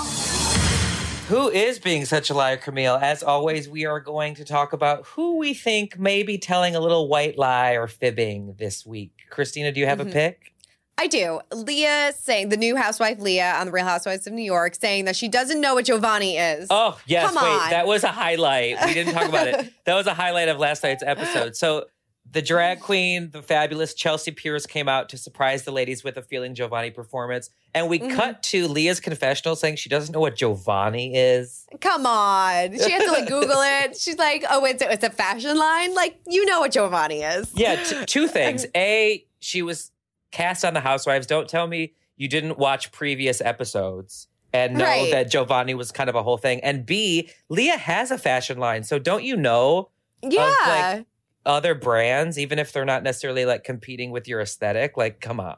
Who 1.29 1.49
is 1.49 1.79
being 1.79 2.05
such 2.05 2.29
a 2.31 2.35
liar, 2.35 2.57
Camille? 2.57 2.97
As 3.01 3.23
always, 3.23 3.69
we 3.69 3.85
are 3.87 4.01
going 4.01 4.35
to 4.37 4.45
talk 4.45 4.73
about 4.73 5.07
who 5.07 5.37
we 5.39 5.55
think 5.55 5.99
may 5.99 6.23
be 6.23 6.39
telling 6.39 6.75
a 6.77 6.81
little 6.81 7.09
white 7.09 7.39
lie 7.39 7.73
or 7.73 7.87
fibbing 7.87 8.55
this 8.59 8.85
week. 8.85 9.13
Christina, 9.31 9.71
do 9.73 9.81
you 9.81 9.87
have 9.87 9.99
Mhm. 9.99 10.09
a 10.09 10.13
pick? 10.13 10.53
I 10.99 11.07
do. 11.09 11.41
Leah 11.53 12.13
saying 12.19 12.49
the 12.49 12.57
new 12.57 12.75
housewife 12.75 13.19
Leah 13.21 13.55
on 13.61 13.67
the 13.67 13.73
Real 13.73 13.85
Housewives 13.85 14.27
of 14.27 14.33
New 14.33 14.43
York 14.45 14.75
saying 14.81 15.05
that 15.05 15.15
she 15.15 15.29
doesn't 15.29 15.61
know 15.61 15.75
what 15.75 15.85
Jovani 15.85 16.37
is. 16.59 16.69
Oh, 16.71 16.99
yes. 17.07 17.27
Come 17.27 17.35
wait, 17.45 17.51
on. 17.65 17.71
that 17.71 17.87
was 17.87 18.03
a 18.03 18.09
highlight. 18.09 18.77
We 18.87 18.95
didn't 18.95 19.13
talk 19.15 19.29
about 19.29 19.47
it. 19.47 19.73
That 19.85 19.95
was 19.95 20.07
a 20.09 20.15
highlight 20.15 20.49
of 20.49 20.59
last 20.59 20.83
night's 20.83 21.03
episode. 21.07 21.55
So 21.55 21.85
the 22.33 22.43
drag 22.43 22.81
queen, 22.81 23.31
the 23.31 23.41
fabulous 23.43 23.95
Chelsea 23.95 24.31
Pierce 24.31 24.67
came 24.67 24.89
out 24.89 25.09
to 25.11 25.17
surprise 25.17 25.63
the 25.63 25.71
ladies 25.71 26.05
with 26.05 26.17
a 26.17 26.23
Feeling 26.23 26.55
Jovani 26.55 26.95
performance. 26.95 27.51
And 27.75 27.89
we 27.89 27.99
Mm-hmm. 27.99 28.17
cut 28.17 28.43
to 28.45 28.69
Leah's 28.69 29.01
confessional 29.01 29.55
saying 29.57 29.77
she 29.77 29.89
doesn't 29.89 30.13
know 30.13 30.21
what 30.21 30.37
Jovani 30.37 31.13
is. 31.15 31.67
Come 31.81 32.05
on. 32.07 32.73
She 32.79 32.91
has 32.91 33.05
to 33.05 33.11
like 33.13 33.29
Google 33.29 33.61
it. 33.63 33.97
She's 34.01 34.19
like, 34.19 34.45
oh, 34.51 34.65
it's 34.65 34.83
a, 34.83 34.93
it's 34.93 35.05
a 35.05 35.11
fashion 35.11 35.57
line. 35.57 35.95
Like, 35.95 36.19
you 36.27 36.45
know 36.47 36.61
what 36.61 36.73
Jovani 36.73 37.39
is. 37.39 37.51
Yeah, 37.55 37.77
t- 37.83 38.05
two 38.07 38.29
things. 38.29 38.67
A, 38.75 39.25
she 39.41 39.63
was 39.63 39.93
cast 40.31 40.65
on 40.65 40.75
the 40.75 40.81
Housewives. 40.81 41.27
Don't 41.27 41.49
tell 41.49 41.67
me 41.67 41.95
you 42.17 42.29
didn't 42.29 42.59
watch 42.59 42.93
previous 42.93 43.41
episodes 43.41 44.27
and 44.53 44.75
know 44.75 44.85
Right. 44.85 45.11
that 45.11 45.31
Jovani 45.31 45.75
was 45.77 45.93
kind 45.93 46.09
of 46.09 46.15
a 46.17 46.23
whole 46.23 46.39
thing. 46.39 46.61
And 46.61 46.85
B, 46.87 47.31
Leah 47.49 47.77
has 47.79 48.11
a 48.11 48.19
fashion 48.19 48.59
line. 48.59 48.85
So 48.85 48.99
don't 48.99 49.23
you 49.25 49.37
know 49.37 49.91
Yeah. 50.23 50.51
of 50.51 50.69
like 50.97 51.07
other 51.47 51.75
brands, 51.75 52.39
even 52.39 52.59
if 52.59 52.73
they're 52.73 52.85
not 52.85 53.03
necessarily 53.03 53.45
like 53.47 53.65
competing 53.65 54.11
with 54.11 54.29
your 54.29 54.41
aesthetic? 54.41 54.97
Like, 54.97 55.21
come 55.21 55.41
on. 55.41 55.57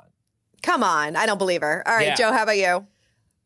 Come 0.63 0.83
on. 0.85 1.17
I 1.17 1.27
don't 1.27 1.39
believe 1.39 1.63
her. 1.63 1.83
All 1.87 1.95
right, 1.95 2.07
Yeah. 2.09 2.15
Joe, 2.15 2.33
how 2.33 2.43
about 2.45 2.57
you? 2.59 2.87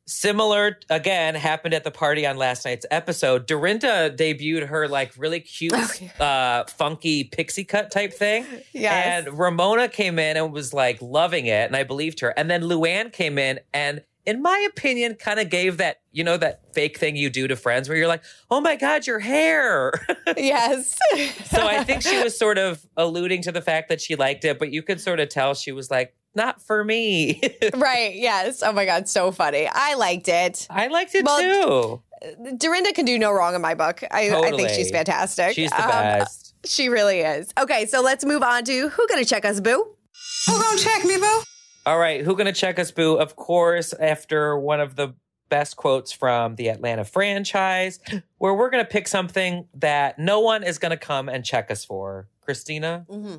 Similar 0.04 0.78
again 0.90 1.36
happened 1.36 1.74
at 1.74 1.84
the 1.84 1.92
party 1.92 2.26
on 2.26 2.36
last 2.36 2.64
night's 2.64 2.84
episode. 2.90 3.46
Dorinda 3.46 4.12
debuted 4.14 4.66
her 4.66 4.88
like 4.88 5.12
really 5.16 5.38
cute, 5.38 5.72
uh, 6.20 6.64
funky 6.64 7.22
pixie 7.24 7.64
cut 7.64 7.92
type 7.92 8.12
thing. 8.12 8.44
Yes. 8.72 9.26
And 9.26 9.38
Ramona 9.38 9.88
came 9.88 10.18
in 10.18 10.36
and 10.36 10.52
was 10.52 10.74
like 10.74 11.00
loving 11.00 11.46
it, 11.46 11.66
and 11.68 11.76
I 11.76 11.84
believed 11.84 12.18
her. 12.20 12.30
And 12.36 12.50
then 12.50 12.62
Luann 12.62 13.12
came 13.12 13.38
in 13.38 13.60
and, 13.72 14.02
in 14.24 14.40
my 14.42 14.66
opinion, 14.70 15.14
kind 15.16 15.40
of 15.40 15.50
gave 15.50 15.78
that, 15.78 16.00
you 16.12 16.22
know, 16.22 16.36
that 16.36 16.60
fake 16.74 16.98
thing 16.98 17.16
you 17.16 17.28
do 17.28 17.48
to 17.48 17.56
friends 17.56 17.88
where 17.88 17.98
you're 17.98 18.06
like, 18.08 18.22
oh 18.50 18.60
my 18.60 18.76
God, 18.76 19.06
your 19.06 19.18
hair. 19.18 19.92
yes. 20.36 20.96
so 21.46 21.66
I 21.66 21.82
think 21.84 22.02
she 22.02 22.22
was 22.22 22.38
sort 22.38 22.58
of 22.58 22.84
alluding 22.96 23.42
to 23.42 23.52
the 23.52 23.60
fact 23.62 23.88
that 23.88 24.00
she 24.00 24.14
liked 24.14 24.44
it, 24.44 24.58
but 24.58 24.72
you 24.72 24.82
could 24.82 25.00
sort 25.00 25.18
of 25.20 25.28
tell 25.28 25.54
she 25.54 25.72
was 25.72 25.90
like, 25.90 26.14
not 26.34 26.62
for 26.62 26.84
me. 26.84 27.40
right. 27.74 28.14
Yes. 28.14 28.62
Oh 28.62 28.72
my 28.72 28.86
God. 28.86 29.08
So 29.08 29.32
funny. 29.32 29.68
I 29.70 29.94
liked 29.94 30.28
it. 30.28 30.66
I 30.70 30.86
liked 30.86 31.14
it 31.14 31.24
Well, 31.24 32.00
too. 32.40 32.56
Dorinda 32.56 32.92
can 32.92 33.04
do 33.04 33.18
no 33.18 33.32
wrong 33.32 33.54
in 33.54 33.60
my 33.60 33.74
book. 33.74 34.02
I, 34.10 34.30
I 34.30 34.50
think 34.52 34.68
she's 34.70 34.90
fantastic. 34.90 35.54
She's 35.54 35.70
the 35.70 35.82
Um, 35.84 35.90
best. 35.90 36.54
She 36.64 36.88
really 36.88 37.20
is. 37.20 37.52
Okay, 37.58 37.86
so 37.86 38.00
let's 38.00 38.24
move 38.24 38.44
on 38.44 38.64
to 38.64 38.88
who 38.88 39.08
gonna 39.08 39.24
check 39.24 39.44
us, 39.44 39.60
boo? 39.60 39.96
Who 40.46 40.52
gonna 40.62 40.78
check 40.78 41.04
me, 41.04 41.16
boo? 41.18 41.42
All 41.84 41.98
right, 41.98 42.20
who 42.24 42.36
gonna 42.36 42.52
check 42.52 42.78
us, 42.78 42.90
boo? 42.90 43.16
Of 43.16 43.36
course, 43.36 43.92
after 43.92 44.56
one 44.58 44.80
of 44.80 44.94
the 44.96 45.14
best 45.48 45.76
quotes 45.76 46.12
from 46.12 46.54
the 46.56 46.68
Atlanta 46.68 47.04
franchise, 47.04 47.98
where 48.38 48.54
we're 48.54 48.70
gonna 48.70 48.84
pick 48.84 49.08
something 49.08 49.66
that 49.74 50.18
no 50.18 50.40
one 50.40 50.62
is 50.62 50.78
gonna 50.78 50.96
come 50.96 51.28
and 51.28 51.44
check 51.44 51.70
us 51.70 51.84
for. 51.84 52.28
Christina? 52.40 53.04
Mm-hmm. 53.08 53.36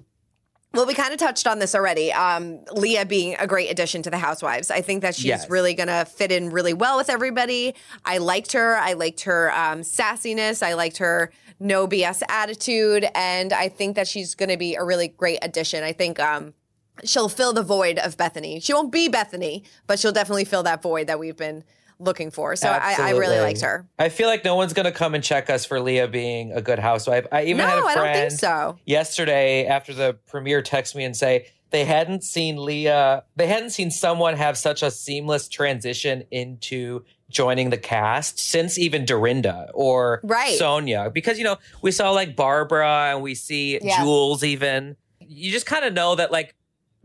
Well, 0.74 0.88
we 0.88 0.96
kind 0.96 1.14
of 1.14 1.20
touched 1.20 1.46
on 1.46 1.60
this 1.60 1.76
already. 1.76 2.12
Um, 2.12 2.66
Leah 2.72 3.06
being 3.06 3.36
a 3.38 3.46
great 3.46 3.70
addition 3.70 4.02
to 4.04 4.10
the 4.10 4.18
Housewives. 4.18 4.72
I 4.72 4.82
think 4.82 5.04
that 5.04 5.14
she's 5.14 5.26
Yes. 5.26 5.48
really 5.50 5.76
going 5.76 5.88
to 5.88 6.04
fit 6.06 6.32
in 6.32 6.50
really 6.50 6.74
well 6.74 6.98
with 6.98 7.12
everybody. 7.12 7.76
I 8.04 8.18
liked 8.18 8.54
her. 8.54 8.76
I 8.78 8.94
liked 8.94 9.22
her 9.22 9.52
um, 9.52 9.82
sassiness. 9.82 10.64
I 10.64 10.74
liked 10.74 10.98
her 10.98 11.32
no 11.60 11.88
BS 11.88 12.24
attitude. 12.28 13.06
And 13.14 13.54
I 13.54 13.70
think 13.70 13.96
that 13.98 14.08
she's 14.08 14.34
going 14.34 14.50
to 14.50 14.58
be 14.58 14.74
a 14.74 14.84
really 14.84 15.10
great 15.10 15.38
addition. 15.44 15.84
I 15.84 15.92
think 15.94 16.20
um, 16.20 16.56
she'll 17.04 17.30
fill 17.30 17.54
the 17.54 17.64
void 17.64 17.98
of 18.00 18.18
Bethenny. 18.18 18.64
She 18.64 18.74
won't 18.74 18.92
be 18.92 19.10
Bethenny, 19.10 19.64
but 19.88 20.00
she'll 20.00 20.12
definitely 20.12 20.46
fill 20.46 20.64
that 20.64 20.82
void 20.82 21.08
that 21.08 21.20
we've 21.20 21.38
been 21.38 21.64
looking 22.00 22.32
for. 22.32 22.56
So 22.56 22.68
I, 22.70 22.96
I 23.00 23.10
really 23.12 23.40
liked 23.40 23.62
her. 23.62 23.88
I 23.98 24.10
feel 24.10 24.28
like 24.28 24.44
no 24.44 24.56
one's 24.56 24.74
gonna 24.74 24.92
come 24.92 25.16
and 25.16 25.24
check 25.24 25.50
us 25.50 25.64
for 25.66 25.80
Leah 25.80 26.08
being 26.08 26.52
a 26.52 26.62
good 26.62 26.80
housewife. 26.80 27.26
I 27.32 27.44
even 27.44 27.58
No, 27.60 27.68
had 27.68 27.80
a 27.80 27.86
I 27.86 27.94
friend 27.94 28.14
don't 28.14 28.30
think 28.30 28.40
so. 28.40 28.78
yesterday 28.86 29.66
after 29.68 29.94
the 29.94 30.18
premiere 30.28 30.62
text 30.62 30.96
me 30.96 31.04
and 31.06 31.16
say 31.16 31.48
they 31.70 31.86
hadn't 31.86 32.24
seen 32.24 32.58
Leah, 32.64 33.24
they 33.36 33.48
hadn't 33.48 33.70
seen 33.72 33.90
someone 33.90 34.36
have 34.36 34.58
such 34.58 34.84
a 34.84 34.92
seamless 34.92 35.48
transition 35.48 36.24
into 36.30 37.04
joining 37.30 37.70
the 37.72 37.78
cast 37.78 38.38
since 38.38 38.78
even 38.78 39.06
Dorinda 39.06 39.70
or 39.74 40.20
Right. 40.24 40.60
Sonja. 40.60 41.12
Because, 41.12 41.38
you 41.40 41.44
know, 41.44 41.58
we 41.82 41.92
saw 41.92 42.12
like 42.12 42.36
Barbara 42.36 43.12
and 43.14 43.22
we 43.24 43.34
see 43.34 43.80
Yes. 43.82 43.98
Jules 44.02 44.44
even. 44.44 44.98
You 45.20 45.52
just 45.52 45.66
kind 45.66 45.84
of 45.86 45.94
know 45.94 46.14
that 46.16 46.32
like 46.32 46.54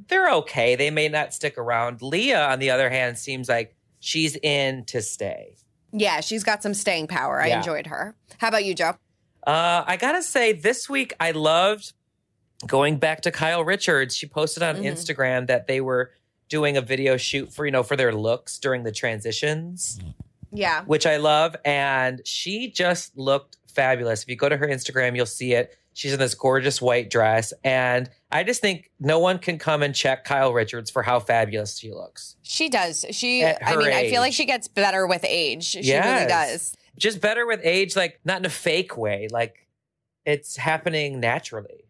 they're 0.07 0.31
okay. 0.35 0.77
They 0.77 0.91
may 0.91 1.09
not 1.09 1.35
stick 1.35 1.59
around. 1.59 2.03
Leah, 2.03 2.47
on 2.49 2.59
the 2.61 2.71
other 2.71 2.89
hand, 2.89 3.19
seems 3.19 3.49
like 3.49 3.75
she's 4.01 4.37
in 4.37 4.85
to 4.87 5.03
stay. 5.03 5.57
Yeah, 5.93 6.21
she's 6.21 6.45
got 6.45 6.63
some 6.63 6.75
staying 6.75 7.09
power. 7.09 7.41
I 7.41 7.49
Yeah. 7.49 7.59
enjoyed 7.59 7.87
her. 7.89 8.15
How 8.39 8.49
about 8.49 8.65
you, 8.65 8.75
Joe? 8.75 8.95
Uh, 9.47 9.83
I 9.87 9.97
gotta 9.97 10.23
say, 10.23 10.53
this 10.53 10.89
week 10.89 11.15
I 11.19 11.31
loved 11.33 11.93
going 12.67 12.99
back 12.99 13.23
to 13.23 13.31
Kyle 13.31 13.65
Richards. 13.65 14.15
She 14.17 14.27
posted 14.27 14.63
on 14.63 14.77
Mhm. 14.77 14.85
Instagram 14.93 15.47
that 15.47 15.67
they 15.67 15.81
were 15.81 16.13
doing 16.49 16.77
a 16.77 16.81
video 16.81 17.17
shoot 17.17 17.53
for 17.53 17.65
you 17.67 17.71
know 17.73 17.83
for 17.83 17.97
their 17.97 18.13
looks 18.13 18.59
during 18.59 18.83
the 18.83 18.93
transitions, 18.93 19.99
Yeah. 20.53 20.83
which 20.85 21.07
I 21.07 21.17
love, 21.19 21.57
and 21.65 22.21
she 22.25 22.71
just 22.71 23.17
looked 23.17 23.57
fabulous. 23.73 24.23
If 24.23 24.29
you 24.29 24.37
go 24.37 24.49
to 24.49 24.57
her 24.57 24.67
Instagram, 24.67 25.15
you'll 25.17 25.27
see 25.27 25.53
it. 25.55 25.77
She's 25.99 26.13
in 26.13 26.21
this 26.21 26.37
gorgeous 26.37 26.81
white 26.81 27.11
dress, 27.11 27.53
and 27.65 28.09
I 28.31 28.45
just 28.45 28.61
think 28.61 28.89
no 29.01 29.19
one 29.19 29.41
can 29.41 29.59
come 29.59 29.83
and 29.83 29.93
check 29.93 30.25
Kyle 30.25 30.53
Richards 30.53 30.93
for 30.93 31.03
how 31.03 31.19
fabulous 31.19 31.77
she 31.77 31.91
looks. 31.91 32.37
She 32.45 32.69
does. 32.69 33.05
She, 33.11 33.45
I 33.45 33.75
mean, 33.75 33.93
I 33.93 34.09
feel 34.09 34.21
like 34.21 34.33
she 34.33 34.45
gets 34.45 34.69
better 34.69 35.09
with 35.09 35.25
age. 35.25 35.65
She 35.65 35.79
really 35.79 36.27
does. 36.29 36.77
Just 36.97 37.21
better 37.21 37.49
with 37.49 37.59
age, 37.65 37.97
like 37.97 38.21
not 38.25 38.39
in 38.39 38.47
a 38.47 38.49
fake 38.49 38.97
way, 38.97 39.27
like 39.33 39.67
it's 40.25 40.57
happening 40.57 41.19
naturally. 41.19 41.89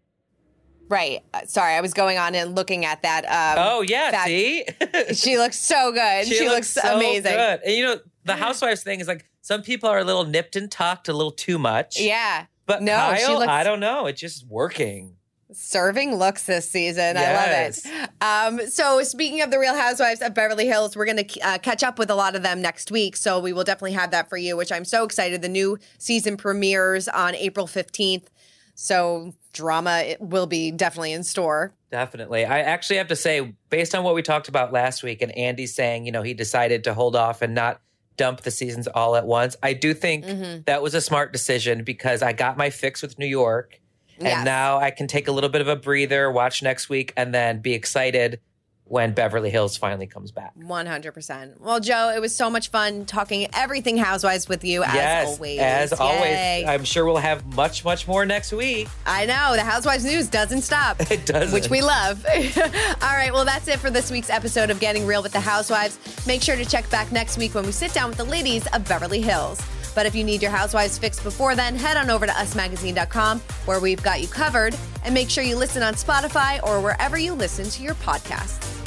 Right. 0.88 1.22
Uh, 1.34 1.44
sorry, 1.44 1.74
I 1.74 1.82
was 1.82 1.92
going 1.92 2.16
on 2.16 2.34
and 2.34 2.54
looking 2.54 2.86
at 2.86 3.02
that. 3.02 3.26
Um, 3.26 3.62
oh 3.62 3.82
yeah, 3.82 4.24
see, 4.24 4.64
she 5.12 5.36
looks 5.36 5.58
so 5.58 5.92
good. 5.92 6.26
She, 6.26 6.48
looks, 6.48 6.68
so 6.68 6.96
amazing. 6.96 7.34
good. 7.34 7.60
And 7.62 7.74
you 7.74 7.84
know, 7.84 7.98
the 8.24 8.36
housewives 8.36 8.82
thing 8.82 9.00
is 9.00 9.06
like 9.06 9.26
some 9.42 9.60
people 9.60 9.90
are 9.90 9.98
a 9.98 10.04
little 10.04 10.24
nipped 10.24 10.56
and 10.56 10.70
tucked, 10.70 11.10
a 11.10 11.12
little 11.12 11.30
too 11.30 11.58
much. 11.58 12.00
Yeah. 12.00 12.46
But 12.68 12.82
No, 12.82 12.92
Kyle, 12.92 13.38
looks- 13.38 13.48
I 13.48 13.64
don't 13.64 13.80
know. 13.80 14.06
It's 14.06 14.20
just 14.20 14.46
working. 14.46 15.16
Serving 15.50 16.14
looks 16.14 16.42
this 16.42 16.70
season. 16.70 17.16
Yes. 17.16 17.86
I 17.86 17.90
love 17.90 18.58
it. 18.60 18.60
Um, 18.60 18.70
so, 18.70 19.02
speaking 19.02 19.40
of 19.40 19.50
the 19.50 19.58
Real 19.58 19.74
Housewives 19.74 20.20
of 20.20 20.34
Beverly 20.34 20.66
Hills, 20.66 20.94
we're 20.94 21.06
going 21.06 21.24
to 21.24 21.40
uh, 21.40 21.56
catch 21.56 21.82
up 21.82 21.98
with 21.98 22.10
a 22.10 22.14
lot 22.14 22.36
of 22.36 22.42
them 22.42 22.60
next 22.60 22.90
week. 22.90 23.16
So, 23.16 23.40
we 23.40 23.54
will 23.54 23.64
definitely 23.64 23.92
have 23.94 24.10
that 24.10 24.28
for 24.28 24.36
you, 24.36 24.58
which 24.58 24.70
I'm 24.70 24.84
so 24.84 25.04
excited. 25.04 25.40
The 25.40 25.48
new 25.48 25.78
season 25.96 26.36
premieres 26.36 27.08
on 27.08 27.34
April 27.34 27.66
15th. 27.66 28.26
So, 28.74 29.32
drama 29.54 30.00
it 30.00 30.20
will 30.20 30.46
be 30.46 30.70
definitely 30.70 31.14
in 31.14 31.24
store. 31.24 31.72
Definitely. 31.90 32.44
I 32.44 32.60
actually 32.60 32.96
have 32.98 33.08
to 33.08 33.16
say, 33.16 33.54
based 33.70 33.94
on 33.94 34.04
what 34.04 34.14
we 34.14 34.20
talked 34.20 34.48
about 34.48 34.74
last 34.74 35.02
week, 35.02 35.22
and 35.22 35.32
Andy 35.38 35.66
saying, 35.66 36.04
you 36.04 36.12
know, 36.12 36.22
he 36.22 36.34
decided 36.34 36.84
to 36.84 36.92
hold 36.92 37.16
off 37.16 37.40
and 37.40 37.54
not 37.54 37.80
dump 38.18 38.42
the 38.42 38.50
seasons 38.50 38.86
all 38.88 39.16
at 39.16 39.26
once. 39.26 39.56
I 39.62 39.72
do 39.72 39.94
think 39.94 40.26
Mhm. 40.26 40.66
that 40.66 40.82
was 40.82 40.92
a 40.94 41.00
smart 41.00 41.32
decision 41.32 41.82
because 41.84 42.22
I 42.22 42.32
got 42.34 42.58
my 42.58 42.68
fix 42.68 43.00
with 43.00 43.18
New 43.18 43.26
York. 43.26 43.80
And 44.18 44.26
Yes. 44.26 44.44
now 44.44 44.78
I 44.78 44.90
can 44.90 45.06
take 45.06 45.28
a 45.28 45.32
little 45.32 45.48
bit 45.48 45.60
of 45.62 45.68
a 45.68 45.76
breather, 45.76 46.30
watch 46.30 46.62
next 46.62 46.88
week, 46.90 47.12
and 47.16 47.32
then 47.34 47.60
be 47.60 47.72
excited 47.72 48.40
when 48.88 49.12
Beverly 49.12 49.50
Hills 49.50 49.76
finally 49.76 50.06
comes 50.06 50.30
back. 50.30 50.56
100%. 50.58 51.60
Well, 51.60 51.78
Joe, 51.80 52.12
it 52.14 52.20
was 52.20 52.34
so 52.34 52.48
much 52.50 52.70
fun 52.70 53.04
talking 53.04 53.46
everything 53.52 53.96
Housewives 53.98 54.48
with 54.48 54.64
you, 54.64 54.82
as 54.82 54.94
yes, 54.94 55.28
always. 55.28 55.58
as 55.58 55.92
always. 55.92 56.64
I'm 56.66 56.84
sure 56.84 57.04
we'll 57.04 57.16
have 57.18 57.44
much, 57.54 57.84
much 57.84 58.08
more 58.08 58.24
next 58.24 58.52
week. 58.52 58.88
I 59.06 59.26
know 59.26 59.54
the 59.54 59.62
Housewives 59.64 60.04
news 60.04 60.28
doesn't 60.28 60.62
stop. 60.62 61.00
It 61.10 61.24
doesn't. 61.24 61.54
Which 61.54 61.70
we 61.70 61.80
love. 61.80 62.24
All 62.28 63.14
right, 63.14 63.30
well, 63.32 63.44
that's 63.46 63.66
it 63.66 63.78
for 63.78 63.90
this 63.90 64.10
week's 64.10 64.28
episode 64.28 64.68
of 64.68 64.78
Getting 64.78 65.06
Real 65.06 65.22
with 65.22 65.32
the 65.32 65.40
Housewives. 65.40 65.98
Make 66.26 66.42
sure 66.42 66.54
to 66.54 66.66
check 66.66 66.88
back 66.90 67.10
next 67.12 67.38
week 67.38 67.54
when 67.54 67.64
we 67.64 67.72
sit 67.72 67.94
down 67.94 68.08
with 68.10 68.18
the 68.18 68.24
ladies 68.24 68.66
of 68.68 68.86
Beverly 68.86 69.22
Hills. 69.22 69.60
But 69.94 70.04
if 70.06 70.14
you 70.14 70.22
need 70.22 70.42
your 70.42 70.50
Housewives 70.50 70.98
fixed 70.98 71.24
before 71.24 71.56
then, 71.56 71.74
head 71.76 71.96
on 71.96 72.10
over 72.10 72.26
to 72.26 72.32
usmagazine.com 72.32 73.40
where 73.64 73.80
we've 73.80 74.02
got 74.02 74.20
you 74.20 74.28
covered. 74.28 74.76
And 75.04 75.14
make 75.14 75.30
sure 75.30 75.42
you 75.42 75.56
listen 75.56 75.82
on 75.82 75.94
Spotify 75.94 76.62
or 76.62 76.80
wherever 76.80 77.18
you 77.18 77.32
listen 77.32 77.68
to 77.70 77.82
your 77.82 77.94
podcasts. 77.94 78.77